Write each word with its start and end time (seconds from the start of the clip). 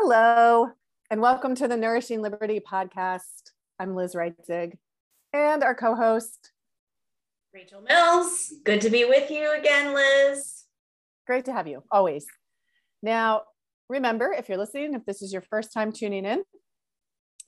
Hello, 0.00 0.70
and 1.10 1.20
welcome 1.20 1.56
to 1.56 1.66
the 1.66 1.76
Nourishing 1.76 2.22
Liberty 2.22 2.60
podcast. 2.60 3.50
I'm 3.80 3.96
Liz 3.96 4.14
Reitzig, 4.14 4.78
and 5.32 5.64
our 5.64 5.74
co 5.74 5.96
host, 5.96 6.52
Rachel 7.52 7.80
Mills. 7.82 8.52
Good 8.64 8.80
to 8.82 8.90
be 8.90 9.06
with 9.06 9.28
you 9.28 9.58
again, 9.58 9.92
Liz. 9.92 10.66
Great 11.26 11.46
to 11.46 11.52
have 11.52 11.66
you, 11.66 11.82
always. 11.90 12.26
Now, 13.02 13.42
remember, 13.88 14.32
if 14.32 14.48
you're 14.48 14.56
listening, 14.56 14.94
if 14.94 15.04
this 15.04 15.20
is 15.20 15.32
your 15.32 15.42
first 15.42 15.72
time 15.72 15.90
tuning 15.90 16.24
in, 16.24 16.44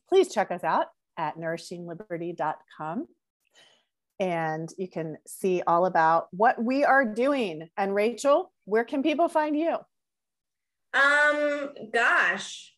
please 0.08 0.34
check 0.34 0.50
us 0.50 0.64
out 0.64 0.86
at 1.16 1.36
nourishingliberty.com. 1.38 3.06
And 4.18 4.68
you 4.76 4.88
can 4.88 5.18
see 5.24 5.62
all 5.64 5.86
about 5.86 6.26
what 6.32 6.60
we 6.60 6.82
are 6.82 7.04
doing. 7.04 7.68
And 7.76 7.94
Rachel, 7.94 8.52
where 8.64 8.84
can 8.84 9.04
people 9.04 9.28
find 9.28 9.56
you? 9.56 9.76
Um, 10.92 11.70
gosh, 11.92 12.74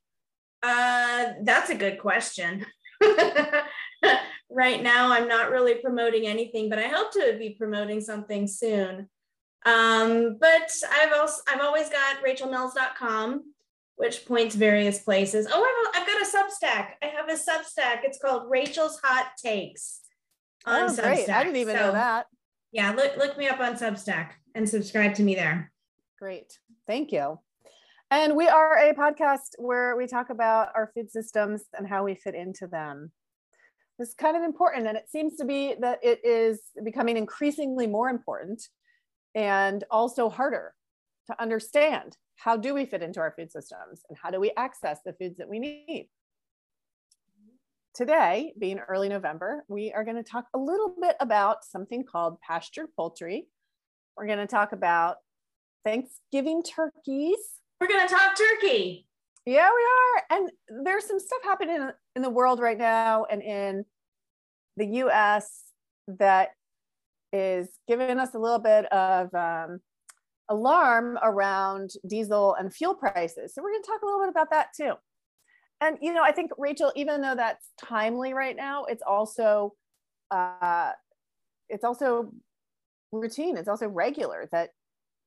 uh, 0.63 1.33
that's 1.43 1.71
a 1.71 1.75
good 1.75 1.99
question. 1.99 2.67
right 4.51 4.83
now, 4.83 5.13
I'm 5.13 5.29
not 5.29 5.51
really 5.51 5.75
promoting 5.77 6.27
anything, 6.27 6.69
but 6.69 6.79
I 6.79 6.89
hope 6.89 7.13
to 7.13 7.37
be 7.39 7.57
promoting 7.59 8.01
something 8.01 8.47
soon. 8.47 9.09
Um, 9.65 10.39
but 10.41 10.71
I've 10.91 11.13
also 11.13 11.41
I've 11.49 11.61
always 11.61 11.89
got 11.89 12.23
rachelmills.com, 12.23 13.45
which 13.97 14.27
points 14.27 14.55
various 14.55 14.99
places. 14.99 15.47
Oh, 15.51 15.91
I've, 15.95 16.03
I've 16.03 16.07
got 16.07 16.21
a 16.21 16.25
Substack. 16.25 16.89
I 17.03 17.07
have 17.07 17.29
a 17.29 17.35
Substack. 17.35 18.01
It's 18.03 18.19
called 18.19 18.51
Rachel's 18.51 19.01
Hot 19.05 19.33
Takes. 19.43 20.01
On 20.67 20.83
oh, 20.83 20.87
Substack. 20.87 21.03
great! 21.03 21.31
I 21.31 21.45
didn't 21.45 21.57
even 21.57 21.77
so, 21.77 21.87
know 21.87 21.93
that. 21.93 22.27
Yeah, 22.73 22.93
look 22.93 23.17
look 23.17 23.39
me 23.39 23.49
up 23.49 23.61
on 23.61 23.75
Substack 23.75 24.31
and 24.55 24.69
subscribe 24.69 25.15
to 25.15 25.23
me 25.23 25.35
there. 25.35 25.73
Great, 26.19 26.59
thank 26.87 27.13
you. 27.13 27.39
And 28.13 28.37
we 28.37 28.47
are 28.47 28.77
a 28.77 28.93
podcast 28.93 29.55
where 29.57 29.97
we 29.97 30.07
talk 30.07 30.29
about 30.29 30.69
our 30.75 30.93
food 30.95 31.11
systems 31.11 31.63
and 31.73 31.89
how 31.89 32.05
we 32.05 32.15
fit 32.15 32.35
into 32.35 32.67
them. 32.67 33.11
This 33.99 34.11
is 34.11 34.15
kind 34.15 34.37
of 34.37 34.43
important, 34.43 34.87
and 34.87 34.99
it 34.99 35.09
seems 35.09 35.37
to 35.37 35.47
be 35.47 35.77
that 35.81 35.99
it 36.03 36.23
is 36.23 36.61
becoming 36.85 37.17
increasingly 37.17 37.87
more 37.87 38.11
important 38.11 38.69
and 39.35 39.83
also 39.91 40.29
harder 40.29 40.75
to 41.29 41.41
understand. 41.41 42.19
How 42.37 42.55
do 42.55 42.75
we 42.75 42.85
fit 42.85 43.03
into 43.03 43.19
our 43.19 43.33
food 43.35 43.51
systems 43.51 44.03
and 44.11 44.19
how 44.23 44.31
do 44.31 44.39
we 44.39 44.53
access 44.59 44.99
the 45.03 45.15
foods 45.15 45.39
that 45.39 45.49
we 45.49 45.59
need? 45.59 46.11
Today, 47.95 48.53
being 48.59 48.79
early 48.79 49.09
November, 49.09 49.65
we 49.69 49.91
are 49.91 50.05
going 50.05 50.23
to 50.23 50.23
talk 50.23 50.49
a 50.53 50.59
little 50.59 50.95
bit 51.01 51.17
about 51.19 51.65
something 51.65 52.05
called 52.05 52.39
pastured 52.43 52.89
poultry. 52.95 53.47
We're 54.19 54.27
going 54.27 54.39
to 54.39 54.47
talk 54.47 54.73
about 54.73 55.17
Thanksgiving 55.83 56.63
turkeys 56.63 57.39
we're 57.83 57.89
going 57.89 58.07
to 58.07 58.15
talk 58.15 58.37
turkey. 58.39 59.09
Yeah, 59.45 59.69
we 59.75 59.83
are. 59.83 60.39
And 60.39 60.85
there's 60.85 61.05
some 61.05 61.19
stuff 61.19 61.41
happening 61.43 61.91
in 62.15 62.23
the 62.23 62.31
world 62.31 62.61
right 62.61 62.79
now 62.79 63.25
and 63.25 63.43
in 63.43 63.85
the 64.77 64.87
US 64.87 65.65
that 66.07 66.51
is 67.33 67.69
giving 67.89 68.21
us 68.21 68.35
a 68.35 68.39
little 68.39 68.61
bit 68.61 68.85
of 68.93 69.35
um, 69.35 69.81
alarm 70.49 71.19
around 71.25 71.91
diesel 72.07 72.55
and 72.55 72.73
fuel 72.73 72.95
prices. 72.95 73.53
So 73.53 73.63
we're 73.63 73.73
going 73.73 73.83
to 73.83 73.91
talk 73.91 74.03
a 74.03 74.07
little 74.07 74.21
bit 74.21 74.29
about 74.29 74.51
that 74.51 74.69
too. 74.77 74.93
And 75.81 75.99
you 76.01 76.13
know, 76.13 76.23
I 76.23 76.31
think 76.31 76.53
Rachel, 76.59 76.93
even 76.95 77.21
though 77.21 77.35
that's 77.35 77.67
timely 77.85 78.33
right 78.33 78.55
now, 78.55 78.85
it's 78.85 79.03
also 79.05 79.75
uh, 80.31 80.93
it's 81.69 81.83
also 81.83 82.33
routine. 83.11 83.57
It's 83.57 83.69
also 83.69 83.89
regular 83.89 84.49
that 84.53 84.71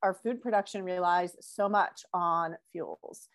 our 0.06 0.14
food 0.14 0.40
production 0.40 0.84
relies 0.84 1.36
so 1.42 1.68
much 1.68 2.04
on 2.14 2.56
fuels, 2.72 3.28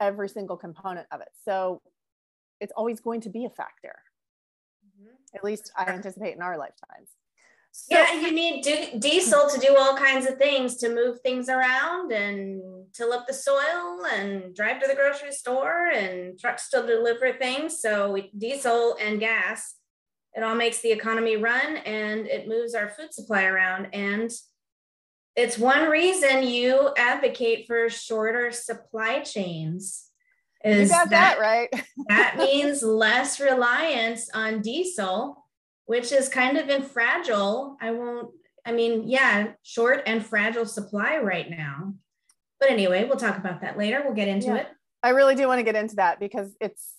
every 0.00 0.28
single 0.28 0.56
component 0.56 1.06
of 1.12 1.20
it. 1.20 1.28
So 1.44 1.80
it's 2.60 2.72
always 2.76 2.98
going 2.98 3.20
to 3.20 3.30
be 3.30 3.44
a 3.44 3.50
factor. 3.50 3.94
Mm-hmm. 4.84 5.36
At 5.36 5.44
least 5.44 5.70
I 5.78 5.84
anticipate 5.84 6.34
in 6.34 6.42
our 6.42 6.58
lifetimes. 6.58 7.10
So, 7.70 7.96
yeah, 7.96 8.20
you 8.20 8.32
need 8.32 8.62
diesel 8.98 9.48
to 9.48 9.60
do 9.60 9.76
all 9.78 9.96
kinds 9.96 10.26
of 10.26 10.38
things 10.38 10.76
to 10.78 10.92
move 10.92 11.20
things 11.20 11.48
around 11.48 12.10
and 12.10 12.62
till 12.92 13.12
up 13.12 13.28
the 13.28 13.34
soil 13.34 14.06
and 14.12 14.56
drive 14.56 14.80
to 14.80 14.88
the 14.88 14.94
grocery 14.94 15.30
store 15.30 15.88
and 15.94 16.36
trucks 16.40 16.68
to 16.70 16.84
deliver 16.84 17.34
things. 17.34 17.80
So 17.80 18.16
diesel 18.36 18.96
and 19.00 19.20
gas, 19.20 19.74
it 20.34 20.42
all 20.42 20.56
makes 20.56 20.80
the 20.80 20.90
economy 20.90 21.36
run 21.36 21.76
and 21.76 22.26
it 22.26 22.48
moves 22.48 22.74
our 22.74 22.88
food 22.88 23.12
supply 23.12 23.44
around. 23.44 23.88
And 23.92 24.32
it's 25.36 25.58
one 25.58 25.88
reason 25.90 26.44
you 26.44 26.90
advocate 26.96 27.66
for 27.66 27.90
shorter 27.90 28.50
supply 28.50 29.20
chains. 29.20 30.08
Is 30.64 30.88
you 30.88 30.96
got 30.96 31.10
that, 31.10 31.36
that 31.36 31.40
right. 31.40 31.68
that 32.08 32.36
means 32.38 32.82
less 32.82 33.38
reliance 33.38 34.30
on 34.32 34.62
diesel, 34.62 35.44
which 35.84 36.10
is 36.10 36.28
kind 36.28 36.56
of 36.56 36.70
in 36.70 36.82
fragile. 36.82 37.76
I 37.80 37.90
won't, 37.90 38.30
I 38.64 38.72
mean, 38.72 39.06
yeah, 39.06 39.52
short 39.62 40.02
and 40.06 40.24
fragile 40.24 40.66
supply 40.66 41.18
right 41.18 41.48
now. 41.48 41.94
But 42.58 42.70
anyway, 42.70 43.04
we'll 43.04 43.18
talk 43.18 43.36
about 43.36 43.60
that 43.60 43.76
later. 43.76 44.02
We'll 44.02 44.14
get 44.14 44.28
into 44.28 44.48
yeah. 44.48 44.56
it. 44.56 44.68
I 45.02 45.10
really 45.10 45.34
do 45.34 45.46
want 45.46 45.58
to 45.58 45.62
get 45.62 45.76
into 45.76 45.96
that 45.96 46.18
because 46.18 46.56
it's 46.60 46.94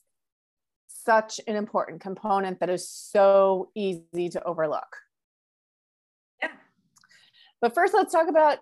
such 0.88 1.42
an 1.48 1.56
important 1.56 2.02
component 2.02 2.60
that 2.60 2.70
is 2.70 2.88
so 2.88 3.72
easy 3.76 4.30
to 4.30 4.44
overlook. 4.44 4.96
But 7.62 7.74
first, 7.74 7.94
let's 7.94 8.12
talk 8.12 8.28
about 8.28 8.60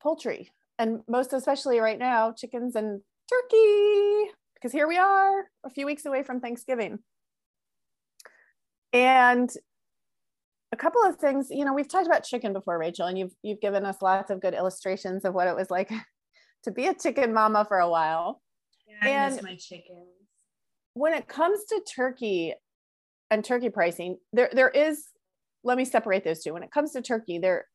poultry 0.00 0.50
and 0.78 1.00
most 1.08 1.32
especially 1.32 1.78
right 1.78 1.98
now, 1.98 2.32
chickens 2.32 2.74
and 2.74 3.00
turkey, 3.30 4.30
because 4.54 4.72
here 4.72 4.88
we 4.88 4.96
are 4.96 5.44
a 5.64 5.70
few 5.70 5.86
weeks 5.86 6.04
away 6.04 6.22
from 6.22 6.40
Thanksgiving. 6.40 6.98
And 8.92 9.50
a 10.72 10.76
couple 10.76 11.02
of 11.04 11.16
things, 11.16 11.48
you 11.50 11.64
know, 11.64 11.72
we've 11.72 11.88
talked 11.88 12.06
about 12.06 12.24
chicken 12.24 12.52
before, 12.52 12.78
Rachel, 12.78 13.06
and 13.06 13.18
you've 13.18 13.34
you've 13.42 13.60
given 13.60 13.84
us 13.84 14.02
lots 14.02 14.30
of 14.30 14.40
good 14.40 14.54
illustrations 14.54 15.24
of 15.24 15.34
what 15.34 15.48
it 15.48 15.56
was 15.56 15.70
like 15.70 15.90
to 16.64 16.70
be 16.70 16.86
a 16.86 16.94
chicken 16.94 17.32
mama 17.32 17.64
for 17.66 17.78
a 17.78 17.88
while. 17.88 18.40
Yeah, 18.86 18.96
I 19.02 19.08
and 19.10 19.34
miss 19.34 19.42
my 19.42 19.56
chickens. 19.56 20.08
When 20.94 21.12
it 21.12 21.28
comes 21.28 21.64
to 21.66 21.80
turkey 21.94 22.54
and 23.30 23.44
turkey 23.44 23.70
pricing, 23.70 24.18
there 24.32 24.50
there 24.52 24.70
is 24.70 25.04
let 25.62 25.78
me 25.78 25.84
separate 25.84 26.24
those 26.24 26.42
two. 26.42 26.52
When 26.52 26.62
it 26.62 26.70
comes 26.70 26.92
to 26.92 27.02
turkey, 27.02 27.38
there 27.38 27.66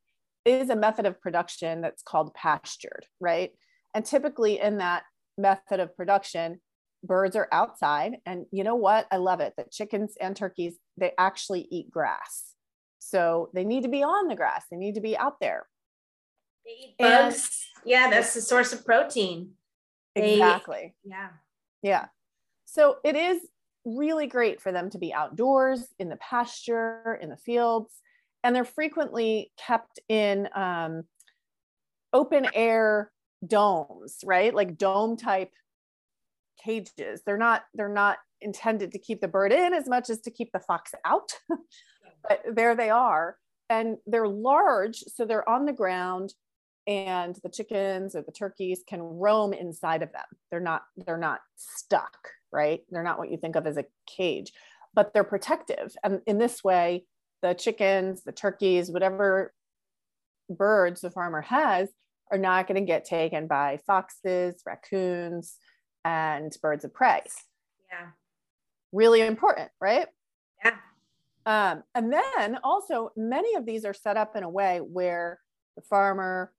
is 0.45 0.69
a 0.69 0.75
method 0.75 1.05
of 1.05 1.21
production 1.21 1.81
that's 1.81 2.03
called 2.03 2.33
pastured, 2.33 3.05
right? 3.19 3.51
And 3.93 4.05
typically 4.05 4.59
in 4.59 4.77
that 4.77 5.03
method 5.37 5.79
of 5.79 5.95
production, 5.95 6.61
birds 7.03 7.35
are 7.35 7.47
outside. 7.51 8.17
And 8.25 8.45
you 8.51 8.63
know 8.63 8.75
what? 8.75 9.07
I 9.11 9.17
love 9.17 9.39
it 9.39 9.53
that 9.57 9.71
chickens 9.71 10.15
and 10.19 10.35
turkeys, 10.35 10.75
they 10.97 11.13
actually 11.17 11.67
eat 11.71 11.89
grass. 11.89 12.53
So 12.99 13.49
they 13.53 13.63
need 13.63 13.83
to 13.83 13.89
be 13.89 14.03
on 14.03 14.27
the 14.27 14.35
grass, 14.35 14.65
they 14.69 14.77
need 14.77 14.95
to 14.95 15.01
be 15.01 15.17
out 15.17 15.39
there. 15.39 15.67
They 16.65 16.71
eat 16.71 16.95
bugs. 16.99 17.65
And, 17.83 17.89
yeah, 17.89 18.09
that's 18.09 18.33
the 18.33 18.41
source 18.41 18.73
of 18.73 18.85
protein. 18.85 19.51
Exactly. 20.15 20.93
They, 21.03 21.11
yeah. 21.11 21.29
Yeah. 21.81 22.05
So 22.65 22.97
it 23.03 23.15
is 23.15 23.41
really 23.85 24.27
great 24.27 24.61
for 24.61 24.71
them 24.71 24.89
to 24.91 24.97
be 24.97 25.13
outdoors 25.13 25.87
in 25.97 26.09
the 26.09 26.17
pasture, 26.17 27.17
in 27.21 27.29
the 27.29 27.37
fields 27.37 27.93
and 28.43 28.55
they're 28.55 28.65
frequently 28.65 29.51
kept 29.57 29.99
in 30.07 30.47
um, 30.55 31.03
open 32.13 32.47
air 32.53 33.11
domes 33.45 34.17
right? 34.23 34.53
Like 34.53 34.77
dome 34.77 35.17
type 35.17 35.51
cages. 36.63 37.21
They're 37.25 37.37
not 37.37 37.63
they're 37.73 37.89
not 37.89 38.17
intended 38.41 38.91
to 38.91 38.99
keep 38.99 39.21
the 39.21 39.27
bird 39.27 39.51
in 39.51 39.73
as 39.73 39.87
much 39.87 40.09
as 40.09 40.21
to 40.21 40.31
keep 40.31 40.51
the 40.51 40.59
fox 40.59 40.91
out 41.05 41.33
but 42.27 42.41
there 42.51 42.75
they 42.75 42.89
are. 42.89 43.37
And 43.69 43.97
they're 44.07 44.27
large 44.27 44.97
so 44.97 45.25
they're 45.25 45.47
on 45.47 45.65
the 45.65 45.73
ground 45.73 46.33
and 46.87 47.37
the 47.43 47.49
chickens 47.49 48.15
or 48.15 48.23
the 48.23 48.31
turkeys 48.31 48.83
can 48.87 49.01
roam 49.01 49.53
inside 49.53 50.01
of 50.01 50.11
them. 50.11 50.25
They're 50.51 50.59
not 50.59 50.83
they're 51.05 51.17
not 51.17 51.41
stuck 51.55 52.17
right? 52.51 52.81
They're 52.89 53.03
not 53.03 53.19
what 53.19 53.31
you 53.31 53.37
think 53.37 53.55
of 53.55 53.67
as 53.67 53.77
a 53.77 53.85
cage 54.07 54.51
but 54.95 55.13
they're 55.13 55.23
protective. 55.23 55.93
And 56.03 56.21
in 56.25 56.39
this 56.39 56.63
way 56.63 57.05
the 57.41 57.53
chickens, 57.53 58.23
the 58.23 58.31
turkeys, 58.31 58.91
whatever 58.91 59.53
birds 60.49 61.01
the 61.01 61.11
farmer 61.11 61.41
has 61.41 61.89
are 62.31 62.37
not 62.37 62.67
going 62.67 62.79
to 62.79 62.85
get 62.85 63.05
taken 63.05 63.47
by 63.47 63.79
foxes, 63.85 64.61
raccoons, 64.65 65.57
and 66.05 66.51
birds 66.61 66.85
of 66.85 66.93
prey. 66.93 67.21
Yeah. 67.91 68.09
Really 68.91 69.21
important, 69.21 69.69
right? 69.79 70.07
Yeah. 70.63 70.75
Um, 71.45 71.83
and 71.95 72.13
then 72.13 72.59
also, 72.63 73.11
many 73.15 73.55
of 73.55 73.65
these 73.65 73.85
are 73.85 73.93
set 73.93 74.17
up 74.17 74.35
in 74.35 74.43
a 74.43 74.49
way 74.49 74.79
where 74.79 75.39
the 75.75 75.81
farmer 75.81 76.51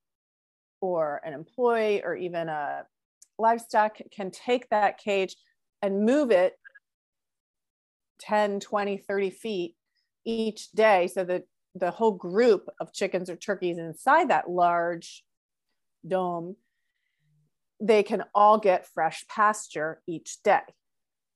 or 0.81 1.21
an 1.25 1.35
employee 1.35 2.03
or 2.03 2.17
even 2.17 2.49
a 2.49 2.85
livestock 3.38 3.99
can 4.11 4.31
take 4.31 4.69
that 4.71 4.99
cage 4.99 5.37
and 5.82 6.05
move 6.05 6.31
it 6.31 6.55
10, 8.21 8.61
20, 8.61 8.99
30 8.99 9.31
feet 9.31 9.75
each 10.25 10.70
day 10.72 11.06
so 11.06 11.25
that 11.25 11.44
the 11.75 11.90
whole 11.90 12.12
group 12.12 12.69
of 12.81 12.93
chickens 12.93 13.31
or 13.31 13.37
turkeys 13.37 13.78
inside 13.78 14.31
that 14.31 14.50
large 14.50 15.25
dome 16.06 16.56
they 17.81 18.02
can 18.02 18.25
all 18.34 18.58
get 18.58 18.87
fresh 18.87 19.25
pasture 19.28 20.02
each 20.06 20.43
day. 20.43 20.61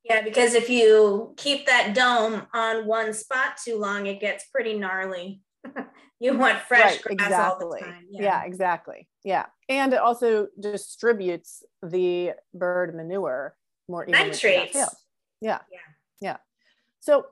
Yeah, 0.05 0.21
because 0.23 0.53
if 0.53 0.69
you 0.69 1.33
keep 1.39 1.67
that 1.67 1.95
dome 1.95 2.43
on 2.53 2.87
one 2.87 3.15
spot 3.15 3.57
too 3.65 3.79
long, 3.79 4.07
it 4.07 4.21
gets 4.21 4.45
pretty 4.49 4.79
gnarly. 4.79 5.41
you 6.21 6.37
want 6.37 6.59
fresh 6.61 7.03
right, 7.07 7.17
grass 7.17 7.29
exactly. 7.29 7.65
all 7.65 7.71
the 7.71 7.79
time. 7.81 8.07
Yeah. 8.11 8.23
yeah, 8.23 8.45
exactly. 8.45 9.09
Yeah. 9.25 9.47
And 9.71 9.95
it 9.95 10.01
also 10.01 10.49
distributes 10.61 11.63
the 11.83 12.33
bird 12.53 12.95
manure 12.95 13.57
more 13.89 14.05
evenly. 14.05 14.29
Nitrates. 14.29 14.75
Yeah. 14.75 14.89
Yeah. 15.41 15.59
Yeah. 16.21 16.37
So 17.01 17.27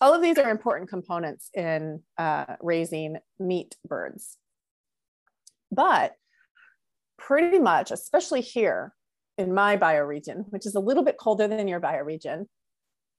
all 0.00 0.14
of 0.14 0.22
these 0.22 0.38
are 0.38 0.50
important 0.50 0.88
components 0.88 1.50
in 1.54 2.02
uh, 2.16 2.56
raising 2.60 3.18
meat 3.38 3.76
birds. 3.86 4.38
But 5.70 6.14
pretty 7.18 7.58
much, 7.58 7.90
especially 7.90 8.40
here 8.40 8.94
in 9.36 9.52
my 9.52 9.76
bioregion, 9.76 10.44
which 10.50 10.66
is 10.66 10.74
a 10.74 10.80
little 10.80 11.04
bit 11.04 11.18
colder 11.18 11.46
than 11.46 11.68
your 11.68 11.80
bioregion, 11.80 12.46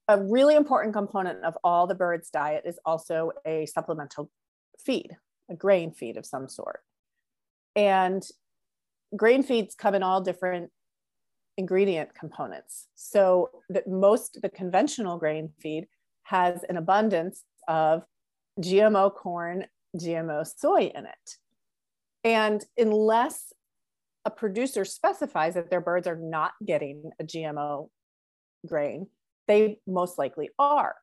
a 0.08 0.22
really 0.22 0.56
important 0.56 0.94
component 0.94 1.44
of 1.44 1.58
all 1.64 1.88
the 1.88 1.96
birds' 1.96 2.30
diet 2.30 2.64
is 2.66 2.80
also 2.86 3.32
a 3.46 3.66
supplemental 3.68 4.30
feed, 4.84 5.16
a 5.50 5.56
grain 5.56 5.92
feed 5.92 6.18
of 6.18 6.26
some 6.26 6.50
sort. 6.50 6.82
And 7.76 8.24
grain 9.16 9.44
feeds 9.44 9.76
come 9.76 9.96
in 9.96 10.04
all 10.04 10.22
different 10.22 10.72
ingredient 11.58 12.14
components. 12.16 12.88
So 12.96 13.50
that 13.70 13.88
most 13.88 14.40
the 14.42 14.50
conventional 14.50 15.18
grain 15.18 15.52
feed 15.60 15.88
has 16.24 16.64
an 16.70 16.78
abundance 16.78 17.44
of 17.68 18.04
GMO 18.60 19.14
corn, 19.14 19.66
GMO 19.98 20.46
soy 20.46 20.92
in 20.94 21.06
it. 21.06 21.38
And 22.24 22.64
unless 22.78 23.54
a 24.26 24.30
producer 24.30 24.86
specifies 24.86 25.56
that 25.56 25.70
their 25.70 25.82
birds 25.82 26.08
are 26.08 26.16
not 26.16 26.54
getting 26.66 27.12
a 27.20 27.24
GMO 27.24 27.90
grain, 28.66 29.08
they 29.48 29.80
most 29.88 30.18
likely 30.18 30.50
are. 30.60 30.96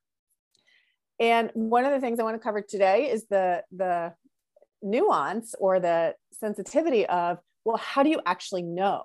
And 1.20 1.50
one 1.54 1.84
of 1.84 1.90
the 1.90 2.00
things 2.00 2.20
I 2.20 2.22
want 2.22 2.36
to 2.36 2.42
cover 2.42 2.62
today 2.62 3.10
is 3.10 3.26
the, 3.26 3.64
the 3.72 4.14
nuance 4.82 5.54
or 5.58 5.80
the 5.80 6.14
sensitivity 6.32 7.06
of, 7.06 7.38
well, 7.64 7.76
how 7.76 8.04
do 8.04 8.10
you 8.10 8.20
actually 8.24 8.62
know? 8.62 9.02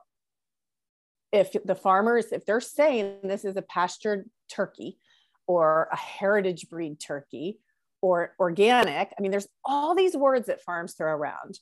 If 1.31 1.56
the 1.65 1.74
farmers, 1.74 2.31
if 2.31 2.45
they're 2.45 2.62
saying 2.62 3.15
this 3.24 3.44
is 3.44 3.57
a 3.57 3.63
pastured 3.63 4.30
turkey 4.51 5.00
or 5.48 5.90
a 5.92 5.98
heritage 5.98 6.69
breed 6.69 7.00
turkey 7.00 7.60
or 8.01 8.34
organic, 8.40 9.13
I 9.18 9.22
mean, 9.22 9.31
there's 9.31 9.48
all 9.63 9.95
these 9.95 10.16
words 10.16 10.48
that 10.48 10.62
farms 10.62 10.94
throw 10.94 11.12
around. 11.12 11.60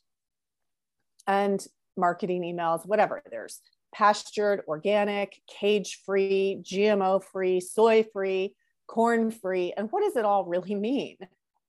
And 1.28 1.64
marketing 1.98 2.42
emails, 2.42 2.86
whatever. 2.86 3.22
There's 3.30 3.60
pastured, 3.94 4.62
organic, 4.68 5.40
cage 5.48 6.02
free, 6.06 6.62
GMO 6.64 7.24
free, 7.24 7.60
soy 7.60 8.06
free 8.12 8.56
corn 8.92 9.32
free 9.32 9.74
and 9.78 9.90
what 9.90 10.04
does 10.04 10.18
it 10.18 10.26
all 10.26 10.44
really 10.44 10.76
mean? 10.76 11.16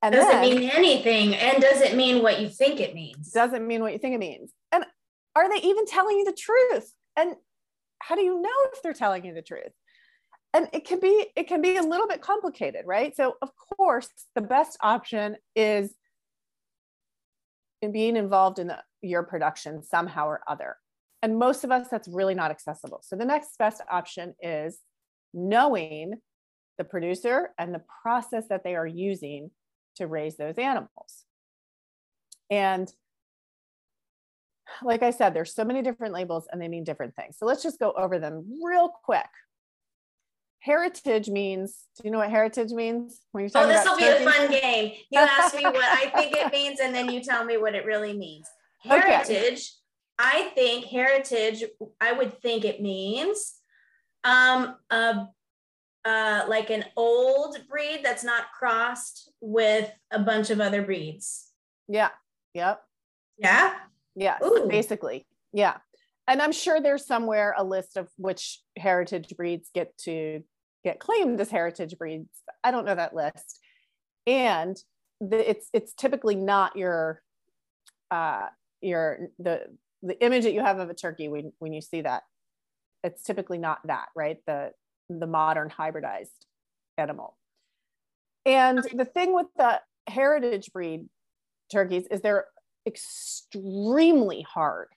And 0.03 0.12
does 0.12 0.26
then, 0.26 0.44
it 0.44 0.58
mean 0.58 0.70
anything? 0.70 1.35
And 1.37 1.62
does 1.62 1.81
it 1.81 1.94
mean 1.94 2.20
what 2.20 2.41
you 2.41 2.49
think 2.49 2.81
it 2.81 2.94
means? 2.94 3.31
Doesn't 3.31 3.65
mean 3.65 3.81
what 3.81 3.93
you 3.93 3.99
think 4.00 4.17
it 4.17 4.19
means? 4.19 4.50
And 4.73 4.85
are 5.37 5.49
they 5.49 5.65
even 5.65 5.87
telling 5.87 6.19
you 6.19 6.25
the 6.25 6.32
truth? 6.32 6.93
And 7.17 7.37
how 8.00 8.17
do 8.17 8.23
you 8.23 8.43
know 8.43 8.50
if 8.73 8.82
they're 8.82 8.93
telling 8.93 9.25
you 9.25 9.32
the 9.32 9.43
truth 9.43 9.70
and 10.55 10.69
it 10.73 10.85
can 10.87 11.01
be 11.01 11.27
it 11.37 11.49
can 11.49 11.63
be 11.63 11.77
a 11.77 11.83
little 11.83 12.07
bit 12.07 12.21
complicated 12.21 12.83
right 12.87 13.17
so 13.17 13.37
of 13.43 13.51
course 13.77 14.09
the 14.35 14.41
best 14.41 14.77
option 14.81 15.37
is 15.55 15.95
in 17.81 17.91
being 17.91 18.17
involved 18.17 18.59
in 18.59 18.69
the, 18.69 18.79
your 19.01 19.23
production 19.25 19.83
somehow 19.83 20.27
or 20.27 20.41
other 20.47 20.77
and 21.23 21.39
most 21.39 21.65
of 21.65 21.71
us 21.71 21.89
that's 21.91 22.09
really 22.09 22.35
not 22.35 22.51
accessible 22.51 23.01
so 23.03 23.17
the 23.17 23.25
next 23.25 23.57
best 23.59 23.81
option 23.91 24.35
is 24.41 24.79
knowing 25.35 26.15
the 26.79 26.85
producer 26.85 27.51
and 27.59 27.75
the 27.75 27.83
process 28.03 28.45
that 28.49 28.65
they 28.65 28.75
are 28.75 28.87
using 28.87 29.51
to 29.97 30.07
raise 30.07 30.37
those 30.37 30.57
animals. 30.59 31.25
And 32.51 32.93
like 34.83 35.03
I 35.03 35.11
said, 35.11 35.35
there's 35.35 35.55
so 35.55 35.65
many 35.65 35.83
different 35.83 36.15
labels 36.15 36.49
and 36.51 36.61
they 36.61 36.69
mean 36.69 36.85
different 36.85 37.15
things. 37.15 37.37
So 37.39 37.47
let's 37.47 37.63
just 37.63 37.79
go 37.79 37.93
over 37.93 38.19
them 38.19 38.61
real 38.65 38.91
quick. 39.05 39.29
Heritage 40.62 41.29
means, 41.29 41.87
do 41.97 42.03
you 42.05 42.12
know 42.12 42.19
what 42.19 42.31
heritage 42.31 42.70
means? 42.70 43.20
When 43.32 43.43
you're 43.43 43.50
oh, 43.56 43.67
this 43.67 43.85
will 43.85 43.97
be 43.97 44.05
a 44.05 44.20
fun 44.20 44.49
game. 44.49 44.93
You 45.11 45.19
ask 45.19 45.56
me 45.56 45.64
what 45.64 45.76
I 45.76 46.06
think 46.14 46.37
it 46.37 46.53
means, 46.53 46.79
and 46.81 46.94
then 46.94 47.11
you 47.11 47.20
tell 47.20 47.44
me 47.44 47.56
what 47.56 47.75
it 47.75 47.85
really 47.85 48.12
means. 48.12 48.49
Heritage, 48.81 49.29
okay. 49.31 49.59
I 50.19 50.50
think 50.55 50.85
heritage, 50.85 51.64
I 52.00 52.12
would 52.12 52.41
think 52.43 52.64
it 52.64 52.81
means 52.81 53.55
um, 54.23 54.76
a 54.91 55.26
uh, 56.05 56.44
like 56.49 56.70
an 56.70 56.85
old 56.97 57.56
breed 57.69 58.00
that's 58.03 58.25
not 58.25 58.44
crossed 58.56 59.31
with 59.41 59.91
a 60.11 60.19
bunch 60.19 60.50
of 60.50 60.61
other 60.61 60.82
breeds. 60.82 61.49
Yeah. 61.88 62.11
Yep. 62.55 62.82
Yeah. 63.38 63.75
Yeah. 64.15 64.38
Basically. 64.69 65.26
Yeah. 65.53 65.76
And 66.26 66.41
I'm 66.41 66.53
sure 66.53 66.81
there's 66.81 67.06
somewhere 67.06 67.55
a 67.56 67.65
list 67.65 67.97
of 67.97 68.08
which 68.17 68.61
heritage 68.76 69.35
breeds 69.37 69.70
get 69.75 69.97
to 69.99 70.43
get 70.84 70.99
claimed 70.99 71.40
as 71.40 71.50
heritage 71.50 71.96
breeds. 71.99 72.31
I 72.64 72.70
don't 72.70 72.84
know 72.84 72.94
that 72.94 73.14
list. 73.14 73.61
And 74.26 74.76
the, 75.20 75.50
it's 75.50 75.69
it's 75.73 75.93
typically 75.94 76.34
not 76.34 76.76
your 76.76 77.23
uh 78.11 78.46
your 78.81 79.29
the 79.38 79.67
the 80.02 80.23
image 80.25 80.44
that 80.44 80.52
you 80.52 80.61
have 80.61 80.79
of 80.79 80.90
a 80.90 80.94
turkey 80.94 81.29
when 81.29 81.52
when 81.58 81.73
you 81.73 81.81
see 81.81 82.00
that 82.02 82.23
it's 83.05 83.23
typically 83.23 83.58
not 83.58 83.79
that 83.87 84.08
right 84.14 84.38
the 84.46 84.73
the 85.08 85.26
modern 85.26 85.69
hybridized 85.70 86.46
animal. 86.99 87.37
And 88.44 88.79
the 88.94 89.05
thing 89.05 89.34
with 89.34 89.46
the 89.56 89.81
heritage 90.08 90.73
breed 90.73 91.08
turkeys 91.70 92.06
is 92.11 92.20
they're 92.20 92.46
extremely 92.87 94.43
hard 94.43 94.88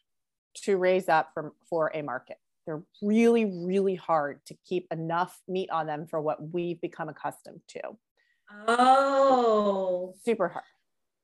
to 0.64 0.78
raise 0.78 1.10
up 1.10 1.30
for, 1.34 1.54
for 1.70 1.92
a 1.94 2.02
market. 2.02 2.38
They're 2.66 2.84
really, 3.02 3.46
really 3.46 3.96
hard 3.96 4.40
to 4.48 4.56
keep 4.68 4.88
enough 4.92 5.40
meat 5.48 5.70
on 5.70 5.88
them 5.88 6.08
for 6.08 6.22
what 6.22 6.52
we've 6.52 6.82
become 6.82 7.10
accustomed 7.10 7.62
to. 7.70 7.82
Oh, 8.68 10.16
super 10.24 10.48
hard. 10.48 10.64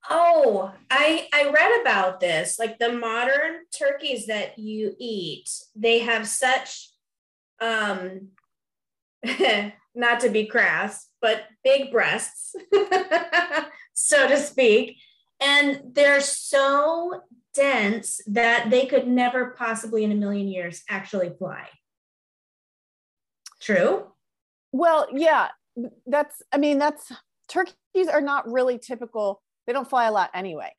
Oh, 0.10 0.74
I 0.90 1.28
I 1.34 1.52
read 1.52 1.82
about 1.82 2.20
this. 2.20 2.58
Like 2.58 2.80
the 2.80 2.92
modern 2.94 3.66
turkeys 3.78 4.26
that 4.28 4.58
you 4.58 4.96
eat, 5.00 5.50
they 5.76 6.00
have 6.00 6.28
such 6.28 6.90
um 7.60 8.30
not 9.96 10.20
to 10.22 10.30
be 10.30 10.46
crass, 10.46 11.08
but 11.22 11.44
big 11.64 11.92
breasts, 11.92 12.56
so 13.94 14.28
to 14.28 14.38
speak. 14.38 14.98
And 15.40 15.82
they're 15.94 16.22
so 16.22 17.22
dense 17.54 18.22
that 18.28 18.70
they 18.70 18.86
could 18.86 19.08
never 19.08 19.52
possibly 19.52 20.04
in 20.04 20.12
a 20.12 20.16
million 20.16 20.48
years 20.48 20.84
actually 20.90 21.32
fly. 21.38 21.68
True? 23.62 24.08
Well, 24.72 25.08
yeah, 25.14 25.50
that's, 26.06 26.42
I 26.52 26.58
mean, 26.58 26.78
that's 26.78 27.12
turkeys 27.48 28.08
are 28.12 28.22
not 28.22 28.52
really 28.52 28.78
typical. 28.78 29.42
They 29.68 29.74
don't 29.74 29.90
fly 29.90 30.06
a 30.06 30.12
lot 30.12 30.32
anyway. 30.34 30.72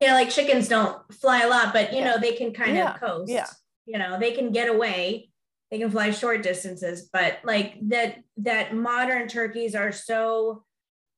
Yeah, 0.00 0.14
like 0.14 0.30
chickens 0.30 0.68
don't 0.68 1.00
fly 1.12 1.42
a 1.42 1.48
lot, 1.48 1.72
but 1.72 1.92
you 1.92 1.98
yeah. 1.98 2.04
know, 2.04 2.18
they 2.18 2.32
can 2.32 2.52
kind 2.52 2.76
yeah. 2.76 2.94
of 2.94 3.00
coast. 3.00 3.30
Yeah. 3.30 3.46
You 3.86 3.98
know, 3.98 4.18
they 4.18 4.32
can 4.32 4.52
get 4.52 4.68
away 4.68 5.32
they 5.72 5.78
can 5.78 5.90
fly 5.90 6.10
short 6.10 6.42
distances 6.42 7.08
but 7.12 7.38
like 7.42 7.76
that 7.88 8.18
that 8.36 8.74
modern 8.76 9.26
turkeys 9.26 9.74
are 9.74 9.90
so 9.90 10.62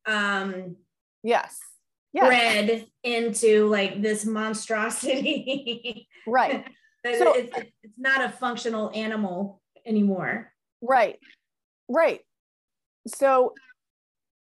um 0.07 0.77
yes 1.23 1.59
yes. 2.15 2.27
bred 2.27 2.87
into 3.03 3.67
like 3.67 4.01
this 4.01 4.25
monstrosity 4.25 6.09
right 6.27 6.65
so 7.05 7.35
it's, 7.35 7.57
it's 7.83 7.99
not 7.99 8.25
a 8.25 8.31
functional 8.31 8.91
animal 8.95 9.61
anymore 9.85 10.51
right 10.81 11.19
right 11.89 12.21
so 13.07 13.53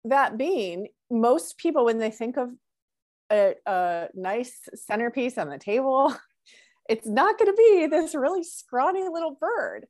that 0.04 0.38
being 0.38 0.86
most 1.10 1.58
people 1.58 1.84
when 1.84 1.98
they 1.98 2.12
think 2.12 2.36
of 2.36 2.50
a, 3.32 3.54
a 3.66 4.06
nice 4.14 4.68
centerpiece 4.75 5.36
on 5.36 5.48
the 5.48 5.58
table 5.58 6.14
it's 6.88 7.06
not 7.06 7.38
going 7.38 7.50
to 7.50 7.56
be 7.56 7.86
this 7.86 8.14
really 8.14 8.44
scrawny 8.44 9.04
little 9.08 9.36
bird. 9.40 9.86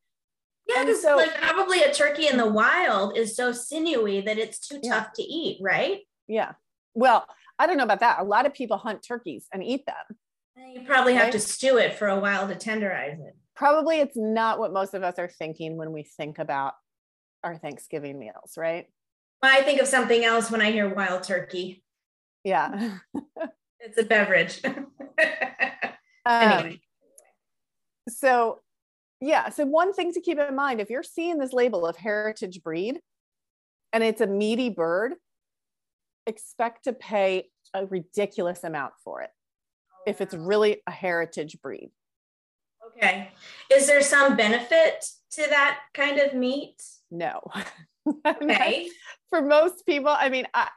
Yeah, 0.69 0.85
because 0.85 1.03
so, 1.03 1.17
like 1.17 1.35
probably 1.41 1.83
a 1.83 1.95
turkey 1.95 2.27
in 2.27 2.37
the 2.37 2.49
wild 2.49 3.17
is 3.17 3.37
so 3.37 3.53
sinewy 3.53 4.21
that 4.23 4.39
it's 4.39 4.59
too 4.59 4.81
yeah. 4.83 4.95
tough 4.95 5.13
to 5.15 5.23
eat, 5.23 5.59
right? 5.61 6.01
Yeah. 6.27 6.53
Well, 6.95 7.25
I 7.59 7.67
don't 7.67 7.77
know 7.77 7.85
about 7.85 8.01
that. 8.01 8.21
A 8.21 8.25
lot 8.25 8.47
of 8.47 8.55
people 8.55 8.77
hunt 8.77 9.03
turkeys 9.03 9.47
and 9.53 9.63
eat 9.63 9.87
them. 9.87 10.17
You 10.75 10.83
probably 10.87 11.15
have 11.15 11.25
right? 11.25 11.33
to 11.33 11.41
stew 11.41 11.79
it 11.79 11.95
for 11.95 12.09
a 12.09 12.19
while 12.19 12.49
to 12.49 12.55
tenderize 12.55 13.19
it. 13.21 13.37
Probably 13.55 14.01
it's 14.01 14.17
not 14.17 14.59
what 14.59 14.73
most 14.73 14.95
of 14.95 15.03
us 15.03 15.19
are 15.19 15.29
thinking 15.29 15.77
when 15.77 15.93
we 15.93 16.03
think 16.03 16.39
about 16.39 16.75
our 17.45 17.57
Thanksgiving 17.57 18.19
meals, 18.19 18.55
right? 18.57 18.87
I 19.43 19.63
think 19.63 19.81
of 19.81 19.87
something 19.87 20.25
else 20.25 20.51
when 20.51 20.61
I 20.61 20.73
hear 20.73 20.93
wild 20.93 21.23
turkey. 21.23 21.83
Yeah. 22.45 22.99
it's 23.81 23.99
a 23.99 24.05
beverage. 24.05 24.61
Um, 26.27 26.43
anyway. 26.43 26.81
so 28.09 28.59
yeah 29.21 29.49
so 29.51 29.65
one 29.65 29.93
thing 29.93 30.13
to 30.13 30.21
keep 30.21 30.41
in 30.41 30.57
mind 30.57 30.81
if 30.81 30.91
you're 30.91 31.05
seeing 31.05 31.39
this 31.39 31.53
label 31.53 31.87
of 31.87 31.97
heritage 31.97 32.65
breed 32.65 32.99
and 33.93 34.03
it's 34.03 34.21
a 34.21 34.27
meaty 34.27 34.69
bird 34.69 35.15
expect 36.27 36.85
to 36.85 36.93
pay 36.93 37.49
a 37.75 37.87
ridiculous 37.87 38.65
amount 38.65 38.95
for 39.05 39.23
it 39.23 39.31
if 40.07 40.21
it's 40.21 40.35
really 40.35 40.83
a 40.87 40.91
heritage 40.91 41.59
breed. 41.63 41.91
Okay. 42.97 43.31
Is 43.73 43.87
there 43.87 44.01
some 44.01 44.37
benefit 44.37 45.05
to 45.33 45.43
that 45.49 45.81
kind 45.93 46.19
of 46.19 46.35
meat? 46.35 46.83
No. 47.11 47.41
Okay. 48.25 48.89
For 49.31 49.43
most 49.43 49.85
people 49.85 50.15
i 50.17 50.29
mean 50.29 50.47
I, 50.55 50.69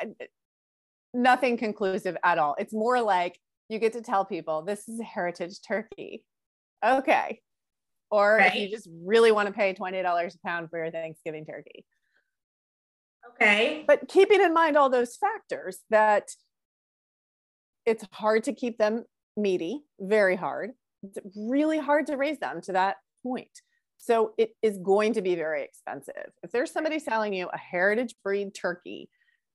nothing 1.13 1.57
conclusive 1.57 2.17
at 2.23 2.37
all. 2.37 2.55
It's 2.59 2.73
more 2.73 3.01
like 3.01 3.39
you 3.67 3.79
get 3.79 3.93
to 3.93 4.01
tell 4.01 4.25
people 4.25 4.63
this 4.63 4.87
is 4.87 4.99
a 4.99 5.03
heritage 5.03 5.61
turkey. 5.61 6.23
Okay. 6.85 7.41
Or 8.11 8.37
right. 8.37 8.47
if 8.47 8.55
you 8.55 8.69
just 8.69 8.87
really 9.03 9.31
want 9.31 9.47
to 9.47 9.53
pay 9.53 9.73
$20 9.73 10.03
a 10.03 10.39
pound 10.45 10.69
for 10.69 10.79
your 10.79 10.91
Thanksgiving 10.91 11.45
turkey. 11.45 11.85
Okay. 13.33 13.83
But 13.87 14.07
keeping 14.07 14.41
in 14.41 14.53
mind 14.53 14.77
all 14.77 14.89
those 14.89 15.15
factors 15.15 15.79
that 15.89 16.29
it's 17.85 18.05
hard 18.11 18.43
to 18.45 18.53
keep 18.53 18.77
them 18.77 19.05
meaty, 19.37 19.83
very 19.99 20.35
hard. 20.35 20.71
It's 21.03 21.19
really 21.35 21.79
hard 21.79 22.07
to 22.07 22.17
raise 22.17 22.39
them 22.39 22.61
to 22.61 22.73
that 22.73 22.97
point. 23.23 23.61
So 23.97 24.33
it 24.37 24.51
is 24.61 24.77
going 24.77 25.13
to 25.13 25.21
be 25.21 25.35
very 25.35 25.63
expensive. 25.63 26.31
If 26.43 26.51
there's 26.51 26.71
somebody 26.71 26.99
selling 26.99 27.33
you 27.33 27.49
a 27.51 27.57
heritage 27.57 28.15
breed 28.23 28.53
turkey 28.53 29.09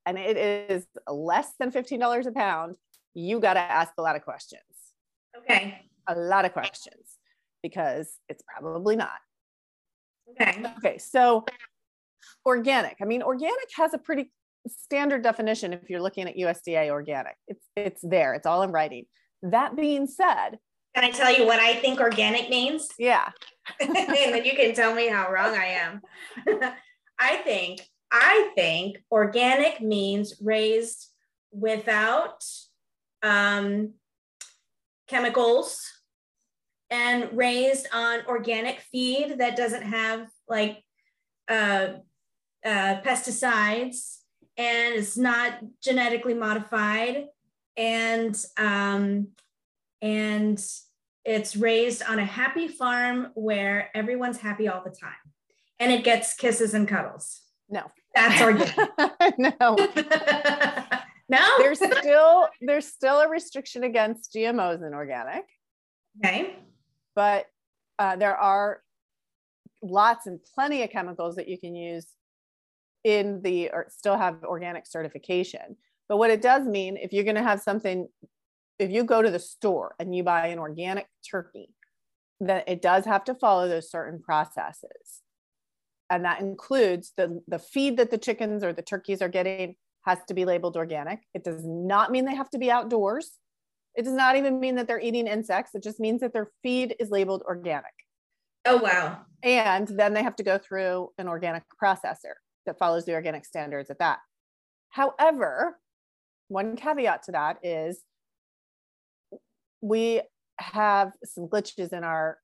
and 0.06 0.18
it 0.18 0.36
is 0.36 0.86
less 1.08 1.52
than 1.58 1.70
$15 1.72 2.26
a 2.26 2.32
pound, 2.32 2.76
you 3.14 3.40
got 3.40 3.54
to 3.54 3.60
ask 3.60 3.92
a 3.96 4.02
lot 4.02 4.16
of 4.16 4.22
questions. 4.22 4.62
Okay. 5.38 5.80
A 6.08 6.14
lot 6.14 6.44
of 6.44 6.52
questions 6.52 7.18
because 7.62 8.18
it's 8.28 8.42
probably 8.46 8.96
not. 8.96 9.18
Okay. 10.30 10.62
Okay. 10.78 10.98
So 10.98 11.44
organic. 12.46 12.96
I 13.00 13.04
mean, 13.04 13.22
organic 13.22 13.68
has 13.76 13.94
a 13.94 13.98
pretty 13.98 14.30
standard 14.68 15.22
definition 15.22 15.72
if 15.72 15.90
you're 15.90 16.02
looking 16.02 16.28
at 16.28 16.36
USDA 16.36 16.90
organic. 16.90 17.36
It's 17.48 17.64
it's 17.76 18.02
there. 18.02 18.34
It's 18.34 18.46
all 18.46 18.62
in 18.62 18.70
writing. 18.70 19.06
That 19.42 19.76
being 19.76 20.06
said, 20.06 20.58
can 20.94 21.04
I 21.04 21.10
tell 21.10 21.36
you 21.36 21.44
what 21.44 21.58
I 21.58 21.74
think 21.74 22.00
organic 22.00 22.48
means? 22.48 22.88
Yeah. 22.98 23.30
and 23.80 23.94
then 23.94 24.44
you 24.44 24.52
can 24.52 24.74
tell 24.74 24.94
me 24.94 25.08
how 25.08 25.30
wrong 25.30 25.54
I 25.54 25.66
am. 25.66 26.02
I 27.18 27.36
think 27.36 27.80
I 28.12 28.50
think 28.54 28.98
organic 29.10 29.80
means 29.80 30.34
raised 30.40 31.08
without 31.50 32.44
um, 33.22 33.94
chemicals 35.08 35.80
and 36.90 37.36
raised 37.36 37.88
on 37.92 38.20
organic 38.26 38.80
feed 38.92 39.38
that 39.38 39.56
doesn't 39.56 39.82
have 39.82 40.28
like 40.48 40.82
uh, 41.48 41.94
uh, 42.64 43.00
pesticides 43.02 44.18
and 44.56 44.94
it's 44.94 45.16
not 45.16 45.58
genetically 45.82 46.34
modified 46.34 47.26
and 47.76 48.44
um, 48.56 49.28
and 50.00 50.64
it's 51.24 51.56
raised 51.56 52.02
on 52.02 52.18
a 52.18 52.24
happy 52.24 52.68
farm 52.68 53.28
where 53.34 53.90
everyone's 53.94 54.38
happy 54.38 54.68
all 54.68 54.82
the 54.84 54.90
time 54.90 55.12
and 55.78 55.92
it 55.92 56.04
gets 56.04 56.34
kisses 56.34 56.74
and 56.74 56.86
cuddles. 56.86 57.40
No. 57.68 57.90
That's 58.14 58.40
organic 58.40 59.38
no. 59.38 59.76
No? 61.26 61.42
There's 61.58 61.78
still 61.78 62.48
there's 62.60 62.86
still 62.86 63.20
a 63.20 63.28
restriction 63.28 63.82
against 63.82 64.32
gmos 64.34 64.86
in 64.86 64.92
organic. 64.92 65.44
Okay. 66.22 66.54
But 67.14 67.46
uh, 67.98 68.16
there 68.16 68.36
are 68.36 68.82
lots 69.82 70.26
and 70.26 70.38
plenty 70.54 70.82
of 70.82 70.90
chemicals 70.90 71.36
that 71.36 71.48
you 71.48 71.58
can 71.58 71.74
use 71.74 72.06
in 73.04 73.42
the 73.42 73.70
or 73.70 73.86
still 73.90 74.16
have 74.16 74.42
organic 74.44 74.86
certification. 74.86 75.76
But 76.08 76.16
what 76.16 76.30
it 76.30 76.42
does 76.42 76.66
mean, 76.66 76.96
if 76.96 77.12
you're 77.12 77.24
going 77.24 77.36
to 77.36 77.42
have 77.42 77.60
something, 77.60 78.08
if 78.78 78.90
you 78.90 79.04
go 79.04 79.22
to 79.22 79.30
the 79.30 79.38
store 79.38 79.94
and 79.98 80.14
you 80.14 80.24
buy 80.24 80.48
an 80.48 80.58
organic 80.58 81.06
turkey, 81.30 81.70
then 82.40 82.62
it 82.66 82.82
does 82.82 83.04
have 83.04 83.24
to 83.24 83.34
follow 83.34 83.68
those 83.68 83.90
certain 83.90 84.20
processes. 84.20 85.20
And 86.10 86.24
that 86.24 86.40
includes 86.40 87.12
the, 87.16 87.42
the 87.46 87.58
feed 87.58 87.96
that 87.98 88.10
the 88.10 88.18
chickens 88.18 88.62
or 88.64 88.72
the 88.72 88.82
turkeys 88.82 89.22
are 89.22 89.28
getting 89.28 89.76
has 90.04 90.18
to 90.28 90.34
be 90.34 90.44
labeled 90.44 90.76
organic. 90.76 91.20
It 91.32 91.44
does 91.44 91.62
not 91.64 92.10
mean 92.10 92.24
they 92.24 92.34
have 92.34 92.50
to 92.50 92.58
be 92.58 92.70
outdoors. 92.70 93.32
It 93.94 94.04
does 94.04 94.12
not 94.12 94.36
even 94.36 94.60
mean 94.60 94.74
that 94.74 94.86
they're 94.86 95.00
eating 95.00 95.26
insects. 95.26 95.74
It 95.74 95.82
just 95.82 96.00
means 96.00 96.20
that 96.20 96.32
their 96.32 96.50
feed 96.62 96.96
is 96.98 97.10
labeled 97.10 97.42
organic. 97.46 97.84
Oh, 98.66 98.76
wow. 98.76 99.20
And 99.42 99.88
then 99.88 100.14
they 100.14 100.22
have 100.22 100.36
to 100.36 100.42
go 100.42 100.58
through 100.58 101.10
an 101.16 101.28
organic 101.28 101.62
processor 101.82 102.34
that 102.66 102.78
follows 102.78 103.04
the 103.04 103.14
organic 103.14 103.44
standards 103.44 103.90
at 103.90 103.98
that. 103.98 104.18
However, 104.90 105.78
one 106.48 106.76
caveat 106.76 107.24
to 107.24 107.32
that 107.32 107.58
is 107.62 108.00
we 109.80 110.22
have 110.58 111.12
some 111.24 111.48
glitches 111.48 111.92
in 111.92 112.04
our 112.04 112.38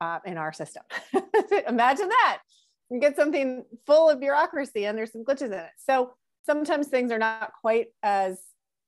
uh, 0.00 0.18
in 0.24 0.38
our 0.38 0.52
system. 0.52 0.82
Imagine 1.68 2.08
that 2.08 2.40
you 2.90 3.00
get 3.00 3.16
something 3.16 3.64
full 3.86 4.10
of 4.10 4.18
bureaucracy 4.18 4.86
and 4.86 4.98
there's 4.98 5.12
some 5.12 5.24
glitches 5.24 5.46
in 5.46 5.52
it. 5.54 5.70
So 5.78 6.14
sometimes 6.44 6.88
things 6.88 7.12
are 7.12 7.18
not 7.18 7.52
quite 7.60 7.88
as 8.02 8.40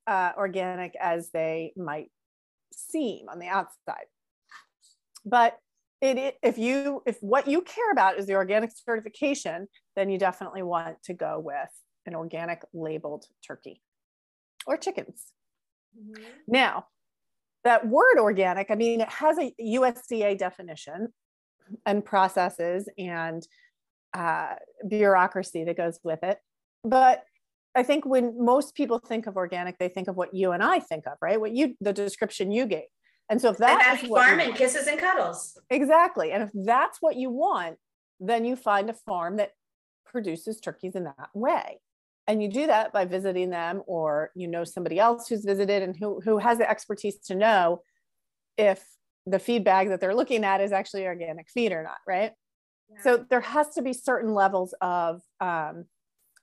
uh, 0.07 0.31
organic 0.37 0.95
as 0.99 1.29
they 1.31 1.73
might 1.77 2.11
seem 2.73 3.29
on 3.29 3.39
the 3.39 3.47
outside. 3.47 4.05
But 5.25 5.57
it, 6.03 6.35
if 6.43 6.57
you 6.57 7.01
if 7.05 7.17
what 7.21 7.47
you 7.47 7.61
care 7.61 7.91
about 7.91 8.17
is 8.17 8.25
the 8.25 8.35
organic 8.35 8.71
certification, 8.75 9.67
then 9.95 10.09
you 10.09 10.17
definitely 10.17 10.63
want 10.63 11.01
to 11.03 11.13
go 11.13 11.39
with 11.39 11.69
an 12.05 12.15
organic 12.15 12.61
labeled 12.73 13.25
turkey 13.45 13.81
or 14.67 14.77
chickens. 14.77 15.31
Mm-hmm. 15.97 16.23
Now, 16.47 16.87
that 17.63 17.87
word 17.87 18.19
organic, 18.19 18.69
I 18.69 18.75
mean, 18.75 19.01
it 19.01 19.09
has 19.09 19.37
a 19.37 19.53
USDA 19.61 20.37
definition 20.37 21.13
and 21.85 22.03
processes 22.03 22.89
and 22.97 23.45
uh, 24.13 24.55
bureaucracy 24.87 25.63
that 25.63 25.77
goes 25.77 25.99
with 26.03 26.23
it. 26.23 26.37
But 26.83 27.23
I 27.75 27.83
think 27.83 28.05
when 28.05 28.43
most 28.43 28.75
people 28.75 28.99
think 28.99 29.25
of 29.25 29.37
organic, 29.37 29.79
they 29.79 29.87
think 29.87 30.07
of 30.07 30.15
what 30.15 30.33
you 30.33 30.51
and 30.51 30.61
I 30.61 30.79
think 30.79 31.07
of, 31.07 31.13
right? 31.21 31.39
What 31.39 31.55
you, 31.55 31.75
the 31.81 31.93
description 31.93 32.51
you 32.51 32.65
gave. 32.65 32.83
And 33.29 33.41
so 33.41 33.49
if 33.49 33.57
that 33.57 33.99
is 34.03 34.09
farm 34.09 34.39
and 34.39 34.55
kisses 34.55 34.87
and 34.87 34.99
cuddles. 34.99 35.57
Exactly. 35.69 36.31
And 36.31 36.43
if 36.43 36.49
that's 36.53 37.01
what 37.01 37.15
you 37.15 37.29
want, 37.29 37.77
then 38.19 38.45
you 38.45 38.55
find 38.55 38.89
a 38.89 38.93
farm 38.93 39.37
that 39.37 39.51
produces 40.05 40.59
turkeys 40.59 40.95
in 40.95 41.05
that 41.05 41.29
way. 41.33 41.79
And 42.27 42.41
you 42.41 42.49
do 42.49 42.67
that 42.67 42.93
by 42.93 43.05
visiting 43.05 43.49
them 43.49 43.81
or 43.85 44.31
you 44.35 44.47
know 44.47 44.63
somebody 44.63 44.99
else 44.99 45.27
who's 45.27 45.43
visited 45.43 45.83
and 45.83 45.95
who, 45.97 46.21
who 46.21 46.37
has 46.37 46.57
the 46.57 46.69
expertise 46.69 47.17
to 47.25 47.35
know 47.35 47.81
if 48.57 48.83
the 49.25 49.39
feed 49.39 49.63
bag 49.63 49.89
that 49.89 49.99
they're 49.99 50.15
looking 50.15 50.43
at 50.43 50.61
is 50.61 50.71
actually 50.71 51.05
organic 51.05 51.49
feed 51.49 51.71
or 51.71 51.83
not, 51.83 51.97
right? 52.07 52.31
Yeah. 52.91 53.01
So 53.03 53.25
there 53.29 53.41
has 53.41 53.73
to 53.75 53.81
be 53.81 53.93
certain 53.93 54.33
levels 54.33 54.73
of 54.81 55.21
um, 55.39 55.85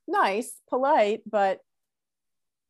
nice, 0.08 0.60
polite, 0.68 1.22
but 1.30 1.60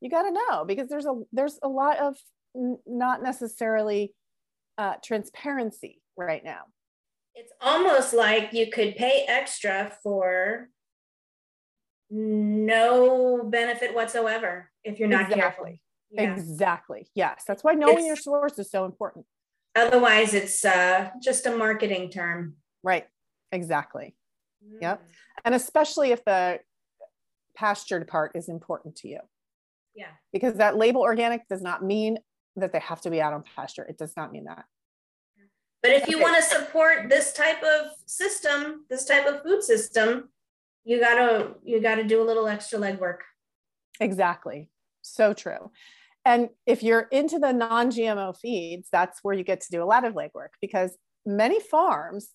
you 0.00 0.10
got 0.10 0.22
to 0.22 0.30
know 0.30 0.64
because 0.64 0.88
there's 0.88 1.06
a 1.06 1.22
there's 1.32 1.58
a 1.62 1.68
lot 1.68 1.98
of 1.98 2.16
n- 2.56 2.78
not 2.86 3.22
necessarily 3.22 4.14
uh, 4.78 4.94
transparency 5.04 6.00
right 6.16 6.44
now. 6.44 6.62
It's 7.34 7.52
almost 7.60 8.12
like 8.12 8.52
you 8.52 8.70
could 8.70 8.96
pay 8.96 9.24
extra 9.28 9.92
for 10.02 10.68
no 12.10 13.44
benefit 13.44 13.94
whatsoever 13.94 14.70
if 14.82 14.98
you're 14.98 15.08
not 15.08 15.30
exactly. 15.30 15.40
careful. 15.40 15.74
Yeah. 16.10 16.32
Exactly. 16.32 17.06
Yes, 17.14 17.44
that's 17.46 17.62
why 17.62 17.74
knowing 17.74 17.98
it's, 17.98 18.06
your 18.06 18.16
source 18.16 18.58
is 18.58 18.70
so 18.70 18.84
important. 18.84 19.26
Otherwise, 19.76 20.34
it's 20.34 20.64
uh, 20.64 21.10
just 21.22 21.46
a 21.46 21.56
marketing 21.56 22.10
term. 22.10 22.56
Right. 22.82 23.06
Exactly. 23.52 24.16
Mm. 24.64 24.82
Yep. 24.82 25.02
And 25.44 25.54
especially 25.54 26.10
if 26.10 26.24
the 26.24 26.58
pastured 27.56 28.08
part 28.08 28.32
is 28.34 28.48
important 28.48 28.96
to 28.96 29.08
you. 29.08 29.20
Yeah. 29.94 30.10
Because 30.32 30.54
that 30.54 30.76
label 30.76 31.02
organic 31.02 31.46
does 31.48 31.62
not 31.62 31.84
mean 31.84 32.18
that 32.56 32.72
they 32.72 32.80
have 32.80 33.00
to 33.02 33.10
be 33.10 33.20
out 33.20 33.32
on 33.32 33.42
pasture. 33.56 33.84
It 33.84 33.98
does 33.98 34.14
not 34.16 34.32
mean 34.32 34.44
that. 34.44 34.64
But 35.82 35.92
if 35.92 36.08
you 36.08 36.16
okay. 36.16 36.22
want 36.22 36.36
to 36.36 36.42
support 36.42 37.08
this 37.08 37.32
type 37.32 37.62
of 37.62 37.92
system, 38.06 38.84
this 38.90 39.06
type 39.06 39.26
of 39.26 39.42
food 39.42 39.62
system, 39.62 40.28
you 40.84 41.00
gotta 41.00 41.54
you 41.64 41.80
gotta 41.80 42.04
do 42.04 42.22
a 42.22 42.24
little 42.24 42.46
extra 42.46 42.78
legwork. 42.78 43.18
Exactly. 43.98 44.68
So 45.02 45.32
true. 45.32 45.70
And 46.24 46.50
if 46.66 46.82
you're 46.82 47.08
into 47.10 47.38
the 47.38 47.52
non-GMO 47.52 48.36
feeds, 48.38 48.88
that's 48.92 49.20
where 49.22 49.34
you 49.34 49.42
get 49.42 49.62
to 49.62 49.70
do 49.70 49.82
a 49.82 49.84
lot 49.84 50.04
of 50.04 50.14
legwork 50.14 50.50
because 50.60 50.96
many 51.24 51.60
farms 51.60 52.30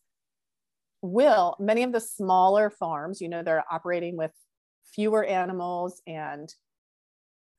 will, 1.01 1.55
many 1.59 1.83
of 1.83 1.91
the 1.91 1.99
smaller 1.99 2.71
farms, 2.71 3.21
you 3.21 3.29
know, 3.29 3.43
they're 3.43 3.63
operating 3.69 4.17
with 4.17 4.31
fewer 4.93 5.23
animals 5.23 6.01
and 6.07 6.53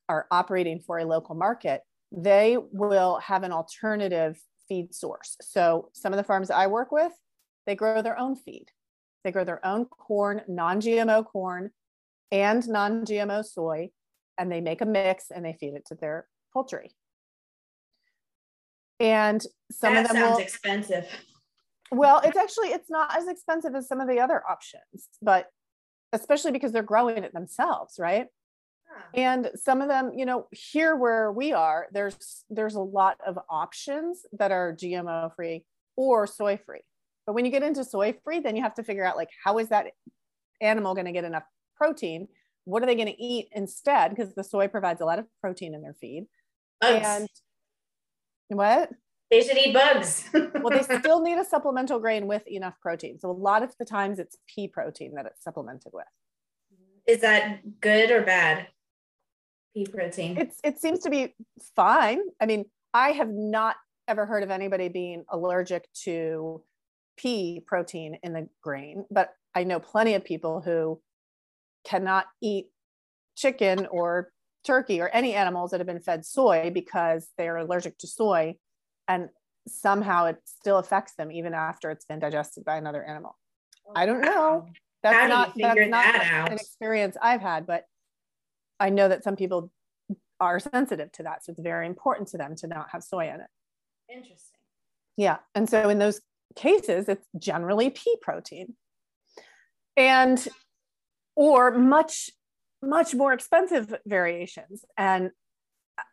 are 0.09 0.27
operating 0.31 0.81
for 0.81 0.99
a 0.99 1.05
local 1.05 1.35
market, 1.35 1.83
they 2.17 2.57
will 2.73 3.19
have 3.19 3.43
an 3.43 3.53
alternative 3.53 4.41
feed 4.69 4.95
source. 4.95 5.37
So 5.43 5.91
some 5.93 6.13
of 6.13 6.17
the 6.17 6.25
farms 6.25 6.51
I 6.51 6.67
work 6.67 6.91
with, 6.91 7.13
they 7.67 7.77
grow 7.77 8.01
their 8.01 8.19
own 8.19 8.35
feed. 8.35 8.67
They 9.23 9.33
grow 9.33 9.45
their 9.45 9.65
own 9.65 9.85
corn, 9.85 10.43
non-GMO 10.49 11.27
corn 11.27 11.71
and 12.33 12.67
non-GMO 12.67 13.45
soy, 13.45 13.91
and 14.39 14.51
they 14.51 14.61
make 14.61 14.81
a 14.81 14.87
mix 14.87 15.31
and 15.31 15.45
they 15.45 15.57
feed 15.59 15.75
it 15.75 15.87
to 15.87 15.95
their 15.95 16.27
poultry. 16.53 16.95
And 18.99 19.45
some 19.71 19.95
that 19.95 20.07
of 20.07 20.09
them 20.09 20.17
sounds 20.17 20.37
will, 20.37 20.43
expensive. 20.43 21.07
well, 21.93 22.23
it's 22.25 22.37
actually 22.37 22.69
it's 22.69 22.89
not 22.89 23.15
as 23.17 23.29
expensive 23.29 23.75
as 23.75 23.87
some 23.87 24.01
of 24.01 24.09
the 24.09 24.21
other 24.21 24.43
options, 24.49 25.09
but 25.21 25.49
especially 26.13 26.53
because 26.53 26.73
they're 26.73 26.83
growing 26.83 27.23
it 27.25 27.35
themselves, 27.35 27.97
right? 27.99 28.29
And 29.15 29.51
some 29.55 29.81
of 29.81 29.89
them 29.89 30.13
you 30.15 30.27
know 30.27 30.47
here 30.51 30.97
where 30.97 31.33
we 31.33 31.53
are 31.53 31.87
there's 31.93 32.45
there's 32.51 32.75
a 32.75 32.81
lot 32.81 33.19
of 33.27 33.39
options 33.49 34.23
that 34.33 34.53
are 34.53 34.75
gmo 34.75 35.35
free 35.35 35.65
or 35.97 36.27
soy 36.27 36.59
free. 36.65 36.83
But 37.27 37.35
when 37.35 37.45
you 37.45 37.51
get 37.51 37.63
into 37.63 37.85
soy 37.85 38.15
free 38.25 38.41
then 38.41 38.57
you 38.57 38.63
have 38.63 38.75
to 38.75 38.85
figure 38.85 39.05
out 39.05 39.17
like 39.17 39.31
how 39.45 39.59
is 39.59 39.69
that 39.69 39.87
animal 40.61 40.95
going 40.95 41.07
to 41.07 41.13
get 41.13 41.25
enough 41.25 41.45
protein? 41.77 42.29
What 42.65 42.83
are 42.83 42.87
they 42.87 42.97
going 42.97 43.07
to 43.07 43.23
eat 43.23 43.49
instead? 43.53 44.11
Because 44.15 44.35
the 44.35 44.45
soy 44.45 44.69
provides 44.69 45.01
a 45.01 45.05
lot 45.05 45.19
of 45.19 45.27
protein 45.41 45.75
in 45.75 45.83
their 45.83 45.95
feed. 46.01 46.27
Bugs. 46.81 47.07
and 48.51 48.59
what? 48.59 48.91
They 49.31 49.43
should 49.43 49.59
eat 49.59 49.75
bugs. 49.75 50.29
well 50.33 50.71
they 50.71 50.83
still 50.83 51.21
need 51.21 51.39
a 51.39 51.45
supplemental 51.45 51.99
grain 51.99 52.27
with 52.27 52.47
enough 52.47 52.75
protein. 52.81 53.19
So 53.19 53.31
a 53.31 53.33
lot 53.33 53.63
of 53.63 53.75
the 53.79 53.85
times 53.85 54.19
it's 54.19 54.37
pea 54.47 54.69
protein 54.69 55.15
that 55.15 55.27
it's 55.27 55.43
supplemented 55.43 55.93
with. 55.93 56.07
Is 57.07 57.21
that 57.21 57.81
good 57.81 58.11
or 58.11 58.23
bad? 58.23 58.69
Pea 59.77 59.87
protein. 59.87 60.39
it's 60.39 60.59
it 60.65 60.81
seems 60.81 61.01
to 61.01 61.11
be 61.11 61.35
fine. 61.75 62.21
I 62.41 62.47
mean, 62.47 62.65
I 62.95 63.11
have 63.11 63.29
not 63.29 63.77
ever 64.09 64.25
heard 64.25 64.43
of 64.43 64.51
anybody 64.51 64.89
being 64.89 65.25
allergic 65.29 65.87
to 66.05 66.63
pea 67.19 67.63
protein 67.67 68.19
in 68.23 68.33
the 68.33 68.49
grain, 68.63 69.05
but 69.11 69.35
I 69.55 69.65
know 69.65 69.79
plenty 69.79 70.15
of 70.15 70.25
people 70.25 70.63
who 70.63 71.03
cannot 71.85 72.25
eat 72.41 72.69
chicken 73.37 73.87
or 73.91 74.33
turkey 74.65 75.03
or 75.03 75.11
any 75.11 75.35
animals 75.35 75.73
that 75.73 75.81
have 75.81 75.87
been 75.87 76.01
fed 76.01 76.25
soy 76.25 76.71
because 76.73 77.29
they're 77.37 77.59
allergic 77.59 77.99
to 77.99 78.07
soy 78.07 78.55
and 79.09 79.29
somehow 79.69 80.25
it 80.25 80.39
still 80.47 80.79
affects 80.79 81.15
them 81.17 81.31
even 81.31 81.53
after 81.53 81.91
it's 81.91 82.07
been 82.07 82.19
digested 82.19 82.65
by 82.65 82.77
another 82.77 83.05
animal. 83.05 83.37
I 83.95 84.07
don't 84.07 84.23
know. 84.23 84.69
That's 85.03 85.25
do 85.25 85.29
not 85.29 85.53
that's 85.55 85.91
not 85.91 85.91
that 85.91 86.29
out? 86.33 86.53
an 86.53 86.55
experience 86.55 87.19
I've 87.21 87.43
had, 87.43 87.67
but 87.67 87.85
I 88.79 88.91
know 88.91 89.09
that 89.09 89.25
some 89.25 89.37
people 89.37 89.71
are 90.41 90.61
sensitive 90.61 91.13
to 91.13 91.23
that. 91.25 91.45
So 91.45 91.53
it's 91.53 91.61
very 91.61 91.87
important 91.87 92.29
to 92.29 92.39
them 92.39 92.55
to 92.57 92.67
not 92.67 92.89
have 92.91 93.03
soy 93.03 93.29
in 93.29 93.41
it. 93.41 93.49
Interesting. 94.11 94.61
Yeah. 95.17 95.39
And 95.55 95.69
so 95.69 95.89
in 95.89 95.99
those 95.99 96.21
cases, 96.55 97.09
it's 97.09 97.27
generally 97.39 97.91
pea 97.91 98.17
protein. 98.21 98.75
And 99.97 100.47
or 101.35 101.71
much, 101.71 102.31
much 102.83 103.15
more 103.15 103.33
expensive 103.33 103.95
variations. 104.07 104.85
And 104.97 105.31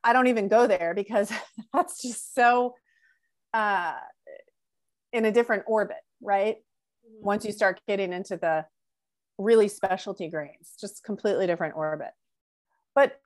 I 0.04 0.14
don't 0.14 0.28
even 0.28 0.48
go 0.48 0.68
there 0.68 0.94
because 0.94 1.32
that's 1.74 2.02
just 2.02 2.34
so 2.34 2.76
uh, 3.54 3.94
in 5.12 5.26
a 5.26 5.32
different 5.32 5.64
orbit, 5.68 5.98
right? 6.22 6.58
once 7.22 7.46
you 7.46 7.52
start 7.52 7.82
getting 7.88 8.14
into 8.14 8.38
the 8.38 8.66
really 9.38 9.68
specialty 9.68 10.30
grains 10.30 10.74
just 10.80 11.04
completely 11.04 11.48
different 11.48 11.76
orbit 11.76 12.12
but 12.96 13.20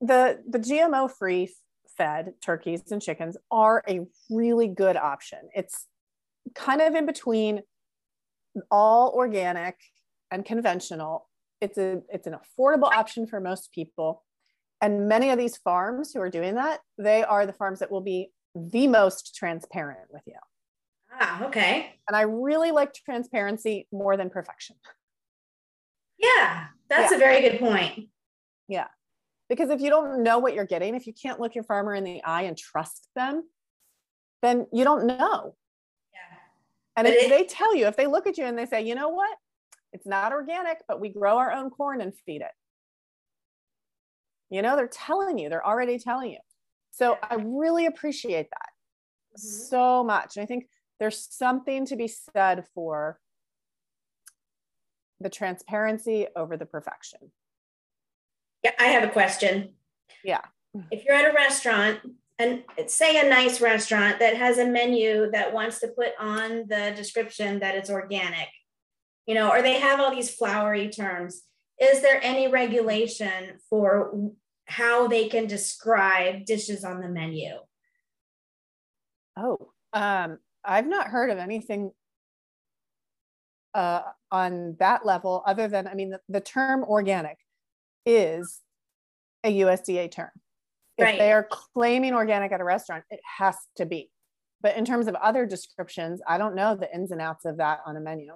the 0.00 0.42
the 0.48 0.58
gmo 0.58 1.10
free 1.10 1.52
fed 1.96 2.34
turkeys 2.44 2.82
and 2.90 3.02
chickens 3.02 3.36
are 3.50 3.82
a 3.88 4.00
really 4.30 4.68
good 4.68 4.96
option 4.96 5.38
it's 5.54 5.86
kind 6.54 6.80
of 6.80 6.94
in 6.94 7.06
between 7.06 7.62
all 8.70 9.12
organic 9.14 9.76
and 10.30 10.44
conventional 10.44 11.28
it's 11.60 11.78
a 11.78 12.00
it's 12.08 12.26
an 12.26 12.34
affordable 12.34 12.90
option 12.92 13.26
for 13.26 13.40
most 13.40 13.72
people 13.72 14.24
and 14.80 15.08
many 15.08 15.30
of 15.30 15.38
these 15.38 15.56
farms 15.58 16.12
who 16.12 16.20
are 16.20 16.30
doing 16.30 16.54
that 16.54 16.80
they 16.98 17.22
are 17.24 17.46
the 17.46 17.52
farms 17.52 17.80
that 17.80 17.90
will 17.90 18.00
be 18.00 18.30
the 18.54 18.86
most 18.86 19.34
transparent 19.34 20.08
with 20.10 20.22
you 20.26 20.38
Ah, 21.20 21.44
okay. 21.44 21.94
and 22.08 22.16
I 22.16 22.22
really 22.22 22.70
like 22.70 22.94
transparency 22.94 23.86
more 23.92 24.16
than 24.16 24.30
perfection. 24.30 24.76
Yeah, 26.18 26.68
that's 26.88 27.10
Yeah. 27.10 27.16
a 27.16 27.20
very 27.20 27.42
good 27.42 27.58
point. 27.60 28.08
Because 29.48 29.70
if 29.70 29.80
you 29.80 29.90
don't 29.90 30.22
know 30.22 30.38
what 30.38 30.54
you're 30.54 30.64
getting, 30.66 30.94
if 30.94 31.06
you 31.06 31.12
can't 31.12 31.40
look 31.40 31.54
your 31.54 31.64
farmer 31.64 31.94
in 31.94 32.04
the 32.04 32.22
eye 32.24 32.42
and 32.42 32.56
trust 32.56 33.08
them, 33.14 33.42
then 34.40 34.66
you 34.72 34.84
don't 34.84 35.06
know. 35.06 35.56
Yeah. 36.12 36.38
And 36.96 37.06
But 37.06 37.14
if 37.14 37.24
it- 37.24 37.28
they 37.28 37.44
tell 37.44 37.74
you, 37.74 37.86
if 37.86 37.96
they 37.96 38.06
look 38.06 38.26
at 38.26 38.38
you 38.38 38.44
and 38.44 38.58
they 38.58 38.66
say, 38.66 38.82
you 38.82 38.94
know 38.94 39.10
what, 39.10 39.36
it's 39.92 40.06
not 40.06 40.32
organic, 40.32 40.82
but 40.88 41.00
we 41.00 41.10
grow 41.10 41.36
our 41.36 41.52
own 41.52 41.70
corn 41.70 42.00
and 42.00 42.16
feed 42.20 42.40
it. 42.40 42.52
You 44.48 44.62
know, 44.62 44.76
they're 44.76 44.88
telling 44.88 45.38
you, 45.38 45.48
they're 45.48 45.66
already 45.66 45.98
telling 45.98 46.32
you. 46.32 46.38
So 46.90 47.18
I 47.22 47.34
really 47.36 47.86
appreciate 47.86 48.48
that. 48.50 48.68
Mhm. 49.34 49.40
so 49.40 50.04
much. 50.04 50.36
And 50.36 50.42
I 50.42 50.46
think 50.46 50.68
there's 50.98 51.18
something 51.34 51.86
to 51.86 51.96
be 51.96 52.06
said 52.06 52.66
for 52.74 53.18
the 55.20 55.30
transparency 55.30 56.26
over 56.36 56.56
the 56.58 56.66
perfection. 56.66 57.32
I 58.78 58.84
have 58.84 59.04
a 59.04 59.12
question. 59.12 59.74
Yeah. 60.24 60.40
If 60.90 61.04
you're 61.04 61.14
at 61.14 61.30
a 61.30 61.34
restaurant 61.34 62.00
and 62.38 62.64
say 62.86 63.20
a 63.20 63.28
nice 63.28 63.60
restaurant 63.60 64.18
that 64.18 64.36
has 64.36 64.58
a 64.58 64.66
menu 64.66 65.30
that 65.32 65.52
wants 65.52 65.80
to 65.80 65.88
put 65.88 66.12
on 66.18 66.64
the 66.68 66.92
description 66.96 67.60
that 67.60 67.74
it's 67.74 67.90
organic, 67.90 68.48
you 69.26 69.34
know, 69.34 69.50
or 69.50 69.62
they 69.62 69.78
have 69.78 70.00
all 70.00 70.14
these 70.14 70.34
flowery 70.34 70.88
terms, 70.88 71.42
is 71.78 72.02
there 72.02 72.20
any 72.22 72.48
regulation 72.48 73.58
for 73.68 74.32
how 74.66 75.06
they 75.08 75.28
can 75.28 75.46
describe 75.46 76.44
dishes 76.44 76.84
on 76.84 77.00
the 77.00 77.08
menu? 77.08 77.54
Oh, 79.36 79.72
um, 79.92 80.38
I've 80.64 80.86
not 80.86 81.08
heard 81.08 81.30
of 81.30 81.38
anything 81.38 81.92
uh, 83.74 84.02
on 84.30 84.76
that 84.78 85.04
level 85.04 85.42
other 85.46 85.68
than, 85.68 85.86
I 85.86 85.94
mean, 85.94 86.10
the, 86.10 86.20
the 86.28 86.40
term 86.40 86.84
organic 86.84 87.38
is 88.06 88.60
a 89.44 89.60
USDA 89.60 90.10
term. 90.10 90.30
If 90.98 91.04
Right. 91.04 91.18
they 91.18 91.32
are 91.32 91.44
claiming 91.44 92.14
organic 92.14 92.52
at 92.52 92.60
a 92.60 92.64
restaurant, 92.64 93.04
it 93.10 93.20
has 93.38 93.56
to 93.76 93.86
be. 93.86 94.10
But 94.60 94.76
in 94.76 94.84
terms 94.84 95.08
of 95.08 95.14
other 95.16 95.46
descriptions, 95.46 96.20
I 96.26 96.38
don't 96.38 96.54
know 96.54 96.76
the 96.76 96.92
ins 96.94 97.10
and 97.10 97.20
outs 97.20 97.44
of 97.44 97.56
that 97.56 97.80
on 97.84 97.96
a 97.96 98.00
menu. 98.00 98.34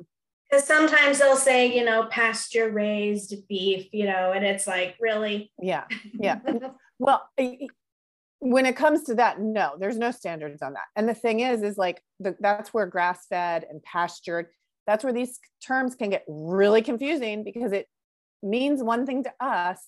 Because 0.50 0.64
sometimes 0.64 1.18
they'll 1.18 1.36
say, 1.36 1.66
you 1.76 1.84
know, 1.84 2.04
pasture 2.04 2.70
raised 2.70 3.46
beef, 3.48 3.88
you 3.92 4.06
know, 4.06 4.32
and 4.32 4.44
it's 4.44 4.66
like, 4.66 4.96
really? 5.00 5.52
Yeah. 5.60 5.84
Yeah. 6.14 6.40
Well, 6.98 7.28
when 8.38 8.64
it 8.64 8.74
comes 8.74 9.02
to 9.04 9.16
that, 9.16 9.38
no, 9.38 9.74
there's 9.78 9.98
no 9.98 10.10
standards 10.10 10.62
on 10.62 10.72
that. 10.72 10.86
And 10.96 11.06
the 11.06 11.12
thing 11.14 11.40
is, 11.40 11.62
is 11.62 11.76
like 11.76 12.02
the, 12.20 12.34
that's 12.40 12.72
where 12.72 12.86
grass 12.86 13.26
fed 13.26 13.66
and 13.68 13.82
pastured, 13.82 14.46
that's 14.86 15.04
where 15.04 15.12
these 15.12 15.38
terms 15.62 15.94
can 15.94 16.08
get 16.08 16.24
really 16.26 16.80
confusing 16.80 17.44
because 17.44 17.72
it 17.72 17.86
means 18.46 18.82
one 18.82 19.06
thing 19.06 19.24
to 19.24 19.32
us 19.40 19.82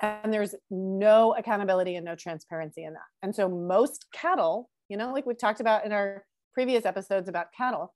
and 0.00 0.32
there's 0.32 0.54
no 0.70 1.34
accountability 1.34 1.96
and 1.96 2.04
no 2.04 2.14
transparency 2.14 2.84
in 2.84 2.92
that. 2.92 3.02
And 3.22 3.34
so 3.34 3.48
most 3.48 4.06
cattle, 4.12 4.70
you 4.88 4.96
know, 4.96 5.12
like 5.12 5.26
we've 5.26 5.38
talked 5.38 5.60
about 5.60 5.84
in 5.84 5.92
our 5.92 6.24
previous 6.54 6.84
episodes 6.84 7.28
about 7.28 7.52
cattle, 7.56 7.94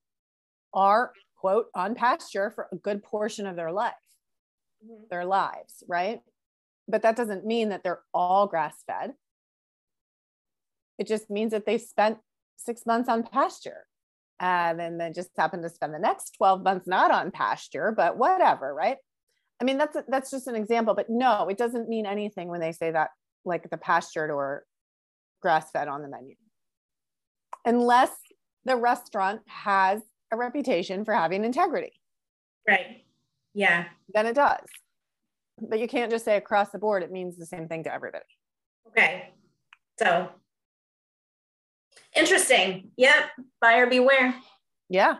are 0.75 1.13
quote 1.37 1.67
on 1.75 1.95
pasture 1.95 2.51
for 2.51 2.69
a 2.73 2.77
good 2.77 3.03
portion 3.03 3.47
of 3.47 3.57
their 3.57 3.71
life 3.71 3.95
mm-hmm. 4.85 5.05
their 5.11 5.25
lives, 5.25 5.83
right? 5.89 6.21
But 6.89 7.03
that 7.03 7.17
doesn't 7.17 7.47
mean 7.47 7.69
that 7.71 7.83
they're 7.83 8.03
all 8.13 8.47
grass 8.47 8.75
fed. 8.87 9.13
It 10.99 11.07
just 11.07 11.31
means 11.31 11.53
that 11.53 11.67
they 11.67 11.79
spent 11.79 12.19
six 12.57 12.87
months 12.87 13.09
on 13.09 13.23
pasture 13.23 13.87
and 14.41 14.79
then 14.79 14.99
they 14.99 15.11
just 15.11 15.31
happen 15.37 15.63
to 15.63 15.69
spend 15.69 15.95
the 15.95 15.99
next 15.99 16.33
12 16.37 16.63
months 16.63 16.87
not 16.87 17.11
on 17.11 17.31
pasture, 17.31 17.93
but 17.97 18.17
whatever, 18.17 18.75
right? 18.75 18.99
I 19.63 19.65
mean, 19.65 19.79
that's 19.79 19.97
that's 20.09 20.29
just 20.29 20.49
an 20.49 20.57
example, 20.57 20.93
but 20.93 21.09
no, 21.09 21.47
it 21.47 21.57
doesn't 21.57 21.89
mean 21.89 22.05
anything 22.05 22.49
when 22.49 22.59
they 22.59 22.73
say 22.73 22.91
that 22.91 23.11
like 23.45 23.71
the 23.71 23.77
pastured 23.77 24.29
or 24.29 24.65
grass 25.41 25.71
fed 25.71 25.87
on 25.87 26.03
the 26.03 26.09
menu. 26.09 26.35
Unless 27.65 28.11
the 28.65 28.75
restaurant 28.75 29.41
has 29.47 30.03
a 30.33 30.37
reputation 30.37 31.05
for 31.05 31.15
having 31.15 31.45
integrity 31.45 31.93
Right. 32.67 33.05
Yeah. 33.55 33.85
then 34.13 34.27
it 34.27 34.35
does. 34.35 34.67
But 35.61 35.79
you 35.79 35.87
can't 35.87 36.11
just 36.11 36.25
say 36.25 36.37
across 36.37 36.71
the 36.71 36.79
board, 36.81 37.05
it 37.05 37.13
means 37.13 37.37
the 37.37 37.47
same 37.47 37.69
thing 37.69 37.85
to 37.85 37.95
everybody. 37.95 38.25
Okay. 38.89 39.29
So 39.97 40.29
interesting. 42.17 42.91
Yep. 42.97 43.31
Buyer 43.61 43.87
beware. 43.87 44.35
Yeah. 44.89 45.19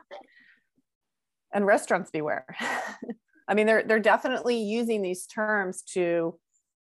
And 1.55 1.65
restaurants 1.65 2.11
beware. 2.11 2.45
I 3.49 3.55
mean, 3.55 3.67
they're 3.67 3.83
they're 3.83 4.01
definitely 4.01 4.57
using 4.63 5.03
these 5.03 5.27
terms 5.27 5.83
to 5.95 6.39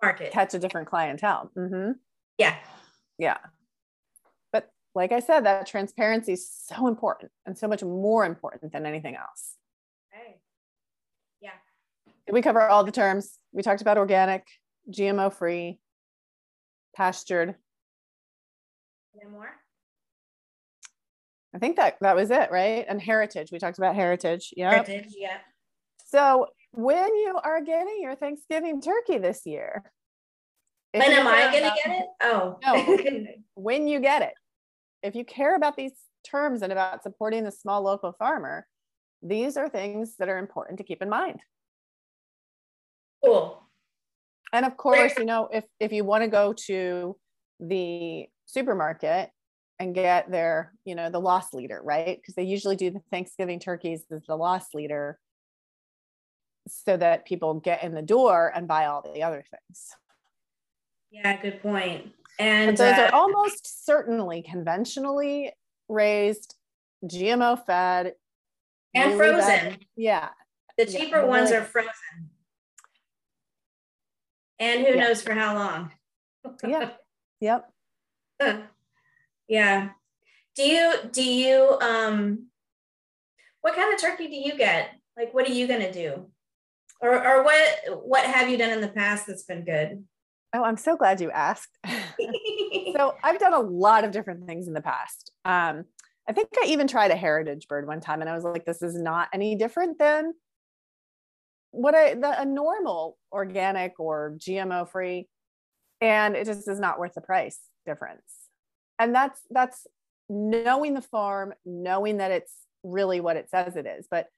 Market. 0.02 0.32
catch 0.32 0.54
a 0.54 0.59
different 0.59 0.88
clientele. 0.88 1.50
hmm 1.54 1.92
Yeah. 2.38 2.56
Yeah. 3.18 3.38
But 4.52 4.68
like 4.94 5.12
I 5.12 5.20
said, 5.20 5.44
that 5.46 5.66
transparency 5.66 6.32
is 6.35 6.50
so 6.50 6.87
important 6.87 7.32
and 7.46 7.56
so 7.56 7.66
much 7.68 7.82
more 7.82 8.24
important 8.24 8.72
than 8.72 8.87
anything 8.87 9.16
else. 9.16 9.56
Okay. 10.14 10.37
Yeah. 11.40 11.50
Did 12.26 12.32
we 12.35 12.42
cover 12.42 12.61
all 12.62 12.85
the 12.85 12.92
terms? 12.92 13.38
We 13.52 13.62
talked 13.62 13.80
about 13.82 13.98
organic, 13.98 14.46
GMO 14.90 15.32
free, 15.32 15.80
pastured. 16.94 17.54
Any 19.20 19.30
more? 19.30 19.48
I 21.54 21.59
think 21.59 21.76
that 21.76 21.96
that 22.02 22.16
was 22.16 22.30
it, 22.30 22.50
right? 22.50 22.85
And 22.87 23.00
heritage. 23.00 23.50
We 23.50 23.59
talked 23.59 23.78
about 23.78 23.94
heritage. 23.94 24.52
Yeah. 24.56 24.72
Heritage, 24.72 25.14
yeah. 25.16 25.38
So 26.06 26.46
when 26.70 27.14
you 27.16 27.38
are 27.42 27.60
getting 27.60 27.98
your 28.00 28.14
Thanksgiving 28.14 28.80
turkey 28.80 29.18
this 29.18 29.42
year, 29.44 29.90
When 30.92 31.10
am 31.12 31.26
I 31.26 31.44
gonna 31.46 31.74
get 31.84 32.00
it? 32.00 32.06
Oh. 32.22 32.58
No. 32.64 33.24
when 33.54 33.88
you 33.88 34.00
get 34.00 34.22
it, 34.22 34.34
if 35.02 35.14
you 35.14 35.24
care 35.24 35.56
about 35.56 35.76
these 35.76 35.92
terms 36.24 36.62
and 36.62 36.72
about 36.72 37.02
supporting 37.02 37.44
the 37.44 37.50
small 37.50 37.82
local 37.82 38.12
farmer, 38.12 38.66
these 39.20 39.56
are 39.56 39.68
things 39.68 40.14
that 40.18 40.28
are 40.28 40.38
important 40.38 40.78
to 40.78 40.84
keep 40.84 41.02
in 41.02 41.08
mind. 41.08 41.40
cool. 43.24 43.62
And 44.52 44.64
of 44.64 44.76
course, 44.76 45.12
you 45.18 45.24
know, 45.24 45.48
if 45.52 45.64
if 45.80 45.92
you 45.92 46.04
want 46.04 46.22
to 46.22 46.28
go 46.28 46.54
to 46.66 47.16
the 47.58 48.26
supermarket 48.46 49.30
and 49.80 49.94
get 49.94 50.30
their, 50.30 50.72
you 50.84 50.94
know, 50.94 51.10
the 51.10 51.18
loss 51.18 51.52
leader, 51.52 51.80
right? 51.82 52.16
Because 52.16 52.36
they 52.36 52.44
usually 52.44 52.76
do 52.76 52.90
the 52.92 53.00
Thanksgiving 53.10 53.58
turkeys 53.58 54.04
as 54.10 54.22
the 54.26 54.36
loss 54.36 54.68
leader 54.72 55.18
so 56.68 56.96
that 56.96 57.24
people 57.26 57.55
get 57.55 57.83
in 57.83 57.94
the 57.94 58.02
door 58.02 58.52
and 58.55 58.66
buy 58.68 58.87
all 58.87 59.02
the 59.14 59.22
other 59.22 59.44
things. 59.50 59.90
Yeah, 61.11 61.40
good 61.40 61.62
point. 61.62 62.12
But 62.38 62.44
And 62.44 62.76
those 62.76 62.98
uh, 62.98 63.02
are 63.11 63.14
almost 63.14 63.87
certainly 63.87 64.42
conventionally 64.42 65.52
raised, 65.88 66.55
GMO 67.05 67.64
fed, 67.64 68.14
and 68.94 69.18
really 69.18 69.40
bad- 69.40 69.61
frozen. 69.62 69.79
Yeah. 69.96 70.29
The 70.76 70.90
Yeah, 70.90 70.98
cheaper 70.98 71.26
ones 71.26 71.50
are 71.52 71.62
frozen. 71.62 71.90
And 74.59 74.87
who 74.87 74.94
Yeah. 74.94 75.00
knows 75.05 75.22
for 75.22 75.33
how 75.35 75.55
long? 75.55 75.92
Yeah. 76.66 76.90
Yep. 77.40 77.72
yeah. 79.48 79.90
Do 80.55 80.62
you 80.62 80.92
do 81.11 81.22
you 81.24 81.76
um 81.81 82.46
what 83.62 83.74
kind 83.74 83.92
of 83.92 84.00
turkey 84.00 84.29
do 84.29 84.37
you 84.37 84.57
get? 84.57 84.90
Like 85.16 85.35
what 85.35 85.48
are 85.48 85.52
you 85.52 85.66
gonna 85.66 85.92
do? 85.92 86.31
Or 87.00 87.14
or 87.14 87.44
what 87.44 87.78
what 88.04 88.24
have 88.24 88.48
you 88.48 88.56
done 88.56 88.70
in 88.70 88.80
the 88.80 88.88
past 88.88 89.26
that's 89.26 89.44
been 89.44 89.64
good? 89.64 90.04
Oh, 90.54 90.62
I'm 90.62 90.76
so 90.76 90.96
glad 90.96 91.20
you 91.20 91.30
asked. 91.30 91.78
so 91.87 93.14
I've 93.22 93.38
done 93.38 93.52
a 93.52 93.61
lot 93.61 94.04
of 94.04 94.11
different 94.11 94.46
things 94.46 94.66
in 94.66 94.72
the 94.72 94.80
past. 94.80 95.32
Um, 95.44 95.85
I 96.28 96.32
think 96.32 96.48
I 96.62 96.66
even 96.68 96.88
tried 96.88 97.11
a 97.11 97.16
heritage 97.16 97.68
bird 97.68 97.87
one 97.87 98.00
time, 98.00 98.20
and 98.20 98.30
I 98.30 98.35
was 98.35 98.44
like, 98.44 98.64
"This 98.64 98.82
is 98.82 98.94
not 98.94 99.28
any 99.32 99.56
different 99.56 99.98
than 99.98 100.32
what 101.72 101.92
the, 101.92 102.40
a 102.40 102.44
normal 102.44 103.18
organic 103.30 104.00
or 104.00 104.37
GMO 104.38 104.88
free," 104.88 105.28
and 106.00 106.35
it 106.35 106.46
just 106.46 106.68
is 106.68 106.80
not 106.80 106.98
worth 106.98 107.14
the 107.14 107.20
price 107.20 107.61
difference. 107.85 108.22
And 108.98 109.14
that's 109.14 109.40
that's 109.50 109.87
knowing 110.28 110.94
the 110.94 111.02
farm, 111.02 111.52
knowing 111.64 112.16
that 112.18 112.30
it's 112.30 112.54
really 112.82 113.20
what 113.20 113.37
it 113.37 113.50
says 113.50 113.76
it 113.76 113.87
is. 113.87 114.06
But 114.11 114.28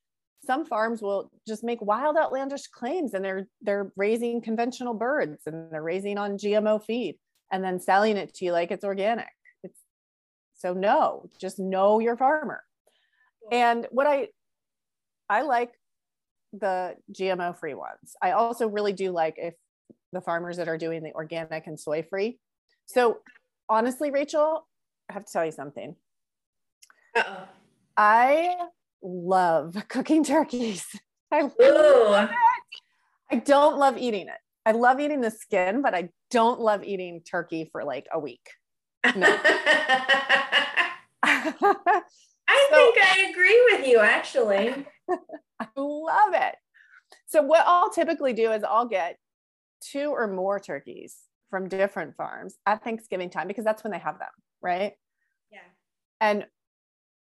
some 0.44 0.64
farms 0.64 1.02
will 1.02 1.30
just 1.46 1.64
make 1.64 1.80
wild 1.82 2.16
outlandish 2.16 2.68
claims, 2.68 3.14
and 3.14 3.24
they're 3.24 3.46
they're 3.60 3.92
raising 3.96 4.40
conventional 4.40 4.94
birds 4.94 5.42
and 5.46 5.70
they're 5.72 5.82
raising 5.82 6.18
on 6.18 6.38
GMO 6.38 6.82
feed 6.82 7.18
and 7.50 7.64
then 7.64 7.80
selling 7.80 8.16
it 8.16 8.34
to 8.34 8.44
you 8.44 8.52
like 8.52 8.70
it's 8.70 8.84
organic. 8.84 9.28
It's 9.62 9.78
so 10.54 10.74
no, 10.74 11.28
just 11.40 11.58
know 11.58 11.98
your 11.98 12.16
farmer. 12.16 12.62
And 13.50 13.86
what 13.90 14.06
I 14.06 14.28
I 15.28 15.42
like 15.42 15.72
the 16.52 16.96
GMO 17.12 17.58
free 17.58 17.74
ones. 17.74 18.16
I 18.22 18.32
also 18.32 18.68
really 18.68 18.92
do 18.92 19.10
like 19.10 19.34
if 19.38 19.54
the 20.12 20.20
farmers 20.20 20.56
that 20.56 20.68
are 20.68 20.78
doing 20.78 21.02
the 21.02 21.12
organic 21.12 21.66
and 21.66 21.78
soy 21.78 22.02
free. 22.02 22.38
So 22.86 23.18
honestly, 23.68 24.10
Rachel, 24.10 24.66
I 25.10 25.12
have 25.12 25.26
to 25.26 25.32
tell 25.32 25.44
you 25.44 25.52
something. 25.52 25.94
Uh-oh. 27.14 27.44
I 27.96 28.56
love 29.02 29.76
cooking 29.88 30.24
turkeys. 30.24 30.84
I. 31.32 31.50
I 33.30 33.36
don't 33.36 33.76
love 33.78 33.98
eating 33.98 34.28
it. 34.28 34.38
I 34.64 34.72
love 34.72 35.00
eating 35.00 35.20
the 35.20 35.30
skin, 35.30 35.82
but 35.82 35.94
I 35.94 36.08
don't 36.30 36.60
love 36.60 36.82
eating 36.84 37.20
turkey 37.22 37.68
for 37.70 37.84
like 37.84 38.06
a 38.12 38.18
week. 38.18 38.48
No. 39.14 39.26
I 39.42 40.92
I 41.22 42.68
So- 42.70 42.76
think 42.76 42.96
I 43.02 43.26
agree 43.30 43.62
with 43.72 43.86
you 43.86 43.98
actually. 44.00 44.86
I 45.60 45.66
love 45.76 46.34
it. 46.34 46.54
So 47.26 47.42
what 47.42 47.64
I'll 47.66 47.90
typically 47.90 48.32
do 48.32 48.52
is 48.52 48.62
I'll 48.64 48.86
get 48.88 49.18
two 49.80 50.10
or 50.10 50.26
more 50.26 50.58
turkeys 50.58 51.16
from 51.50 51.68
different 51.68 52.16
farms 52.16 52.56
at 52.66 52.82
Thanksgiving 52.84 53.28
time 53.30 53.48
because 53.48 53.64
that's 53.64 53.84
when 53.84 53.90
they 53.90 53.98
have 53.98 54.18
them, 54.18 54.28
right? 54.62 54.92
Yeah. 55.50 55.58
And 56.20 56.46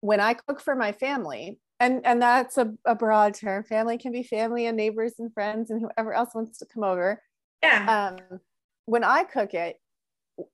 when 0.00 0.20
I 0.20 0.34
cook 0.34 0.60
for 0.60 0.74
my 0.74 0.92
family, 0.92 1.58
and 1.80 2.04
and 2.04 2.20
that's 2.20 2.58
a, 2.58 2.72
a 2.84 2.94
broad 2.94 3.34
term, 3.34 3.64
family 3.64 3.98
can 3.98 4.12
be 4.12 4.22
family 4.22 4.66
and 4.66 4.76
neighbors 4.76 5.14
and 5.18 5.32
friends 5.32 5.70
and 5.70 5.80
whoever 5.80 6.12
else 6.12 6.34
wants 6.34 6.58
to 6.58 6.66
come 6.66 6.84
over. 6.84 7.22
Yeah. 7.62 8.16
Um, 8.30 8.40
when 8.86 9.04
I 9.04 9.24
cook 9.24 9.54
it, 9.54 9.76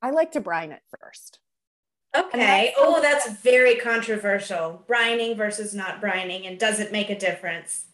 I 0.03 0.11
like 0.11 0.33
to 0.33 0.41
brine 0.41 0.73
it 0.73 0.81
first. 1.01 1.39
Okay. 2.17 2.39
that's 2.39 2.77
Oh, 2.79 3.01
that's 3.01 3.33
very 3.41 3.77
controversial. 3.77 4.85
Brining 4.89 5.37
versus 5.37 5.75
not 5.75 6.01
brining, 6.01 6.47
and 6.47 6.59
does 6.59 6.81
it 6.81 6.93
make 6.93 7.11
a 7.11 7.19
difference? 7.19 7.87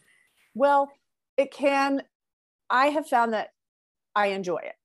Well, 0.53 0.91
it 1.37 1.51
can. 1.51 2.03
I 2.69 2.87
have 2.87 3.07
found 3.07 3.33
that 3.33 3.49
I 4.15 4.27
enjoy 4.27 4.59
it. 4.59 4.75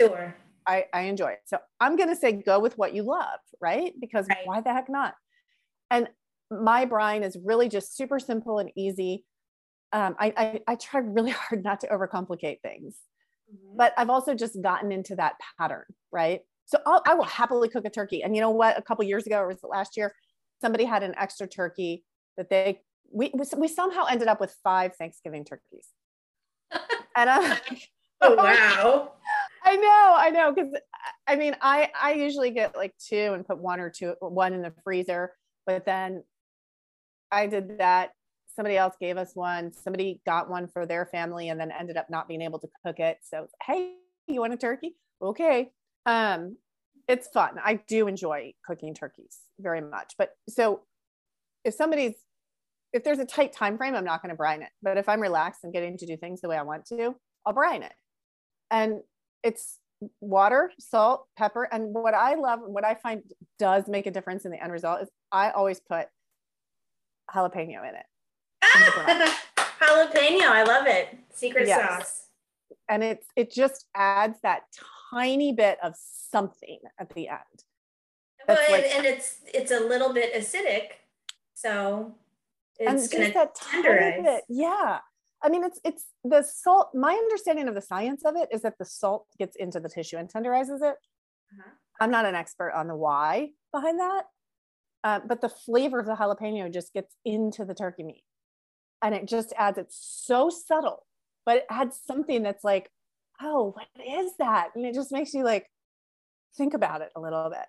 Sure. 0.00 0.34
I, 0.66 0.84
I 0.92 1.02
enjoy 1.02 1.32
it. 1.32 1.40
So 1.46 1.58
I'm 1.80 1.96
going 1.96 2.10
to 2.10 2.16
say 2.16 2.32
go 2.32 2.60
with 2.60 2.76
what 2.78 2.94
you 2.94 3.02
love, 3.02 3.40
right? 3.60 3.92
Because 3.98 4.28
Right. 4.28 4.38
why 4.44 4.60
the 4.60 4.72
heck 4.72 4.88
not? 4.88 5.14
And 5.90 6.08
my 6.50 6.84
brine 6.84 7.22
is 7.22 7.36
really 7.42 7.68
just 7.68 7.96
super 7.96 8.18
simple 8.18 8.58
and 8.58 8.70
easy. 8.76 9.24
Um, 9.92 10.16
I, 10.18 10.32
I, 10.36 10.60
I 10.66 10.74
try 10.76 11.00
really 11.00 11.30
hard 11.48 11.64
not 11.64 11.80
to 11.80 11.88
overcomplicate 11.88 12.60
things, 12.62 12.96
but 13.76 13.92
I've 13.96 14.10
also 14.10 14.34
just 14.34 14.60
gotten 14.62 14.92
into 14.92 15.16
that 15.16 15.34
pattern, 15.58 15.84
right? 16.12 16.40
So 16.66 16.78
I'll, 16.86 17.02
I 17.06 17.14
will 17.14 17.24
happily 17.24 17.68
cook 17.68 17.86
a 17.86 17.90
turkey. 17.90 18.22
And 18.22 18.34
you 18.34 18.42
know 18.42 18.50
what? 18.50 18.78
A 18.78 18.82
couple 18.82 19.04
years 19.04 19.26
ago, 19.26 19.38
or 19.38 19.48
was 19.48 19.58
it 19.62 19.68
last 19.68 19.96
year? 19.96 20.14
Somebody 20.60 20.84
had 20.84 21.02
an 21.02 21.14
extra 21.16 21.46
turkey 21.46 22.04
that 22.36 22.50
they 22.50 22.80
we 23.10 23.32
we 23.56 23.68
somehow 23.68 24.04
ended 24.04 24.28
up 24.28 24.40
with 24.40 24.54
five 24.62 24.94
Thanksgiving 24.96 25.44
turkeys. 25.44 25.88
And 27.16 27.28
I'm 27.28 27.50
like, 27.50 27.88
oh 28.20 28.34
wow. 28.36 29.12
I 29.64 29.74
know, 29.74 30.14
I 30.16 30.30
know, 30.30 30.52
because 30.52 30.72
I 31.26 31.34
mean, 31.34 31.56
I 31.60 31.90
I 32.00 32.12
usually 32.12 32.50
get 32.50 32.76
like 32.76 32.94
two 32.96 33.32
and 33.34 33.44
put 33.44 33.58
one 33.58 33.80
or 33.80 33.90
two, 33.90 34.14
one 34.20 34.52
in 34.52 34.62
the 34.62 34.72
freezer, 34.84 35.32
but 35.68 35.84
then 35.84 36.24
I 37.30 37.46
did 37.46 37.78
that. 37.78 38.12
Somebody 38.56 38.78
else 38.78 38.94
gave 38.98 39.18
us 39.18 39.32
one. 39.34 39.70
Somebody 39.70 40.22
got 40.24 40.48
one 40.48 40.66
for 40.66 40.86
their 40.86 41.04
family, 41.04 41.50
and 41.50 41.60
then 41.60 41.70
ended 41.70 41.98
up 41.98 42.08
not 42.08 42.26
being 42.26 42.40
able 42.40 42.58
to 42.60 42.68
cook 42.84 42.98
it. 42.98 43.18
So, 43.22 43.48
hey, 43.62 43.92
you 44.26 44.40
want 44.40 44.54
a 44.54 44.56
turkey? 44.56 44.96
Okay. 45.20 45.70
Um, 46.06 46.56
it's 47.06 47.28
fun. 47.28 47.56
I 47.62 47.80
do 47.86 48.08
enjoy 48.08 48.54
cooking 48.66 48.94
turkeys 48.94 49.40
very 49.60 49.82
much. 49.82 50.14
But 50.16 50.30
so, 50.48 50.80
if 51.64 51.74
somebody's 51.74 52.14
if 52.94 53.04
there's 53.04 53.18
a 53.18 53.26
tight 53.26 53.52
time 53.52 53.76
frame, 53.76 53.94
I'm 53.94 54.06
not 54.06 54.22
going 54.22 54.30
to 54.30 54.36
brine 54.36 54.62
it. 54.62 54.70
But 54.82 54.96
if 54.96 55.06
I'm 55.06 55.20
relaxed 55.20 55.64
and 55.64 55.72
getting 55.72 55.98
to 55.98 56.06
do 56.06 56.16
things 56.16 56.40
the 56.40 56.48
way 56.48 56.56
I 56.56 56.62
want 56.62 56.86
to, 56.86 57.14
I'll 57.44 57.52
brine 57.52 57.82
it. 57.82 57.92
And 58.70 59.00
it's 59.44 59.78
water, 60.20 60.72
salt, 60.78 61.26
pepper. 61.36 61.64
And 61.70 61.92
what 61.94 62.14
I 62.14 62.34
love, 62.34 62.60
what 62.64 62.84
I 62.84 62.94
find 62.94 63.22
does 63.58 63.88
make 63.88 64.06
a 64.06 64.10
difference 64.10 64.44
in 64.44 64.50
the 64.50 64.62
end 64.62 64.72
result 64.72 65.02
is 65.02 65.08
I 65.32 65.50
always 65.50 65.80
put 65.80 66.06
jalapeno 67.34 67.88
in 67.88 67.94
it. 67.94 68.06
Ah! 68.62 69.38
Jalapeno, 69.80 70.42
I 70.48 70.64
love 70.64 70.86
it. 70.86 71.16
Secret 71.32 71.66
Yes. 71.68 71.80
sauce. 71.88 72.24
And 72.88 73.02
it's 73.04 73.26
it 73.36 73.50
just 73.52 73.86
adds 73.94 74.38
that 74.42 74.62
tiny 75.10 75.52
bit 75.52 75.78
of 75.82 75.94
something 75.96 76.78
at 76.98 77.10
the 77.14 77.28
end. 77.28 77.38
Well, 78.46 78.58
and, 78.70 78.84
and 78.84 79.06
it's 79.06 79.40
it's 79.52 79.70
a 79.70 79.80
little 79.80 80.12
bit 80.12 80.34
acidic, 80.34 80.92
so 81.54 82.14
and 82.80 82.98
it's 82.98 83.08
just 83.08 83.12
gonna 83.12 83.32
that 83.34 83.54
tiny 83.54 83.82
tenderize. 83.88 84.24
bit. 84.24 84.44
Yeah. 84.48 84.98
I 85.42 85.48
mean, 85.48 85.64
it's 85.64 85.80
it's 85.84 86.04
the 86.24 86.42
salt. 86.42 86.90
My 86.94 87.12
understanding 87.12 87.68
of 87.68 87.74
the 87.74 87.80
science 87.80 88.22
of 88.24 88.34
it 88.36 88.48
is 88.52 88.62
that 88.62 88.74
the 88.78 88.84
salt 88.84 89.26
gets 89.38 89.56
into 89.56 89.80
the 89.80 89.88
tissue 89.88 90.16
and 90.16 90.28
tenderizes 90.28 90.82
it. 90.82 90.96
Uh-huh. 90.96 91.70
I'm 92.00 92.10
not 92.10 92.26
an 92.26 92.34
expert 92.34 92.72
on 92.72 92.88
the 92.88 92.96
why 92.96 93.50
behind 93.72 94.00
that, 94.00 94.22
uh, 95.04 95.20
but 95.26 95.40
the 95.40 95.48
flavor 95.48 96.00
of 96.00 96.06
the 96.06 96.14
jalapeno 96.14 96.72
just 96.72 96.92
gets 96.92 97.14
into 97.24 97.64
the 97.64 97.74
turkey 97.74 98.02
meat, 98.02 98.24
and 99.02 99.14
it 99.14 99.26
just 99.26 99.52
adds. 99.56 99.78
It's 99.78 99.96
so 99.98 100.50
subtle, 100.50 101.06
but 101.46 101.58
it 101.58 101.66
adds 101.70 102.00
something 102.04 102.42
that's 102.42 102.64
like, 102.64 102.90
oh, 103.40 103.72
what 103.74 103.86
is 104.04 104.32
that? 104.38 104.70
And 104.74 104.84
it 104.84 104.94
just 104.94 105.12
makes 105.12 105.34
you 105.34 105.44
like 105.44 105.66
think 106.56 106.74
about 106.74 107.02
it 107.02 107.10
a 107.14 107.20
little 107.20 107.48
bit. 107.50 107.66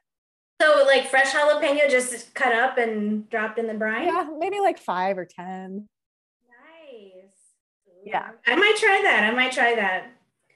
So 0.61 0.83
like 0.85 1.07
fresh 1.07 1.31
jalapeno 1.31 1.89
just 1.89 2.33
cut 2.33 2.53
up 2.53 2.77
and 2.77 3.29
dropped 3.29 3.59
in 3.59 3.67
the 3.67 3.73
brine? 3.73 4.07
Yeah, 4.07 4.27
maybe 4.37 4.59
like 4.59 4.77
five 4.77 5.17
or 5.17 5.25
10. 5.25 5.87
Yeah. 8.05 8.29
I 8.47 8.55
might 8.55 8.75
try 8.77 9.01
that. 9.03 9.23
I 9.23 9.31
might 9.31 9.51
try 9.51 9.75
that. 9.75 10.11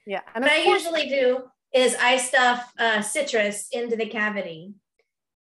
Yeah. 0.05 0.21
And 0.35 0.43
what 0.43 0.53
I 0.53 0.63
usually 0.63 1.07
do 1.07 1.43
is 1.73 1.95
I 1.99 2.17
stuff 2.17 2.71
uh, 2.77 3.01
citrus 3.01 3.67
into 3.71 3.95
the 3.95 4.05
cavity. 4.05 4.73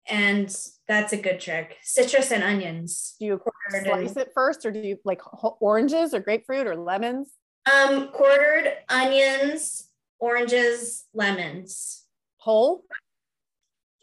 And 0.08 0.54
that's 0.88 1.13
a 1.13 1.17
good 1.17 1.39
trick. 1.39 1.78
Citrus 1.82 2.32
and 2.32 2.43
onions. 2.43 3.15
Do 3.19 3.26
you 3.26 3.41
slice 3.69 4.10
and, 4.10 4.17
it 4.17 4.32
first 4.34 4.65
or 4.65 4.72
do 4.72 4.80
you 4.80 4.98
like 5.06 5.22
oranges 5.62 6.13
or 6.13 6.19
grapefruit 6.19 6.67
or 6.67 6.76
lemons? 6.76 7.32
Um, 7.72 8.10
quartered 8.10 8.74
onions, 8.89 9.88
oranges, 10.19 11.06
lemons. 11.13 12.04
Whole? 12.38 12.84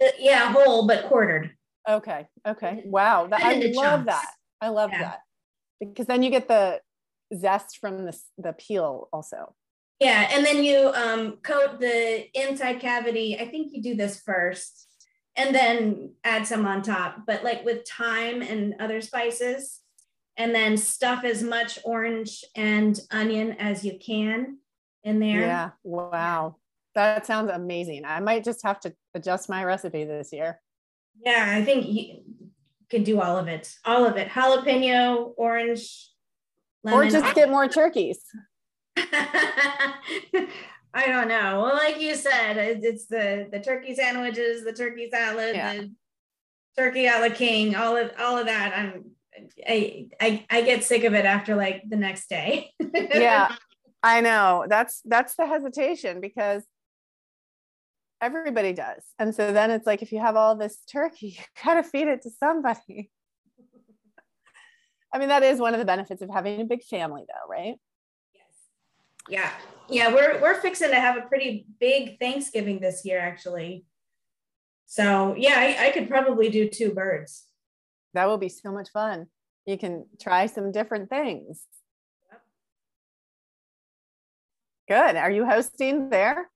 Uh, 0.03 0.09
yeah, 0.19 0.51
whole, 0.51 0.87
but 0.87 1.05
quartered. 1.05 1.51
Okay. 1.87 2.27
Okay. 2.47 2.83
Wow. 2.87 3.27
That, 3.27 3.43
I 3.43 3.55
love 3.57 3.75
chunks. 3.75 4.07
that. 4.07 4.31
I 4.63 4.69
love 4.69 4.91
yeah. 4.93 5.03
that 5.03 5.21
because 5.81 6.07
then 6.07 6.23
you 6.23 6.31
get 6.31 6.49
the 6.49 6.81
zest 7.37 7.79
from 7.79 8.05
the, 8.07 8.19
the 8.39 8.53
peel 8.53 9.09
also. 9.13 9.55
Yeah. 9.99 10.31
And 10.33 10.45
then 10.45 10.65
you 10.65 10.93
um, 10.95 11.39
coat 11.43 11.81
the 11.81 12.27
inside 12.35 12.81
cavity. 12.81 13.39
I 13.39 13.49
think 13.49 13.73
you 13.73 13.83
do 13.83 13.95
this 13.95 14.21
first 14.21 14.89
and 15.37 15.55
then 15.55 16.15
add 16.25 16.47
some 16.47 16.67
on 16.67 16.83
top, 16.83 17.27
but 17.27 17.45
like 17.45 17.65
with 17.65 17.87
thyme 17.87 18.43
and 18.43 18.75
other 18.81 19.01
spices. 19.01 19.81
And 20.37 20.55
then 20.55 20.79
stuff 20.79 21.25
as 21.25 21.43
much 21.43 21.79
orange 21.85 22.45
and 22.57 22.99
onion 23.11 23.53
as 23.59 23.85
you 23.85 23.99
can 23.99 24.59
in 25.05 25.21
there. 25.21 25.41
Yeah. 25.41 25.71
Wow. 25.83 26.57
That 26.95 27.27
sounds 27.27 27.51
amazing. 27.51 28.05
I 28.07 28.21
might 28.21 28.43
just 28.43 28.63
have 28.63 28.81
to 28.81 28.95
adjust 29.15 29.51
my 29.51 29.65
recipe 29.65 30.05
this 30.05 30.33
year. 30.33 30.61
Yeah, 31.23 31.45
I 31.47 31.63
think 31.63 31.87
you 31.87 32.23
could 32.91 33.05
do 33.05 33.21
all 33.21 33.37
of 33.37 33.49
it. 33.49 33.75
All 33.85 34.07
of 34.07 34.17
it. 34.17 34.29
Jalapeno, 34.29 35.33
orange, 35.37 36.10
lemon. 36.85 37.01
Or 37.01 37.11
just 37.11 37.35
get 37.35 37.51
more 37.51 37.69
turkeys. 37.69 38.21
I 40.93 41.07
don't 41.07 41.29
know. 41.29 41.63
Well, 41.63 41.75
like 41.77 42.01
you 42.01 42.15
said, 42.17 42.57
it's 42.57 43.07
the 43.07 43.49
the 43.51 43.61
turkey 43.61 43.95
sandwiches, 43.95 44.65
the 44.65 44.73
turkey 44.73 45.09
salad, 45.11 45.55
yeah. 45.55 45.75
the 45.75 45.91
turkey 46.77 47.07
a 47.07 47.21
la 47.21 47.29
king, 47.29 47.77
all 47.77 47.97
of 47.97 48.11
all 48.19 48.39
of 48.39 48.47
that. 48.47 48.73
I'm 48.77 49.05
I, 49.67 50.09
I 50.21 50.47
I 50.51 50.63
get 50.63 50.85
sick 50.85 51.05
of 51.05 51.15
it 51.15 51.25
after 51.25 51.55
like 51.55 51.83
the 51.89 51.97
next 51.97 52.29
day. 52.29 52.73
yeah. 52.95 53.55
I 54.03 54.21
know. 54.21 54.67
That's 54.69 55.01
that's 55.05 55.37
the 55.37 55.47
hesitation 55.47 56.21
because 56.21 56.65
everybody 58.21 58.73
does. 58.73 59.03
And 59.19 59.35
so 59.35 59.53
then 59.53 59.71
it's 59.71 59.87
like 59.87 60.03
if 60.03 60.13
you 60.13 60.21
have 60.21 60.37
all 60.37 60.57
this 60.57 60.79
turkey, 60.91 61.29
you 61.39 61.43
gotta 61.65 61.83
feed 61.83 62.09
it 62.09 62.23
to 62.23 62.31
somebody. 62.31 63.11
I 65.13 65.19
mean, 65.19 65.29
that 65.29 65.43
is 65.43 65.59
one 65.59 65.75
of 65.75 65.81
the 65.81 65.87
benefits 65.87 66.23
of 66.23 66.31
having 66.31 66.61
a 66.61 66.65
big 66.65 66.83
family 66.85 67.25
though, 67.27 67.51
right? 67.51 67.75
Yes. 68.35 68.45
Yeah. 69.29 69.51
Yeah, 69.89 70.15
we're 70.15 70.41
we're 70.41 70.61
fixing 70.61 70.91
to 70.91 71.01
have 71.01 71.17
a 71.17 71.23
pretty 71.23 71.67
big 71.81 72.19
Thanksgiving 72.21 72.81
this 72.81 73.05
year, 73.05 73.19
actually. 73.19 73.85
So 74.87 75.35
yeah, 75.37 75.55
I, 75.57 75.89
I 75.89 75.91
could 75.91 76.09
probably 76.09 76.49
do 76.49 76.69
two 76.69 76.93
birds. 76.93 77.47
That 78.15 78.27
will 78.27 78.39
be 78.39 78.49
so 78.49 78.73
much 78.73 78.91
fun. 78.91 79.27
You 79.67 79.79
can 79.79 80.07
try 80.21 80.47
some 80.47 80.73
different 80.73 81.11
things. 81.11 81.63
Good. 84.89 85.17
Are 85.17 85.31
you 85.31 85.47
hosting 85.47 86.11
there? 86.11 86.51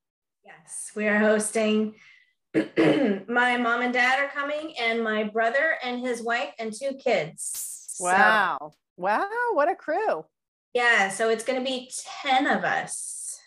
Yes, 0.44 0.90
we 0.96 1.06
are 1.06 1.18
hosting. 1.18 1.94
my 2.54 3.56
mom 3.56 3.82
and 3.82 3.92
dad 3.92 4.18
are 4.18 4.28
coming, 4.28 4.74
and 4.80 5.02
my 5.02 5.24
brother 5.24 5.76
and 5.82 6.00
his 6.00 6.22
wife 6.22 6.50
and 6.58 6.72
two 6.72 6.94
kids. 6.94 7.73
Wow. 8.00 8.58
So, 8.60 8.74
wow. 8.96 9.28
What 9.52 9.70
a 9.70 9.74
crew. 9.74 10.24
Yeah. 10.72 11.08
So 11.08 11.28
it's 11.30 11.44
going 11.44 11.58
to 11.58 11.64
be 11.64 11.90
10 12.22 12.46
of 12.46 12.64
us. 12.64 13.38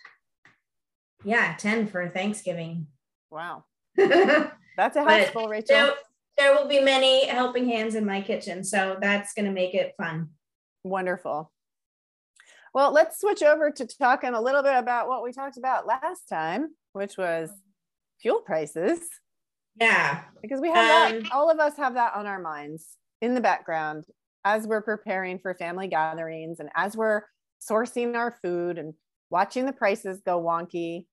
Yeah. 1.23 1.55
10 1.57 1.87
for 1.87 2.09
Thanksgiving. 2.09 2.87
Wow. 3.29 3.65
That's 3.97 4.95
a 4.95 5.03
house 5.03 5.29
full, 5.29 5.47
Rachel. 5.47 5.67
There, 5.67 5.93
there 6.37 6.55
will 6.55 6.67
be 6.67 6.79
many 6.79 7.27
helping 7.27 7.67
hands 7.67 7.95
in 7.95 8.05
my 8.05 8.21
kitchen. 8.21 8.63
So 8.63 8.97
that's 9.01 9.33
going 9.33 9.45
to 9.45 9.51
make 9.51 9.73
it 9.73 9.95
fun. 9.97 10.29
Wonderful. 10.83 11.51
Well, 12.75 12.91
let's 12.91 13.19
switch 13.19 13.41
over 13.41 13.71
to 13.71 13.87
talking 13.87 14.35
a 14.35 14.41
little 14.41 14.61
bit 14.61 14.75
about 14.75 15.07
what 15.07 15.23
we 15.23 15.31
talked 15.31 15.57
about 15.57 15.87
last 15.87 16.29
time, 16.29 16.75
which 16.93 17.17
was 17.17 17.49
fuel 18.21 18.41
prices. 18.41 18.99
Yeah. 19.79 20.21
Because 20.43 20.61
we 20.61 20.69
have 20.69 21.11
um, 21.11 21.23
that, 21.23 21.31
all 21.31 21.49
of 21.49 21.59
us 21.59 21.75
have 21.77 21.95
that 21.95 22.13
on 22.13 22.27
our 22.27 22.39
minds 22.39 22.97
in 23.21 23.33
the 23.33 23.41
background 23.41 24.05
as 24.47 24.65
we're 24.65 24.81
preparing 24.81 25.39
for 25.39 25.53
family 25.53 25.89
gatherings 25.89 26.61
and 26.61 26.69
as 26.73 26.95
we're 26.95 27.23
sourcing 27.69 28.15
our 28.15 28.31
food 28.41 28.77
and 28.77 28.93
watching 29.29 29.65
the 29.65 29.73
prices 29.73 30.21
go 30.25 30.41
wonky. 30.41 31.05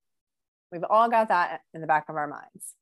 We've 0.71 0.85
all 0.89 1.09
got 1.09 1.27
that 1.27 1.59
in 1.73 1.81
the 1.81 1.87
back 1.87 2.05
of 2.07 2.15
our 2.15 2.27
minds. 2.27 2.75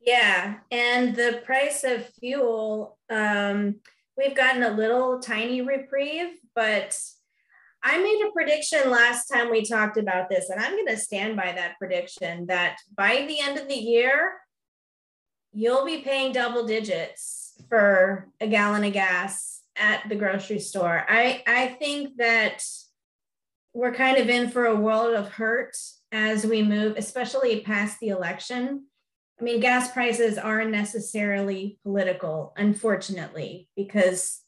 Yeah. 0.00 0.54
And 0.70 1.14
the 1.14 1.42
price 1.44 1.84
of 1.84 2.08
fuel, 2.18 2.98
um, 3.10 3.76
we've 4.16 4.34
gotten 4.34 4.62
a 4.62 4.70
little 4.70 5.20
tiny 5.20 5.60
reprieve, 5.60 6.38
but 6.54 6.98
I 7.82 7.98
made 7.98 8.26
a 8.26 8.32
prediction 8.32 8.90
last 8.90 9.26
time 9.26 9.50
we 9.50 9.66
talked 9.66 9.98
about 9.98 10.30
this, 10.30 10.48
and 10.48 10.60
I'm 10.60 10.72
going 10.72 10.86
to 10.88 10.96
stand 10.96 11.36
by 11.36 11.52
that 11.52 11.78
prediction 11.78 12.46
that 12.46 12.78
by 12.96 13.26
the 13.28 13.38
end 13.40 13.58
of 13.58 13.68
the 13.68 13.74
year, 13.74 14.32
you'll 15.52 15.84
be 15.84 15.98
paying 15.98 16.32
double 16.32 16.66
digits 16.66 17.54
for 17.68 18.28
a 18.40 18.46
gallon 18.46 18.84
of 18.84 18.94
gas 18.94 19.59
at 19.80 20.08
the 20.08 20.14
grocery 20.14 20.60
store. 20.60 21.04
I, 21.08 21.42
I 21.46 21.66
think 21.68 22.18
that 22.18 22.62
we're 23.72 23.94
kind 23.94 24.18
of 24.18 24.28
in 24.28 24.50
for 24.50 24.66
a 24.66 24.76
world 24.76 25.14
of 25.14 25.28
hurt 25.30 25.76
as 26.12 26.46
we 26.46 26.62
move, 26.62 26.96
especially 26.96 27.60
past 27.60 27.98
the 27.98 28.08
election. 28.08 28.86
I 29.40 29.42
mean, 29.42 29.60
gas 29.60 29.90
prices 29.90 30.36
aren't 30.36 30.70
necessarily 30.70 31.78
political, 31.82 32.52
unfortunately, 32.56 33.68
because 33.74 34.40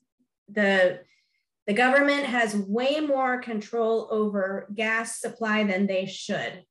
the 0.48 1.00
the 1.66 1.72
government 1.72 2.26
has 2.26 2.56
way 2.56 2.98
more 2.98 3.38
control 3.38 4.08
over 4.10 4.66
gas 4.74 5.20
supply 5.20 5.62
than 5.62 5.86
they 5.86 6.06
should. 6.06 6.64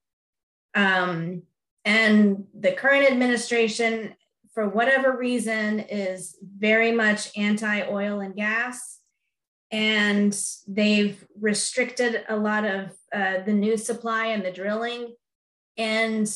Um, 0.75 1.43
and 1.85 2.43
the 2.53 2.73
current 2.73 3.09
administration, 3.09 4.13
for 4.53 4.67
whatever 4.67 5.17
reason, 5.17 5.79
is 5.79 6.37
very 6.41 6.91
much 6.91 7.35
anti 7.37 7.83
oil 7.83 8.19
and 8.19 8.35
gas. 8.35 8.99
And 9.71 10.37
they've 10.67 11.23
restricted 11.39 12.23
a 12.27 12.35
lot 12.35 12.65
of 12.65 12.91
uh, 13.13 13.43
the 13.45 13.53
new 13.53 13.77
supply 13.77 14.27
and 14.27 14.43
the 14.43 14.51
drilling. 14.51 15.15
And, 15.77 16.29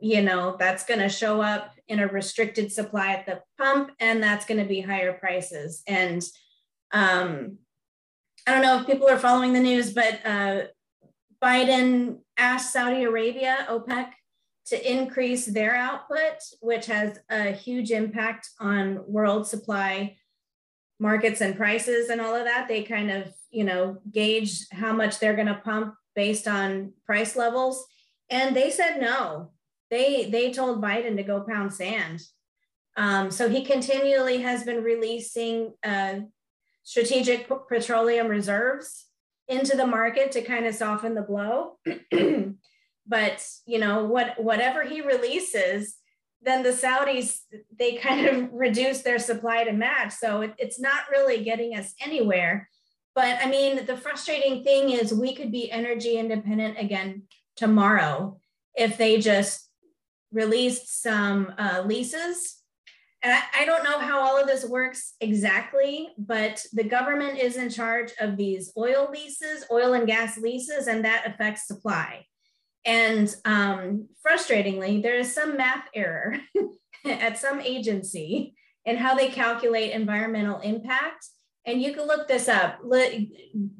you 0.00 0.22
know, 0.22 0.56
that's 0.58 0.84
going 0.84 0.98
to 1.00 1.08
show 1.08 1.40
up 1.40 1.74
in 1.86 2.00
a 2.00 2.08
restricted 2.08 2.72
supply 2.72 3.12
at 3.12 3.26
the 3.26 3.40
pump, 3.58 3.92
and 4.00 4.22
that's 4.22 4.46
going 4.46 4.58
to 4.58 4.68
be 4.68 4.80
higher 4.80 5.12
prices. 5.12 5.82
And 5.86 6.22
um, 6.92 7.58
I 8.46 8.52
don't 8.52 8.62
know 8.62 8.80
if 8.80 8.86
people 8.86 9.08
are 9.08 9.18
following 9.18 9.52
the 9.52 9.60
news, 9.60 9.92
but 9.92 10.18
uh, 10.24 10.62
Biden 11.42 12.18
asked 12.36 12.72
Saudi 12.72 13.04
Arabia, 13.04 13.66
OPEC, 13.68 14.10
to 14.66 14.90
increase 14.90 15.46
their 15.46 15.74
output, 15.74 16.36
which 16.60 16.86
has 16.86 17.18
a 17.30 17.52
huge 17.52 17.90
impact 17.90 18.48
on 18.60 19.02
world 19.06 19.46
supply 19.46 20.16
markets 21.00 21.40
and 21.40 21.56
prices 21.56 22.10
and 22.10 22.20
all 22.20 22.34
of 22.34 22.44
that. 22.44 22.68
They 22.68 22.82
kind 22.82 23.10
of, 23.10 23.32
you 23.50 23.64
know, 23.64 23.98
gauge 24.10 24.66
how 24.70 24.92
much 24.92 25.18
they're 25.18 25.34
going 25.34 25.48
to 25.48 25.60
pump 25.64 25.94
based 26.14 26.46
on 26.46 26.92
price 27.04 27.34
levels. 27.34 27.84
And 28.30 28.54
they 28.54 28.70
said 28.70 29.00
no. 29.00 29.50
They 29.90 30.30
they 30.30 30.52
told 30.52 30.82
Biden 30.82 31.16
to 31.16 31.22
go 31.22 31.40
pound 31.40 31.74
sand. 31.74 32.22
Um, 32.96 33.30
so 33.30 33.48
he 33.48 33.64
continually 33.64 34.38
has 34.42 34.64
been 34.64 34.82
releasing 34.82 35.74
uh, 35.82 36.20
strategic 36.82 37.50
petroleum 37.68 38.28
reserves 38.28 39.06
into 39.48 39.76
the 39.76 39.86
market 39.86 40.32
to 40.32 40.42
kind 40.42 40.66
of 40.66 40.74
soften 40.74 41.14
the 41.14 41.22
blow. 41.22 41.78
but 43.06 43.46
you 43.66 43.78
know 43.78 44.04
what 44.04 44.42
whatever 44.42 44.82
he 44.82 45.00
releases 45.00 45.96
then 46.44 46.62
the 46.62 46.70
saudis 46.70 47.38
they 47.78 47.94
kind 47.94 48.26
of 48.26 48.50
reduce 48.52 49.02
their 49.02 49.18
supply 49.18 49.64
to 49.64 49.72
match. 49.72 50.12
So 50.12 50.42
it, 50.42 50.54
it's 50.58 50.80
not 50.80 51.08
really 51.10 51.44
getting 51.44 51.76
us 51.76 51.94
anywhere. 52.04 52.68
But 53.14 53.38
i 53.42 53.48
mean 53.48 53.84
the 53.86 53.96
frustrating 53.96 54.64
thing 54.64 54.90
is 54.90 55.12
we 55.12 55.34
could 55.34 55.52
be 55.52 55.70
energy 55.70 56.16
independent 56.16 56.78
again 56.78 57.22
tomorrow 57.56 58.38
if 58.74 58.96
they 58.96 59.18
just 59.18 59.68
released 60.32 61.02
some 61.02 61.52
uh, 61.58 61.82
leases. 61.84 62.62
And 63.22 63.32
I, 63.32 63.42
I 63.60 63.64
don't 63.66 63.84
know 63.84 63.98
how 63.98 64.20
all 64.20 64.40
of 64.40 64.46
this 64.46 64.64
works 64.64 65.14
exactly, 65.20 66.08
but 66.18 66.64
the 66.72 66.84
government 66.84 67.38
is 67.38 67.56
in 67.56 67.68
charge 67.68 68.12
of 68.18 68.36
these 68.36 68.72
oil 68.76 69.10
leases, 69.12 69.64
oil 69.70 69.92
and 69.92 70.06
gas 70.06 70.38
leases, 70.38 70.86
and 70.86 71.04
that 71.04 71.24
affects 71.26 71.68
supply. 71.68 72.26
And 72.84 73.34
um, 73.44 74.08
frustratingly, 74.26 75.02
there 75.02 75.18
is 75.18 75.34
some 75.34 75.56
math 75.56 75.84
error 75.94 76.36
at 77.04 77.38
some 77.38 77.60
agency 77.60 78.54
in 78.84 78.96
how 78.96 79.14
they 79.14 79.28
calculate 79.28 79.92
environmental 79.92 80.58
impact. 80.60 81.26
And 81.64 81.80
you 81.80 81.92
can 81.92 82.06
look 82.06 82.26
this 82.26 82.48
up. 82.48 82.80
Let, 82.82 83.14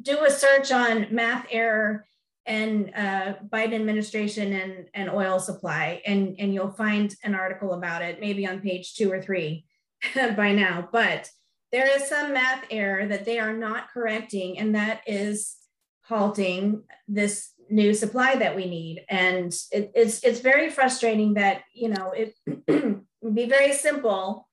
do 0.02 0.24
a 0.24 0.30
search 0.30 0.70
on 0.70 1.08
math 1.10 1.46
error 1.50 2.06
and 2.46 2.92
uh, 2.96 3.34
Biden 3.48 3.74
administration 3.74 4.52
and, 4.52 4.86
and 4.94 5.10
oil 5.10 5.38
supply, 5.38 6.02
and, 6.06 6.34
and 6.38 6.52
you'll 6.52 6.72
find 6.72 7.14
an 7.22 7.34
article 7.34 7.74
about 7.74 8.02
it, 8.02 8.20
maybe 8.20 8.46
on 8.46 8.60
page 8.60 8.94
two 8.94 9.10
or 9.10 9.22
three 9.22 9.64
by 10.14 10.52
now. 10.52 10.88
But 10.92 11.28
there 11.70 11.88
is 11.96 12.08
some 12.08 12.34
math 12.34 12.64
error 12.70 13.06
that 13.06 13.24
they 13.24 13.38
are 13.38 13.52
not 13.52 13.90
correcting, 13.92 14.58
and 14.58 14.74
that 14.74 15.02
is 15.06 15.56
halting 16.04 16.82
this 17.06 17.51
new 17.72 17.94
supply 17.94 18.36
that 18.36 18.54
we 18.54 18.66
need. 18.66 19.04
And 19.08 19.52
it, 19.72 19.92
it's 19.94 20.22
it's 20.22 20.40
very 20.40 20.70
frustrating 20.70 21.34
that 21.34 21.62
you 21.72 21.88
know 21.88 22.12
it 22.12 22.34
be 23.34 23.46
very 23.46 23.72
simple 23.72 24.48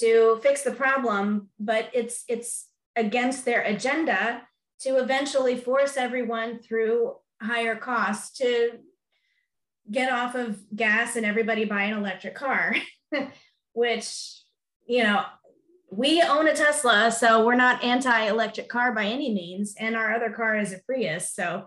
to 0.00 0.40
fix 0.42 0.62
the 0.62 0.72
problem, 0.72 1.48
but 1.58 1.88
it's 1.92 2.24
it's 2.28 2.66
against 2.96 3.44
their 3.44 3.62
agenda 3.62 4.42
to 4.80 4.98
eventually 4.98 5.56
force 5.56 5.96
everyone 5.96 6.58
through 6.58 7.14
higher 7.40 7.76
costs 7.76 8.38
to 8.38 8.72
get 9.90 10.12
off 10.12 10.34
of 10.34 10.58
gas 10.74 11.16
and 11.16 11.26
everybody 11.26 11.64
buy 11.64 11.84
an 11.84 11.98
electric 11.98 12.34
car, 12.34 12.74
which, 13.72 14.40
you 14.86 15.02
know, 15.02 15.24
we 15.90 16.22
own 16.22 16.48
a 16.48 16.54
Tesla, 16.54 17.12
so 17.12 17.44
we're 17.44 17.54
not 17.54 17.84
anti 17.84 18.26
electric 18.26 18.68
car 18.68 18.94
by 18.94 19.04
any 19.04 19.32
means. 19.34 19.74
And 19.78 19.94
our 19.94 20.14
other 20.14 20.30
car 20.30 20.58
is 20.58 20.72
a 20.72 20.78
Prius. 20.86 21.34
So, 21.34 21.66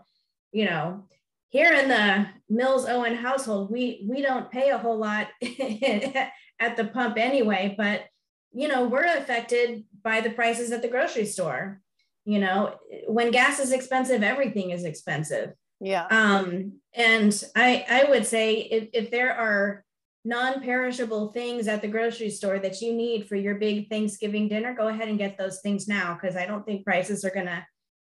you 0.55 0.65
know, 0.65 1.03
here 1.49 1.73
in 1.73 1.89
the 1.89 2.27
Mills 2.49 2.85
Owen 2.85 3.15
household, 3.15 3.69
we, 3.69 4.05
we 4.09 4.21
don't 4.21 4.49
pay 4.49 4.69
a 4.69 4.77
whole 4.77 4.97
lot 4.97 5.27
at 5.41 6.77
the 6.77 6.85
pump 6.85 7.17
anyway, 7.17 7.75
but, 7.77 8.05
you 8.53 8.69
know, 8.69 8.87
we're 8.87 9.17
affected 9.17 9.83
by 10.01 10.21
the 10.21 10.29
prices 10.29 10.71
at 10.71 10.81
the 10.81 10.87
grocery 10.87 11.25
store. 11.25 11.81
You 12.27 12.39
know 12.39 12.73
when 13.07 13.29
gas 13.29 13.59
is 13.59 13.71
expensive 13.71 14.23
everything 14.23 14.71
is 14.71 14.83
expensive. 14.83 15.53
Yeah. 15.79 16.07
Um 16.09 16.79
and 16.95 17.43
i 17.55 17.85
i 17.87 18.09
would 18.09 18.25
say 18.25 18.55
if, 18.55 18.89
if 18.93 19.11
there 19.11 19.31
are 19.31 19.85
non-perishable 20.23 21.33
things 21.33 21.67
at 21.67 21.83
the 21.83 21.87
grocery 21.87 22.31
store 22.31 22.57
that 22.57 22.81
you 22.81 22.93
need 22.93 23.27
for 23.27 23.35
your 23.35 23.55
big 23.55 23.89
thanksgiving 23.89 24.47
dinner 24.47 24.73
go 24.73 24.87
ahead 24.87 25.07
and 25.07 25.19
get 25.19 25.37
those 25.37 25.59
things 25.61 25.87
now 25.87 26.17
because 26.19 26.35
i 26.35 26.47
don't 26.47 26.65
think 26.65 26.83
prices 26.83 27.23
are 27.23 27.29
going 27.29 27.45
to 27.45 27.63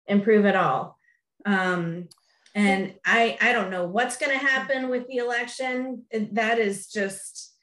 improve 0.08 0.46
at 0.46 0.56
all. 0.56 0.98
Um 1.46 2.08
and 2.56 2.96
i 3.06 3.38
i 3.42 3.54
don't 3.54 3.70
know 3.70 3.86
what's 3.86 4.18
going 4.18 4.32
to 4.32 4.44
happen 4.44 4.90
with 4.90 5.08
the 5.08 5.18
election 5.18 6.04
that 6.32 6.58
is 6.58 6.88
just 6.88 7.56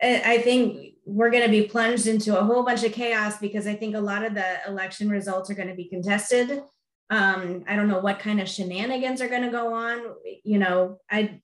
I 0.00 0.38
think 0.38 0.94
we're 1.04 1.30
going 1.30 1.42
to 1.42 1.50
be 1.50 1.64
plunged 1.64 2.06
into 2.06 2.38
a 2.38 2.44
whole 2.44 2.62
bunch 2.62 2.84
of 2.84 2.92
chaos 2.92 3.38
because 3.38 3.66
I 3.66 3.74
think 3.74 3.96
a 3.96 4.00
lot 4.00 4.24
of 4.24 4.34
the 4.34 4.58
election 4.66 5.08
results 5.08 5.50
are 5.50 5.54
going 5.54 5.68
to 5.68 5.74
be 5.74 5.88
contested. 5.88 6.62
Um, 7.10 7.64
I 7.66 7.74
don't 7.74 7.88
know 7.88 7.98
what 7.98 8.20
kind 8.20 8.40
of 8.40 8.48
shenanigans 8.48 9.20
are 9.20 9.28
going 9.28 9.42
to 9.42 9.50
go 9.50 9.74
on. 9.74 10.00
You 10.44 10.58
know, 10.58 11.00
I 11.10 11.40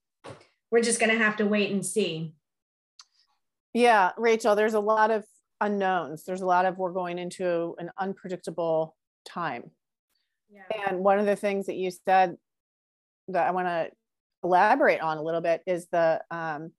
we're 0.70 0.82
just 0.82 1.00
going 1.00 1.10
to 1.10 1.18
have 1.18 1.36
to 1.38 1.46
wait 1.46 1.72
and 1.72 1.84
see. 1.84 2.34
Yeah, 3.72 4.12
Rachel, 4.16 4.54
there's 4.54 4.74
a 4.74 4.80
lot 4.80 5.10
of 5.10 5.24
unknowns. 5.60 6.24
There's 6.24 6.42
a 6.42 6.46
lot 6.46 6.64
of 6.64 6.78
we're 6.78 6.92
going 6.92 7.18
into 7.18 7.74
an 7.78 7.90
unpredictable 7.98 8.96
time. 9.24 9.70
Yeah. 10.54 10.88
And 10.88 11.00
one 11.00 11.18
of 11.18 11.26
the 11.26 11.36
things 11.36 11.66
that 11.66 11.76
you 11.76 11.90
said 11.90 12.36
that 13.28 13.46
I 13.46 13.50
want 13.50 13.66
to 13.68 13.90
elaborate 14.42 15.00
on 15.00 15.18
a 15.18 15.22
little 15.22 15.40
bit 15.40 15.62
is 15.66 15.86
the 15.90 16.20
um, 16.30 16.72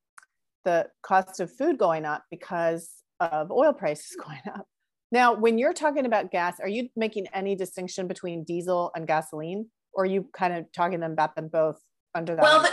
the 0.64 0.88
cost 1.04 1.40
of 1.40 1.52
food 1.56 1.78
going 1.78 2.06
up 2.06 2.24
because 2.32 2.90
of 3.20 3.52
oil 3.52 3.74
prices 3.74 4.16
going 4.24 4.42
up. 4.54 4.66
Now, 5.12 5.34
when 5.34 5.58
you're 5.58 5.74
talking 5.74 6.06
about 6.06 6.32
gas, 6.32 6.60
are 6.60 6.68
you 6.68 6.90
making 6.96 7.28
any 7.34 7.56
distinction 7.56 8.08
between 8.08 8.44
diesel 8.44 8.92
and 8.96 9.08
gasoline, 9.08 9.70
or 9.94 10.04
are 10.04 10.08
you 10.08 10.28
kind 10.34 10.54
of 10.54 10.66
talking 10.74 11.04
about 11.04 11.36
them 11.36 11.48
both 11.48 11.80
under 12.14 12.36
that? 12.36 12.42
Well, 12.42 12.68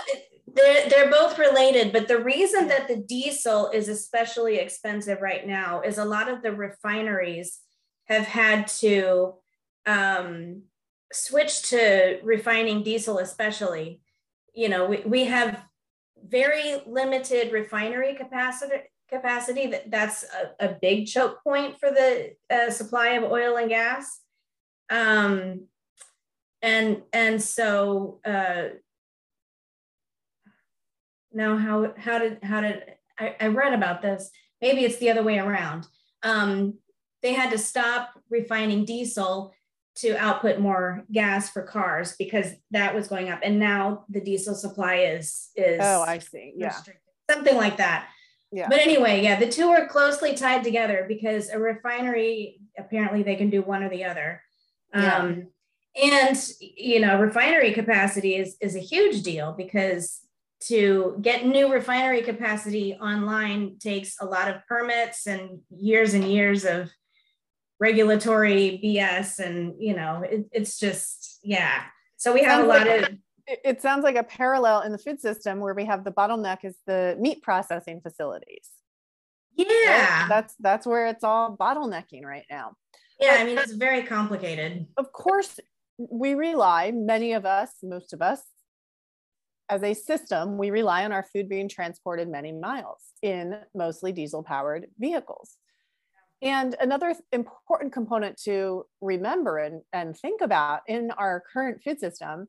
they're, 0.55 0.88
they're 0.88 1.11
both 1.11 1.38
related, 1.38 1.93
but 1.93 2.09
the 2.09 2.19
reason 2.19 2.69
that 2.69 2.88
the 2.88 2.97
diesel 2.97 3.71
is 3.71 3.88
especially 3.88 4.57
expensive 4.57 5.21
right 5.21 5.47
now 5.47 5.83
is 5.83 5.99
a 5.99 6.05
lot 6.05 6.29
of 6.29 6.43
the 6.43 6.53
refineries 6.53 7.61
have 8.07 8.27
had 8.27 8.67
to 8.67 9.35
um, 9.87 10.62
switch 11.12 11.62
to 11.70 12.18
refining 12.22 12.83
diesel, 12.83 13.18
especially. 13.18 14.01
You 14.55 14.68
know, 14.68 14.87
we, 14.87 15.03
we 15.07 15.25
have 15.25 15.62
very 16.27 16.81
limited 16.87 17.53
refinery 17.53 18.14
capacity 18.14 18.75
capacity 19.09 19.66
that 19.66 19.90
that's 19.90 20.25
a, 20.25 20.66
a 20.68 20.77
big 20.81 21.07
choke 21.07 21.42
point 21.44 21.79
for 21.79 21.90
the 21.90 22.35
uh, 22.48 22.70
supply 22.70 23.11
of 23.11 23.31
oil 23.31 23.57
and 23.57 23.68
gas 23.68 24.20
um, 24.88 25.66
and 26.62 27.03
and 27.12 27.42
so 27.42 28.20
uh, 28.25 28.68
now 31.33 31.59
how 31.59 31.92
how 31.98 32.18
did 32.18 32.38
how 32.42 32.61
did 32.62 32.85
I, 33.18 33.37
I 33.38 33.46
read 33.48 33.75
about 33.75 34.01
this 34.01 34.31
maybe 34.62 34.85
it's 34.85 34.98
the 34.98 35.11
other 35.11 35.22
way 35.22 35.38
around 35.38 35.87
um, 36.22 36.79
they 37.22 37.35
had 37.35 37.51
to 37.51 37.59
stop 37.59 38.11
refining 38.31 38.85
diesel 38.87 39.53
to 39.94 40.16
output 40.16 40.59
more 40.59 41.05
gas 41.12 41.50
for 41.50 41.62
cars 41.62 42.14
because 42.18 42.46
that 42.70 42.94
was 42.94 43.09
going 43.09 43.28
up. 43.28 43.40
And 43.42 43.59
now 43.59 44.05
the 44.09 44.20
diesel 44.20 44.55
supply 44.55 44.96
is 44.96 45.50
is 45.57 45.81
oh 45.83 46.02
i 46.02 46.18
see. 46.18 46.52
Yeah. 46.57 46.76
something 47.31 47.57
like 47.57 47.76
that. 47.76 48.09
Yeah. 48.50 48.68
But 48.68 48.81
anyway 48.81 49.22
yeah 49.22 49.38
the 49.38 49.48
two 49.48 49.68
are 49.68 49.87
closely 49.87 50.35
tied 50.35 50.64
together 50.64 51.05
because 51.09 51.50
a 51.50 51.59
refinery 51.59 52.61
apparently 52.78 53.22
they 53.22 53.37
can 53.37 53.50
do 53.50 53.62
one 53.62 53.83
or 53.83 53.90
the 53.90 54.05
other. 54.05 54.42
Yeah. 54.94 55.16
um 55.16 55.48
and 56.00 56.38
you 56.61 57.00
know 57.00 57.20
refinery 57.20 57.72
capacity 57.72 58.37
is 58.37 58.57
is 58.61 58.76
a 58.76 58.81
huge 58.81 59.22
deal 59.22 59.52
because 59.52 60.20
to 60.68 61.18
get 61.20 61.44
new 61.44 61.72
refinery 61.72 62.22
capacity 62.22 62.94
online 62.94 63.78
takes 63.78 64.16
a 64.20 64.24
lot 64.24 64.48
of 64.48 64.64
permits 64.68 65.26
and 65.26 65.61
years 65.70 66.14
and 66.14 66.24
years 66.24 66.64
of 66.64 66.90
regulatory 67.83 68.81
BS 68.83 69.40
and 69.40 69.75
you 69.79 69.95
know 69.95 70.23
it, 70.23 70.47
it's 70.53 70.79
just 70.79 71.40
yeah. 71.42 71.83
So 72.16 72.33
we 72.33 72.45
have 72.45 72.64
a 72.64 72.66
lot 72.68 72.87
like, 72.87 73.03
of 73.03 73.18
it 73.47 73.83
sounds 73.83 74.05
like 74.05 74.14
a 74.14 74.23
parallel 74.23 74.83
in 74.83 74.92
the 74.92 74.99
food 74.99 75.21
system 75.21 75.59
where 75.59 75.75
we 75.75 75.85
have 75.85 76.05
the 76.05 76.12
bottleneck 76.12 76.64
is 76.64 76.77
the 76.87 77.16
meat 77.18 77.42
processing 77.42 78.01
facilities. 78.01 78.68
Yeah. 79.57 79.66
Right? 79.66 80.27
That's 80.29 80.55
that's 80.61 80.87
where 80.87 81.09
it's 81.09 81.25
all 81.25 81.57
bottlenecking 81.57 82.25
right 82.25 82.47
now. 82.49 82.77
Yeah, 83.21 83.38
I 83.40 83.45
mean 83.45 83.59
it's 83.59 83.73
very 83.73 84.05
complicated. 84.05 84.87
Of 84.97 85.12
course, 85.12 85.59
we 85.99 86.35
rely, 86.35 86.92
many 86.92 87.33
of 87.33 87.45
us, 87.45 87.71
most 87.83 88.12
of 88.12 88.23
us, 88.23 88.42
as 89.68 89.83
a 89.83 89.95
system, 89.95 90.57
we 90.57 90.71
rely 90.71 91.05
on 91.05 91.12
our 91.12 91.25
food 91.33 91.49
being 91.49 91.68
transported 91.68 92.29
many 92.29 92.53
miles 92.53 93.03
in 93.23 93.57
mostly 93.75 94.12
diesel 94.12 94.42
powered 94.42 94.87
vehicles. 94.99 95.57
And 96.42 96.74
another 96.81 97.14
important 97.31 97.92
component 97.92 98.37
to 98.42 98.85
remember 99.00 99.59
and, 99.59 99.83
and 99.92 100.16
think 100.16 100.40
about 100.40 100.81
in 100.88 101.12
our 101.12 101.42
current 101.52 101.81
food 101.83 102.00
system 102.00 102.48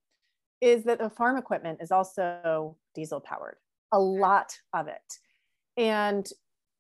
is 0.62 0.84
that 0.86 0.98
the 0.98 1.12
farm 1.12 1.38
equipment 1.38 1.80
is 1.80 1.92
also 1.92 2.76
diesel 2.96 3.20
powered, 3.20 3.58
a 3.92 4.00
lot 4.00 4.58
of 4.74 4.88
it. 4.88 5.20
And 5.78 6.28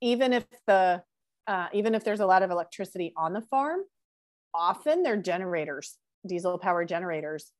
even 0.01 0.33
if 0.33 0.45
the 0.65 1.03
uh, 1.45 1.67
even 1.73 1.93
if 1.93 2.05
there's 2.05 2.21
a 2.21 2.25
lot 2.25 2.41
of 2.41 2.51
electricity 2.51 3.13
on 3.17 3.33
the 3.33 3.41
farm, 3.41 3.81
often 4.53 5.03
they're 5.03 5.17
generators, 5.17 5.97
diesel 6.25 6.57
powered 6.57 6.87
generators 6.87 7.51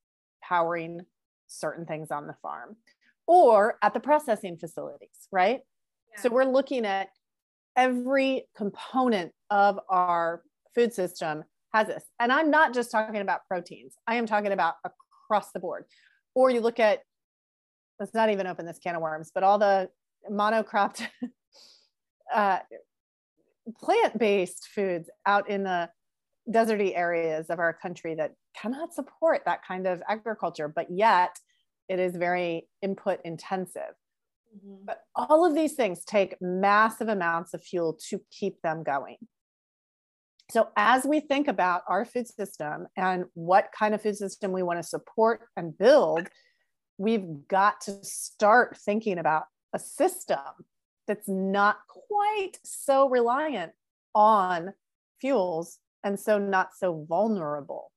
powering 0.42 1.02
certain 1.48 1.86
things 1.86 2.10
on 2.10 2.26
the 2.26 2.36
farm 2.42 2.78
or 3.28 3.78
at 3.82 3.94
the 3.94 4.00
processing 4.00 4.58
facilities, 4.58 5.28
right? 5.32 5.60
Yeah. 6.14 6.22
So 6.22 6.30
we're 6.30 6.46
looking 6.46 6.86
at 6.86 7.10
every 7.76 8.48
component 8.56 9.32
of 9.50 9.80
our 9.90 10.44
food 10.76 10.94
system 10.94 11.44
has 11.74 11.88
this. 11.88 12.04
And 12.20 12.32
I'm 12.32 12.52
not 12.52 12.74
just 12.74 12.92
talking 12.92 13.22
about 13.22 13.48
proteins, 13.48 13.96
I 14.08 14.16
am 14.16 14.26
talking 14.26 14.52
about 14.52 14.76
across 14.86 15.52
the 15.52 15.60
board. 15.60 15.86
Or 16.36 16.50
you 16.50 16.62
look 16.62 16.80
at, 16.80 17.00
let's 18.00 18.14
not 18.14 18.30
even 18.30 18.48
open 18.48 18.66
this 18.66 18.80
can 18.80 18.96
of 18.96 19.02
worms, 19.02 19.32
but 19.34 19.44
all 19.44 19.58
the 19.58 19.90
monocropped 20.30 21.08
uh, 22.34 22.60
plant 23.80 24.18
based 24.18 24.68
foods 24.74 25.10
out 25.26 25.50
in 25.50 25.64
the 25.64 25.90
deserty 26.50 26.96
areas 26.96 27.50
of 27.50 27.60
our 27.60 27.74
country 27.74 28.16
that 28.16 28.34
cannot 28.60 28.94
support 28.94 29.44
that 29.46 29.66
kind 29.66 29.88
of 29.88 30.02
agriculture, 30.08 30.68
but 30.68 30.88
yet 30.90 31.38
it 31.90 32.00
is 32.00 32.16
very 32.16 32.68
input 32.82 33.20
intensive. 33.24 33.94
Mm-hmm. 34.56 34.86
But 34.86 35.02
all 35.16 35.46
of 35.46 35.56
these 35.56 35.74
things 35.74 36.04
take 36.04 36.36
massive 36.42 37.08
amounts 37.08 37.54
of 37.54 37.64
fuel 37.64 37.98
to 38.10 38.22
keep 38.32 38.62
them 38.62 38.84
going. 38.84 39.18
So, 40.52 40.70
as 40.76 41.06
we 41.06 41.20
think 41.20 41.48
about 41.48 41.84
our 41.88 42.06
food 42.06 42.28
system 42.28 42.88
and 42.98 43.26
what 43.34 43.70
kind 43.78 43.96
of 43.96 44.02
food 44.02 44.18
system 44.18 44.52
we 44.52 44.62
want 44.62 44.80
to 44.80 44.88
support 44.88 45.42
and 45.56 45.78
build, 45.78 46.28
we've 46.98 47.48
got 47.48 47.82
to 47.82 48.04
start 48.04 48.78
thinking 48.78 49.18
about 49.18 49.46
a 49.74 49.80
system 49.80 50.38
that's 51.08 51.28
not 51.28 51.78
quite 51.88 52.60
so 52.64 53.10
reliant 53.10 53.72
on 54.14 54.74
fuels 55.20 55.80
and 56.04 56.20
so 56.20 56.38
not 56.38 56.70
so 56.78 57.06
vulnerable 57.08 57.92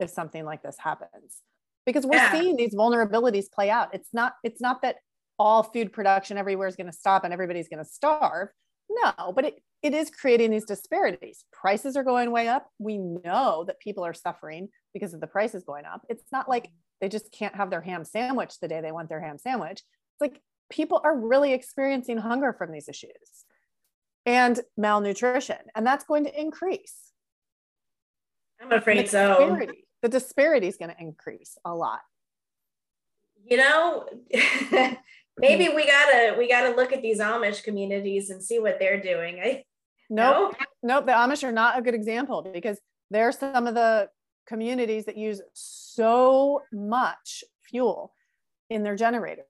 if 0.00 0.10
something 0.10 0.44
like 0.44 0.62
this 0.62 0.76
happens 0.78 1.42
because 1.86 2.06
we're 2.06 2.16
yeah. 2.16 2.32
seeing 2.32 2.56
these 2.56 2.74
vulnerabilities 2.74 3.50
play 3.52 3.70
out 3.70 3.88
it's 3.94 4.08
not 4.12 4.32
it's 4.42 4.60
not 4.60 4.82
that 4.82 4.96
all 5.40 5.62
food 5.62 5.90
production 5.90 6.36
everywhere 6.36 6.68
is 6.68 6.76
going 6.76 6.86
to 6.86 6.92
stop 6.92 7.24
and 7.24 7.32
everybody's 7.32 7.68
going 7.68 7.82
to 7.82 7.90
starve. 7.90 8.48
No 8.90 9.32
but 9.34 9.46
it, 9.46 9.62
it 9.82 9.94
is 9.94 10.10
creating 10.10 10.50
these 10.50 10.66
disparities. 10.66 11.46
Prices 11.50 11.96
are 11.96 12.04
going 12.04 12.30
way 12.30 12.46
up. 12.46 12.68
We 12.78 12.98
know 12.98 13.64
that 13.66 13.80
people 13.80 14.04
are 14.04 14.12
suffering 14.12 14.68
because 14.92 15.14
of 15.14 15.20
the 15.20 15.26
prices 15.26 15.64
going 15.64 15.86
up. 15.86 16.02
It's 16.10 16.24
not 16.30 16.46
like 16.46 16.68
they 17.00 17.08
just 17.08 17.32
can't 17.32 17.56
have 17.56 17.70
their 17.70 17.80
ham 17.80 18.04
sandwich 18.04 18.60
the 18.60 18.68
day 18.68 18.82
they 18.82 18.92
want 18.92 19.08
their 19.08 19.22
ham 19.22 19.38
sandwich. 19.38 19.80
It's 19.80 20.20
like 20.20 20.42
people 20.70 21.00
are 21.02 21.16
really 21.16 21.54
experiencing 21.54 22.18
hunger 22.18 22.52
from 22.52 22.70
these 22.70 22.88
issues 22.88 23.46
and 24.26 24.60
malnutrition 24.76 25.56
and 25.74 25.86
that's 25.86 26.04
going 26.04 26.24
to 26.24 26.40
increase. 26.40 26.96
I'm 28.60 28.72
afraid 28.72 29.06
the 29.06 29.10
so. 29.10 29.66
the 30.02 30.08
disparity 30.10 30.66
is 30.66 30.76
going 30.76 30.90
to 30.90 31.00
increase 31.00 31.56
a 31.64 31.74
lot. 31.74 32.00
You 33.42 33.56
know 33.56 34.06
maybe 35.40 35.68
we 35.68 35.86
gotta 35.86 36.34
we 36.38 36.48
gotta 36.48 36.74
look 36.74 36.92
at 36.92 37.02
these 37.02 37.18
amish 37.18 37.62
communities 37.62 38.30
and 38.30 38.42
see 38.42 38.58
what 38.58 38.78
they're 38.78 39.00
doing. 39.00 39.40
I 39.40 39.64
nope. 40.08 40.54
no? 40.82 40.96
nope 40.96 41.06
the 41.06 41.12
amish 41.12 41.42
are 41.42 41.52
not 41.52 41.78
a 41.78 41.82
good 41.82 41.94
example 41.94 42.48
because 42.52 42.78
they're 43.10 43.32
some 43.32 43.66
of 43.66 43.74
the 43.74 44.08
communities 44.46 45.04
that 45.06 45.16
use 45.16 45.40
so 45.52 46.62
much 46.72 47.44
fuel 47.68 48.12
in 48.68 48.82
their 48.82 48.96
generators. 48.96 49.46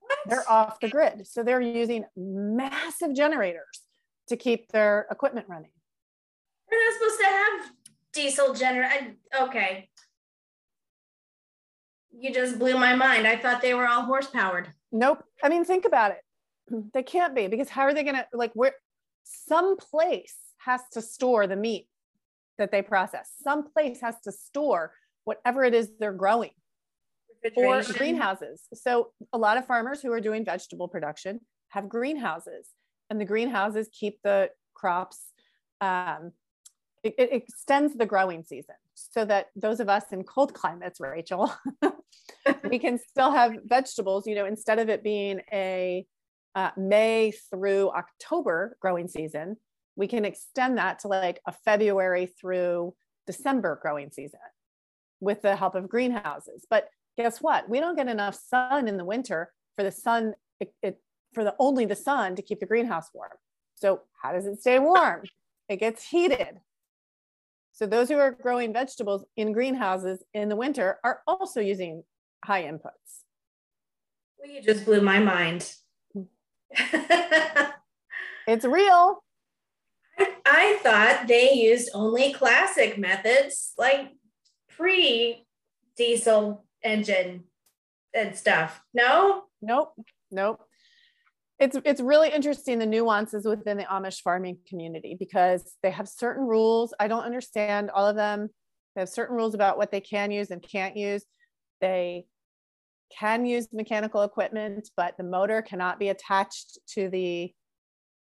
What? 0.00 0.18
they're 0.26 0.50
off 0.50 0.80
the 0.80 0.88
grid 0.88 1.26
so 1.26 1.42
they're 1.42 1.60
using 1.60 2.04
massive 2.16 3.14
generators 3.14 3.80
to 4.28 4.36
keep 4.36 4.70
their 4.72 5.06
equipment 5.10 5.46
running. 5.48 5.70
They're 6.68 6.80
not 6.84 6.94
supposed 6.94 7.20
to 7.20 7.26
have 7.26 7.70
diesel 8.12 8.54
generator 8.54 9.14
okay 9.40 9.88
you 12.12 12.32
just 12.32 12.58
blew 12.58 12.74
my 12.74 12.94
mind. 12.94 13.26
I 13.26 13.36
thought 13.36 13.62
they 13.62 13.74
were 13.74 13.86
all 13.86 14.02
horse 14.02 14.26
powered. 14.26 14.72
Nope. 14.92 15.22
I 15.42 15.48
mean, 15.48 15.64
think 15.64 15.84
about 15.84 16.12
it. 16.12 16.18
They 16.94 17.02
can't 17.02 17.34
be 17.34 17.48
because 17.48 17.68
how 17.68 17.82
are 17.82 17.92
they 17.92 18.04
going 18.04 18.14
to 18.14 18.26
like 18.32 18.52
where 18.54 18.74
some 19.24 19.76
place 19.76 20.36
has 20.58 20.80
to 20.92 21.02
store 21.02 21.46
the 21.46 21.56
meat 21.56 21.88
that 22.58 22.70
they 22.70 22.82
process. 22.82 23.28
Some 23.42 23.72
place 23.72 24.00
has 24.02 24.20
to 24.24 24.32
store 24.32 24.92
whatever 25.24 25.64
it 25.64 25.74
is 25.74 25.90
they're 25.98 26.12
growing 26.12 26.50
or 27.56 27.82
greenhouses. 27.82 28.62
So 28.74 29.12
a 29.32 29.38
lot 29.38 29.56
of 29.56 29.66
farmers 29.66 30.02
who 30.02 30.12
are 30.12 30.20
doing 30.20 30.44
vegetable 30.44 30.88
production 30.88 31.40
have 31.70 31.88
greenhouses 31.88 32.68
and 33.08 33.20
the 33.20 33.24
greenhouses 33.24 33.88
keep 33.92 34.20
the 34.22 34.50
crops 34.74 35.18
um, 35.80 36.32
it, 37.02 37.14
it, 37.16 37.32
extends 37.32 37.96
the 37.96 38.04
growing 38.04 38.44
season 38.44 38.74
so 38.94 39.24
that 39.24 39.46
those 39.56 39.80
of 39.80 39.88
us 39.88 40.04
in 40.12 40.22
cold 40.24 40.52
climates, 40.52 41.00
Rachel, 41.00 41.50
we 42.68 42.78
can 42.78 42.98
still 42.98 43.30
have 43.30 43.52
vegetables, 43.64 44.26
you 44.26 44.34
know, 44.34 44.46
instead 44.46 44.78
of 44.78 44.88
it 44.88 45.02
being 45.02 45.40
a 45.52 46.06
uh, 46.54 46.70
May 46.76 47.32
through 47.50 47.90
October 47.90 48.76
growing 48.80 49.08
season, 49.08 49.56
we 49.96 50.06
can 50.06 50.24
extend 50.24 50.78
that 50.78 51.00
to 51.00 51.08
like 51.08 51.40
a 51.46 51.52
February 51.52 52.26
through 52.26 52.94
December 53.26 53.78
growing 53.82 54.10
season 54.10 54.40
with 55.20 55.42
the 55.42 55.56
help 55.56 55.74
of 55.74 55.88
greenhouses. 55.88 56.64
But 56.68 56.88
guess 57.16 57.40
what? 57.40 57.68
We 57.68 57.80
don't 57.80 57.96
get 57.96 58.08
enough 58.08 58.34
sun 58.34 58.88
in 58.88 58.96
the 58.96 59.04
winter 59.04 59.52
for 59.76 59.82
the 59.82 59.92
sun, 59.92 60.34
it, 60.58 60.72
it, 60.82 61.00
for 61.32 61.44
the 61.44 61.54
only 61.58 61.84
the 61.84 61.96
sun 61.96 62.36
to 62.36 62.42
keep 62.42 62.60
the 62.60 62.66
greenhouse 62.66 63.08
warm. 63.12 63.32
So 63.74 64.02
how 64.22 64.32
does 64.32 64.46
it 64.46 64.60
stay 64.60 64.78
warm? 64.78 65.24
It 65.68 65.76
gets 65.76 66.04
heated. 66.08 66.60
So 67.80 67.86
those 67.86 68.10
who 68.10 68.18
are 68.18 68.32
growing 68.32 68.74
vegetables 68.74 69.24
in 69.38 69.52
greenhouses 69.52 70.22
in 70.34 70.50
the 70.50 70.56
winter 70.56 70.98
are 71.02 71.22
also 71.26 71.62
using 71.62 72.02
high 72.44 72.64
inputs. 72.64 73.22
Well, 74.38 74.50
you 74.50 74.60
just 74.60 74.84
blew 74.84 75.00
my 75.00 75.18
mind. 75.18 75.72
it's 78.46 78.66
real. 78.66 79.24
I, 80.18 80.28
I 80.44 80.78
thought 80.82 81.24
they 81.26 81.54
used 81.54 81.88
only 81.94 82.34
classic 82.34 82.98
methods 82.98 83.72
like 83.78 84.10
pre 84.68 85.46
diesel 85.96 86.66
engine 86.82 87.44
and 88.12 88.36
stuff. 88.36 88.82
No? 88.92 89.44
Nope. 89.62 89.94
Nope 90.30 90.60
it's 91.60 91.76
it's 91.84 92.00
really 92.00 92.30
interesting 92.30 92.78
the 92.78 92.86
nuances 92.86 93.44
within 93.44 93.76
the 93.76 93.84
Amish 93.84 94.22
farming 94.22 94.58
community 94.66 95.14
because 95.18 95.74
they 95.82 95.90
have 95.90 96.08
certain 96.08 96.46
rules. 96.46 96.94
I 96.98 97.06
don't 97.06 97.24
understand 97.24 97.90
all 97.90 98.06
of 98.06 98.16
them. 98.16 98.48
They 98.94 99.02
have 99.02 99.10
certain 99.10 99.36
rules 99.36 99.54
about 99.54 99.76
what 99.76 99.92
they 99.92 100.00
can 100.00 100.30
use 100.30 100.50
and 100.50 100.62
can't 100.62 100.96
use. 100.96 101.24
They 101.80 102.24
can 103.16 103.44
use 103.44 103.68
mechanical 103.72 104.22
equipment, 104.22 104.88
but 104.96 105.16
the 105.18 105.24
motor 105.24 105.60
cannot 105.60 105.98
be 105.98 106.08
attached 106.08 106.78
to 106.94 107.10
the 107.10 107.52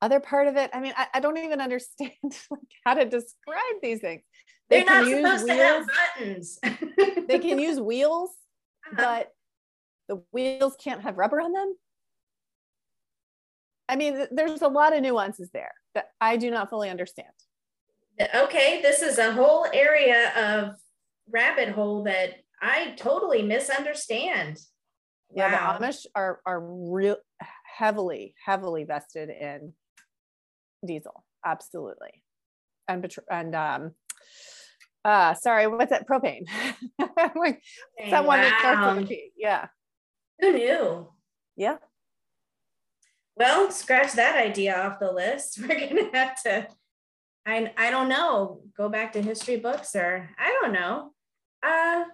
other 0.02 0.20
part 0.20 0.48
of 0.48 0.56
it. 0.56 0.70
I 0.72 0.80
mean, 0.80 0.94
I, 0.96 1.08
I 1.16 1.20
don't 1.20 1.38
even 1.38 1.62
understand 1.62 2.12
like 2.24 2.62
how 2.86 2.94
to 2.94 3.06
describe 3.06 3.82
these 3.82 4.02
things. 4.02 4.22
They 4.70 4.84
They're 4.84 5.04
not 5.04 5.06
supposed 5.06 5.44
wheels. 5.46 5.58
to 5.58 5.64
have 5.64 5.86
buttons. 6.18 6.60
they 7.28 7.40
can 7.40 7.58
use 7.70 7.80
wheels, 7.80 8.32
uh-huh. 8.92 8.96
but 8.98 9.30
the 10.10 10.24
wheels 10.32 10.76
can't 10.80 11.02
have 11.02 11.18
rubber 11.18 11.42
on 11.42 11.54
them. 11.54 11.76
I 13.88 13.96
mean, 13.96 14.28
there's 14.32 14.62
a 14.62 14.68
lot 14.68 14.96
of 14.96 15.02
nuances 15.02 15.50
there 15.54 15.72
that 15.94 16.08
I 16.20 16.38
do 16.38 16.50
not 16.50 16.70
fully 16.70 16.90
understand. 16.90 17.28
Okay, 18.34 18.82
this 18.82 19.02
is 19.02 19.18
a 19.18 19.34
whole 19.34 19.68
area 19.74 20.32
of 20.36 20.76
rabbit 21.30 21.70
hole 21.70 22.04
that 22.04 22.36
I 22.62 22.94
totally 22.98 23.42
misunderstand. 23.42 24.60
Yeah, 25.34 25.52
wow. 25.52 25.78
the 25.78 25.86
Amish 25.86 26.06
are 26.16 26.40
are 26.46 26.60
real 26.62 27.18
heavily, 27.78 28.36
heavily 28.44 28.86
vested 28.86 29.30
in 29.30 29.74
diesel. 30.86 31.26
Absolutely. 31.46 32.24
And 32.88 33.12
and 33.30 33.56
um 33.56 33.92
uh 35.04 35.34
sorry, 35.34 35.68
what's 35.68 35.92
that? 35.92 36.08
Propane. 36.08 36.46
like 37.36 37.62
someone 38.10 38.40
wow. 38.40 38.44
that 38.44 38.60
starts 38.60 38.96
with 38.96 39.06
a 39.06 39.08
P. 39.08 39.32
Yeah. 39.38 39.68
Who 40.40 40.54
knew? 40.54 41.10
Yeah. 41.56 41.78
Well, 43.38 43.70
scratch 43.72 44.14
that 44.14 44.38
idea 44.38 44.76
off 44.78 45.00
the 45.00 45.12
list. 45.12 45.60
We're 45.62 45.88
gonna 45.88 46.10
have 46.14 46.42
to. 46.44 46.68
I 47.46 47.72
I 47.78 47.92
don't 47.92 48.10
know. 48.10 48.62
Go 48.78 48.90
back 48.90 49.14
to 49.14 49.22
history 49.22 49.58
books, 49.58 49.96
or 49.96 50.30
I 50.38 50.58
don't 50.62 50.74
know. 50.74 51.12
Uh, 51.62 52.06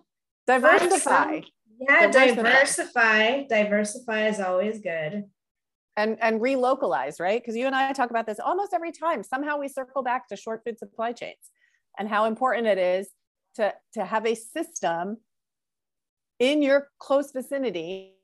diversify. 0.47 1.41
yeah, 1.79 2.07
diversify. 2.07 2.43
diversify. 2.43 3.43
Diversify 3.49 4.27
is 4.27 4.39
always 4.39 4.81
good. 4.81 5.25
And 5.97 6.17
and 6.21 6.41
relocalize, 6.41 7.19
right? 7.19 7.41
Because 7.41 7.55
you 7.55 7.67
and 7.67 7.75
I 7.75 7.91
talk 7.93 8.09
about 8.09 8.25
this 8.25 8.39
almost 8.39 8.73
every 8.73 8.91
time. 8.91 9.23
Somehow 9.23 9.57
we 9.57 9.67
circle 9.67 10.03
back 10.03 10.27
to 10.29 10.35
short 10.35 10.61
food 10.65 10.79
supply 10.79 11.11
chains 11.11 11.51
and 11.99 12.07
how 12.07 12.25
important 12.25 12.65
it 12.65 12.77
is 12.77 13.09
to 13.55 13.73
to 13.93 14.05
have 14.05 14.25
a 14.25 14.35
system 14.35 15.17
in 16.39 16.63
your 16.63 16.87
close 16.97 17.31
vicinity 17.31 18.15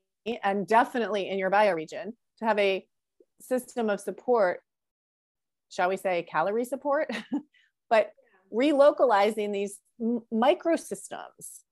and 0.42 0.66
definitely 0.66 1.28
in 1.28 1.38
your 1.38 1.50
bioregion 1.50 2.12
to 2.38 2.44
have 2.44 2.58
a 2.58 2.86
system 3.40 3.90
of 3.90 4.00
support, 4.00 4.60
shall 5.70 5.88
we 5.88 5.96
say 5.96 6.26
calorie 6.30 6.64
support, 6.64 7.10
but 7.90 8.10
relocalizing 8.52 9.52
these 9.52 9.78
m- 10.00 10.20
microsystems. 10.32 11.62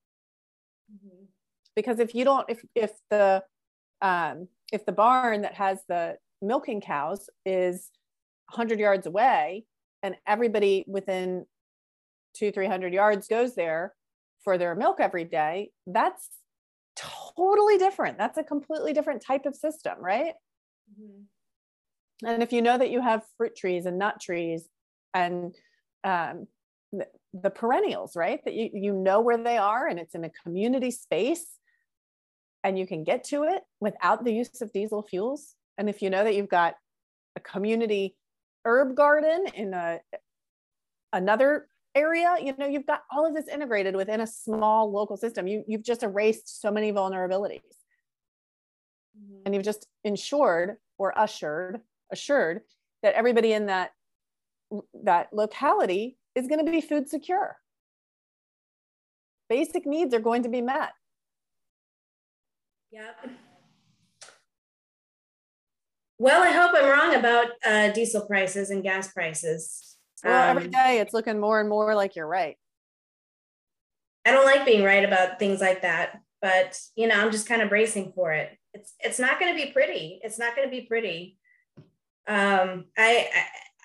Mm-hmm. 0.91 1.25
Because 1.75 1.99
if 1.99 2.15
you 2.15 2.23
don't, 2.23 2.49
if 2.49 2.63
if 2.75 2.91
the 3.09 3.43
um, 4.01 4.47
if 4.71 4.85
the 4.85 4.91
barn 4.91 5.41
that 5.41 5.55
has 5.55 5.79
the 5.87 6.17
milking 6.41 6.81
cows 6.81 7.29
is 7.45 7.89
100 8.49 8.79
yards 8.79 9.07
away 9.07 9.65
and 10.03 10.15
everybody 10.27 10.85
within 10.87 11.45
two 12.35 12.51
300 12.51 12.93
yards 12.93 13.27
goes 13.27 13.55
there 13.55 13.93
for 14.43 14.57
their 14.57 14.75
milk 14.75 14.99
every 14.99 15.23
day 15.23 15.71
that's 15.87 16.29
totally 16.95 17.77
different 17.77 18.17
that's 18.17 18.37
a 18.37 18.43
completely 18.43 18.93
different 18.93 19.21
type 19.21 19.45
of 19.45 19.55
system 19.55 19.95
right 19.99 20.33
Mm-hmm. 20.91 22.27
And 22.27 22.43
if 22.43 22.51
you 22.51 22.61
know 22.61 22.77
that 22.77 22.89
you 22.89 23.01
have 23.01 23.23
fruit 23.37 23.55
trees 23.55 23.85
and 23.85 23.99
nut 23.99 24.19
trees 24.19 24.67
and 25.13 25.55
um, 26.03 26.47
the, 26.91 27.07
the 27.33 27.49
perennials, 27.49 28.15
right? 28.15 28.43
That 28.45 28.53
you, 28.53 28.69
you 28.73 28.93
know 28.93 29.21
where 29.21 29.37
they 29.37 29.57
are 29.57 29.87
and 29.87 29.99
it's 29.99 30.15
in 30.15 30.23
a 30.23 30.31
community 30.43 30.91
space 30.91 31.45
and 32.63 32.77
you 32.77 32.87
can 32.87 33.03
get 33.03 33.23
to 33.25 33.43
it 33.43 33.61
without 33.79 34.23
the 34.23 34.33
use 34.33 34.61
of 34.61 34.73
diesel 34.73 35.03
fuels. 35.03 35.55
And 35.77 35.89
if 35.89 36.01
you 36.01 36.09
know 36.09 36.23
that 36.23 36.35
you've 36.35 36.49
got 36.49 36.75
a 37.35 37.39
community 37.39 38.15
herb 38.65 38.95
garden 38.95 39.45
in 39.53 39.73
a 39.73 39.99
another 41.13 41.67
area, 41.95 42.35
you 42.41 42.53
know, 42.57 42.67
you've 42.67 42.85
got 42.85 43.03
all 43.11 43.25
of 43.25 43.33
this 43.33 43.47
integrated 43.47 43.95
within 43.95 44.21
a 44.21 44.27
small 44.27 44.91
local 44.91 45.17
system. 45.17 45.47
You, 45.47 45.63
you've 45.67 45.83
just 45.83 46.03
erased 46.03 46.61
so 46.61 46.71
many 46.71 46.91
vulnerabilities. 46.91 47.61
Mm-hmm. 49.17 49.41
And 49.45 49.55
you've 49.55 49.63
just 49.63 49.87
ensured 50.03 50.77
or 50.97 51.13
assured 51.15 51.81
assured 52.11 52.61
that 53.03 53.13
everybody 53.15 53.53
in 53.53 53.67
that 53.67 53.91
that 55.03 55.29
locality 55.31 56.17
is 56.35 56.47
going 56.47 56.63
to 56.63 56.69
be 56.69 56.81
food 56.81 57.09
secure. 57.09 57.57
Basic 59.49 59.85
needs 59.85 60.13
are 60.13 60.19
going 60.19 60.43
to 60.43 60.49
be 60.49 60.61
met. 60.61 60.91
Yep. 62.91 63.31
Well 66.19 66.41
i 66.41 66.49
hope 66.49 66.71
i'm 66.73 66.89
wrong 66.89 67.15
about 67.15 67.47
uh, 67.63 67.91
diesel 67.91 68.25
prices 68.25 68.69
and 68.71 68.81
gas 68.81 69.11
prices. 69.11 69.97
Well 70.23 70.51
um, 70.51 70.57
every 70.57 70.69
day 70.69 70.99
it's 70.99 71.13
looking 71.13 71.39
more 71.39 71.59
and 71.59 71.69
more 71.69 71.93
like 71.95 72.15
you're 72.15 72.27
right. 72.27 72.57
I 74.25 74.31
don't 74.31 74.45
like 74.45 74.65
being 74.65 74.83
right 74.83 75.05
about 75.05 75.39
things 75.39 75.61
like 75.61 75.83
that 75.83 76.21
but 76.41 76.79
you 76.95 77.07
know 77.07 77.15
i'm 77.15 77.31
just 77.31 77.47
kind 77.47 77.61
of 77.61 77.69
bracing 77.69 78.11
for 78.13 78.33
it 78.33 78.57
it's 78.77 78.93
it's 78.99 79.19
not 79.19 79.39
going 79.39 79.55
to 79.55 79.65
be 79.65 79.71
pretty. 79.71 80.19
It's 80.23 80.39
not 80.39 80.55
going 80.55 80.67
to 80.67 80.71
be 80.71 80.81
pretty. 80.81 81.37
Um 82.27 82.85
I, 82.97 83.29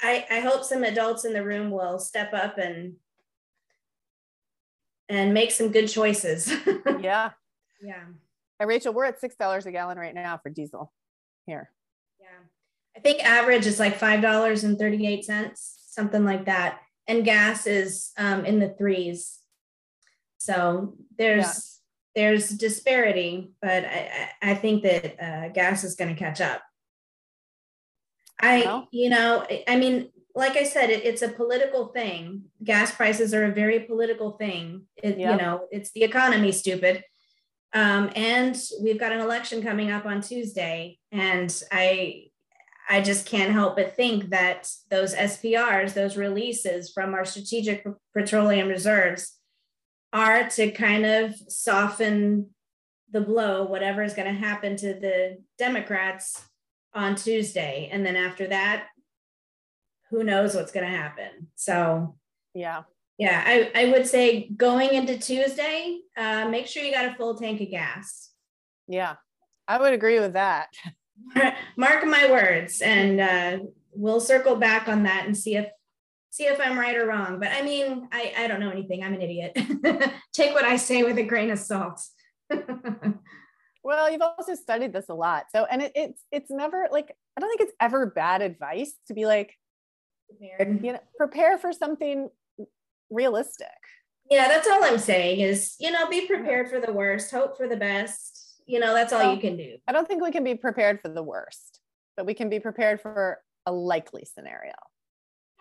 I 0.03 0.27
i 0.31 0.41
hope 0.41 0.65
some 0.65 0.83
adults 0.83 1.25
in 1.25 1.33
the 1.33 1.45
room 1.45 1.71
will 1.71 2.01
step 2.01 2.33
up 2.35 2.59
and 2.59 2.95
and 5.09 5.33
make 5.33 5.51
some 5.51 5.71
good 5.71 5.89
choices. 5.89 6.53
Yeah. 7.01 7.31
Yeah. 7.83 8.05
Hey, 8.59 8.67
rachel 8.67 8.93
we're 8.93 9.07
at 9.07 9.21
six 9.21 9.35
dollars 9.35 9.67
a 9.67 9.73
gallon 9.73 9.99
right 9.99 10.15
now 10.15 10.39
for 10.39 10.51
diesel 10.51 10.93
here. 11.47 11.71
Yeah. 12.21 12.47
I 12.97 13.01
think 13.01 13.25
average 13.25 13.67
is 13.67 13.81
like 13.81 13.97
five 13.97 14.23
dollars 14.23 14.63
and 14.63 14.79
38 14.79 15.25
cents 15.25 15.83
something 15.93 16.25
like 16.25 16.47
that. 16.47 16.81
And 17.07 17.25
gas 17.25 17.67
is 17.67 18.13
um, 18.17 18.45
in 18.45 18.59
the 18.59 18.71
threes. 18.71 19.39
So 20.39 20.95
there's 21.19 21.81
there's 22.15 22.49
disparity, 22.51 23.53
but 23.61 23.85
I, 23.85 24.31
I 24.43 24.55
think 24.55 24.83
that 24.83 25.23
uh, 25.23 25.49
gas 25.49 25.85
is 25.85 25.95
going 25.95 26.15
to 26.15 26.19
catch 26.19 26.41
up. 26.41 26.63
I, 28.41 28.63
well. 28.65 28.89
you 28.91 29.09
know, 29.09 29.47
I 29.69 29.77
mean, 29.77 30.11
like 30.35 30.57
I 30.57 30.65
said, 30.65 30.91
it, 30.91 31.05
it's 31.05 31.23
a 31.23 31.29
political 31.29 31.89
thing. 31.89 32.45
Gas 32.65 32.95
prices 32.95 33.33
are 33.35 33.45
a 33.45 33.53
very 33.53 33.81
political 33.81 34.33
thing. 34.33 34.87
It. 35.03 35.19
You 35.19 35.37
know, 35.37 35.67
it's 35.71 35.93
the 35.93 36.03
economy, 36.03 36.53
stupid. 36.53 37.05
Um, 37.75 38.11
and 38.15 38.61
we've 38.81 39.01
got 39.01 39.13
an 39.13 39.21
election 39.21 39.63
coming 39.63 39.91
up 39.91 40.05
on 40.05 40.21
Tuesday, 40.21 40.99
and 41.11 41.63
I, 41.71 42.27
I 42.89 43.01
just 43.01 43.25
can't 43.25 43.53
help 43.53 43.77
but 43.77 43.97
think 43.97 44.31
that 44.31 44.69
those 44.91 45.15
SPRs, 45.15 45.95
those 45.95 46.17
releases 46.17 46.93
from 46.93 47.15
our 47.15 47.25
strategic 47.25 47.87
petroleum 48.13 48.69
reserves, 48.69 49.39
are 50.13 50.49
to 50.51 50.71
kind 50.71 51.07
of 51.07 51.35
soften 51.49 52.51
the 53.11 53.21
blow, 53.21 53.65
whatever 53.65 54.03
is 54.03 54.15
going 54.15 54.33
to 54.33 54.41
happen 54.41 54.77
to 54.77 54.95
the 54.95 55.39
Democrats 55.59 56.45
on 56.95 57.15
Tuesday. 57.15 57.89
And 57.93 58.05
then 58.05 58.17
after 58.17 58.47
that, 58.49 58.89
who 60.11 60.25
knows 60.25 60.55
what's 60.55 60.73
going 60.73 60.91
to 60.91 60.97
happen. 60.97 61.49
So, 61.55 62.17
yeah. 62.55 62.83
Yeah, 63.19 63.43
I, 63.47 63.71
I 63.75 63.91
would 63.91 64.07
say 64.07 64.49
going 64.57 64.95
into 64.95 65.19
Tuesday, 65.19 66.01
uh, 66.17 66.49
make 66.49 66.67
sure 66.67 66.83
you 66.83 66.93
got 66.93 67.07
a 67.07 67.15
full 67.15 67.37
tank 67.37 67.61
of 67.61 67.71
gas. 67.71 68.31
Yeah, 68.89 69.15
I 69.69 69.79
would 69.79 69.93
agree 69.93 70.19
with 70.19 70.33
that. 70.33 70.69
Mark 71.77 72.05
my 72.05 72.31
words, 72.31 72.81
and 72.81 73.21
uh, 73.21 73.65
we'll 73.93 74.21
circle 74.21 74.57
back 74.57 74.89
on 74.89 75.05
that 75.05 75.27
and 75.27 75.37
see 75.37 75.57
if 75.57 75.69
see 76.33 76.45
if 76.45 76.59
I'm 76.59 76.79
right 76.79 76.97
or 76.97 77.07
wrong. 77.07 77.39
But 77.39 77.51
I 77.53 77.61
mean, 77.61 78.09
I, 78.11 78.33
I 78.37 78.47
don't 78.49 78.59
know 78.59 78.71
anything. 78.71 79.05
I'm 79.05 79.13
an 79.13 79.21
idiot. 79.21 79.53
Take 80.33 80.55
what 80.55 80.65
I 80.65 80.77
say 80.77 81.03
with 81.03 81.19
a 81.19 81.23
grain 81.23 81.51
of 81.51 81.59
salt. 81.59 82.01
well, 83.85 84.11
you've 84.11 84.23
also 84.23 84.55
studied 84.55 84.95
this 84.95 85.11
a 85.11 85.15
lot. 85.15 85.45
So, 85.55 85.67
and 85.71 85.83
it, 85.83 85.93
it's, 85.95 86.25
it's 86.33 86.51
never 86.51 86.89
like, 86.91 87.15
I 87.37 87.41
don't 87.41 87.51
think 87.51 87.61
it's 87.61 87.77
ever 87.81 88.07
bad 88.07 88.41
advice 88.41 88.95
to 89.09 89.15
be 89.15 89.27
like, 89.27 89.55
Prepared. 90.31 90.83
you 90.83 90.93
know, 90.95 91.01
prepare 91.19 91.59
for 91.59 91.71
something 91.71 92.31
realistic. 93.11 93.69
Yeah, 94.31 94.49
that's 94.49 94.67
all 94.67 94.83
I'm 94.83 94.99
saying 94.99 95.41
is, 95.41 95.77
you 95.79 95.91
know, 95.91 96.09
be 96.09 96.27
prepared 96.27 96.71
for 96.71 96.81
the 96.81 96.93
worst, 96.93 97.31
hope 97.31 97.59
for 97.59 97.69
the 97.69 97.77
best. 97.77 98.63
You 98.65 98.81
know, 98.81 98.95
that's 98.95 99.13
all 99.13 99.35
you 99.35 99.39
can 99.39 99.59
do. 99.59 99.77
I 99.87 99.93
don't 99.93 100.09
think 100.09 100.23
we 100.23 100.31
can 100.31 100.45
be 100.45 100.55
prepared 100.55 101.03
for 101.03 101.09
the 101.09 101.23
worst, 101.23 101.81
but 102.17 102.25
we 102.25 102.33
can 102.33 102.49
be 102.49 102.59
prepared 102.59 103.03
for 103.03 103.43
a 103.67 103.73
likely 103.73 104.25
scenario. 104.25 104.73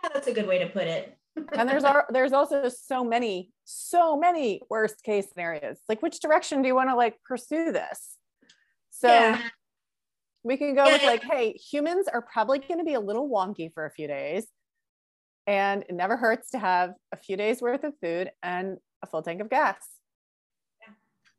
Yeah, 0.04 0.10
that's 0.14 0.28
a 0.28 0.34
good 0.34 0.48
way 0.48 0.60
to 0.60 0.68
put 0.68 0.84
it. 0.84 1.18
and 1.54 1.70
there's 1.70 1.84
our, 1.84 2.06
there's 2.10 2.34
also 2.34 2.68
so 2.70 3.04
many 3.04 3.52
so 3.64 4.18
many 4.18 4.62
worst 4.70 5.02
case 5.04 5.28
scenarios. 5.30 5.78
Like 5.88 6.02
which 6.02 6.20
direction 6.20 6.62
do 6.62 6.68
you 6.68 6.76
want 6.76 6.90
to 6.90 6.96
like 6.96 7.16
pursue 7.24 7.72
this? 7.72 8.18
So 8.90 9.08
yeah. 9.08 9.42
we 10.44 10.58
can 10.58 10.76
go 10.76 10.86
yeah. 10.86 10.94
with 10.94 11.04
like, 11.04 11.24
hey, 11.24 11.54
humans 11.54 12.08
are 12.12 12.22
probably 12.22 12.60
going 12.60 12.80
to 12.80 12.84
be 12.84 12.94
a 12.94 13.00
little 13.00 13.30
wonky 13.30 13.74
for 13.74 13.86
a 13.86 13.92
few 13.92 14.08
days. 14.08 14.48
And 15.48 15.84
it 15.84 15.94
never 15.94 16.18
hurts 16.18 16.52
to 16.52 16.60
have 16.60 16.94
a 17.12 17.18
few 17.18 17.38
days 17.38 17.62
worth 17.62 17.84
of 17.84 17.94
food 18.02 18.30
and 18.44 18.78
a 19.02 19.08
full 19.08 19.24
tank 19.24 19.42
of 19.42 19.50
gas. 19.50 19.78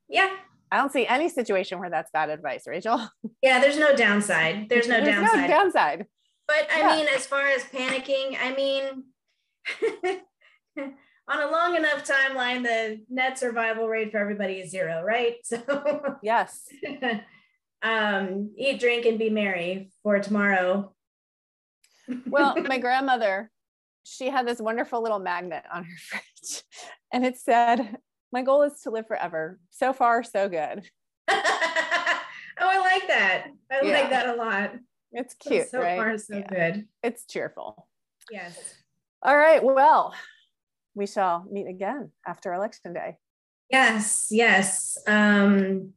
Yeah. 0.09 0.31
I 0.71 0.79
don't 0.79 0.91
see 0.91 1.07
any 1.07 1.29
situation 1.29 1.79
where 1.79 1.91
that's 1.91 2.11
bad 2.13 2.31
advice, 2.31 2.65
Rachel. 2.67 3.09
Yeah, 3.43 3.61
there's 3.61 3.79
no 3.79 3.95
downside. 3.95 4.69
There's 4.69 4.89
no 4.89 5.03
there's 5.03 5.17
downside. 5.17 5.41
No 5.41 5.47
downside. 5.49 6.07
But 6.53 6.71
I 6.71 6.81
yeah. 6.81 6.97
mean, 6.97 7.07
as 7.15 7.27
far 7.27 7.47
as 7.47 7.63
panicking, 7.65 8.37
I 8.39 8.55
mean, 8.55 9.05
on 11.29 11.43
a 11.43 11.51
long 11.51 11.77
enough 11.77 12.07
timeline, 12.07 12.63
the 12.63 13.01
net 13.09 13.39
survival 13.39 13.89
rate 13.89 14.11
for 14.11 14.19
everybody 14.19 14.55
is 14.55 14.71
zero, 14.71 15.03
right? 15.03 15.37
So 15.45 16.19
yes. 16.23 16.69
um, 17.83 18.51
eat, 18.59 18.81
drink, 18.81 19.07
and 19.07 19.19
be 19.19 19.31
merry 19.31 19.91
for 20.03 20.19
tomorrow. 20.19 20.95
well, 22.27 22.61
my 22.61 22.77
grandmother, 22.79 23.51
she 24.05 24.29
had 24.29 24.47
this 24.47 24.61
wonderful 24.61 25.03
little 25.03 25.21
magnet 25.21 25.65
on 25.73 25.85
her 25.85 25.97
fridge, 25.97 26.65
and 27.13 27.25
it 27.25 27.39
said, 27.39 27.97
"My 28.31 28.43
goal 28.43 28.63
is 28.63 28.79
to 28.83 28.91
live 28.91 29.07
forever." 29.07 29.59
So 29.71 29.95
far, 29.95 30.23
so 30.23 30.51
good. 30.51 30.83
oh, 31.29 31.35
I 32.61 32.79
like 32.79 33.09
that. 33.09 33.47
I 33.71 33.81
yeah. 33.83 34.01
like 34.01 34.11
that 34.11 34.29
a 34.29 34.35
lot. 34.35 34.73
It's 35.13 35.35
cute. 35.35 35.71
So 35.71 35.81
right? 35.81 35.97
far, 35.97 36.19
so 36.19 36.39
yeah. 36.39 36.73
good. 36.73 36.89
It's 37.03 37.25
cheerful. 37.27 37.87
Yes. 38.31 38.75
All 39.23 39.37
right. 39.37 39.63
Well, 39.63 40.15
we 40.95 41.07
shall 41.07 41.45
meet 41.51 41.67
again 41.67 42.11
after 42.27 42.53
election 42.53 42.93
day. 42.93 43.17
Yes, 43.71 44.29
yes. 44.31 44.99
Um, 45.07 45.93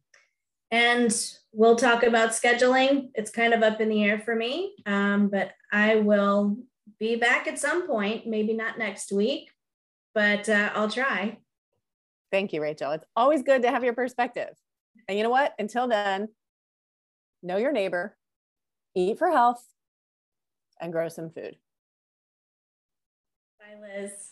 and 0.71 1.13
we'll 1.51 1.75
talk 1.75 2.03
about 2.03 2.31
scheduling. 2.31 3.09
It's 3.13 3.31
kind 3.31 3.53
of 3.53 3.63
up 3.63 3.81
in 3.81 3.89
the 3.89 4.03
air 4.03 4.19
for 4.19 4.35
me, 4.35 4.75
um, 4.85 5.29
but 5.29 5.51
I 5.71 5.95
will 5.95 6.57
be 6.99 7.15
back 7.15 7.47
at 7.47 7.59
some 7.59 7.87
point, 7.87 8.27
maybe 8.27 8.53
not 8.53 8.77
next 8.77 9.11
week, 9.11 9.49
but 10.13 10.47
uh, 10.47 10.69
I'll 10.73 10.89
try. 10.89 11.37
Thank 12.31 12.53
you, 12.53 12.61
Rachel. 12.61 12.91
It's 12.91 13.05
always 13.15 13.43
good 13.43 13.61
to 13.63 13.71
have 13.71 13.83
your 13.83 13.93
perspective. 13.93 14.49
And 15.07 15.17
you 15.17 15.23
know 15.23 15.29
what? 15.29 15.53
Until 15.59 15.87
then, 15.87 16.29
know 17.43 17.57
your 17.57 17.71
neighbor, 17.71 18.17
eat 18.95 19.17
for 19.19 19.29
health, 19.31 19.67
and 20.79 20.91
grow 20.91 21.09
some 21.09 21.29
food. 21.29 21.57
Bye, 23.59 23.75
Liz. 23.79 24.24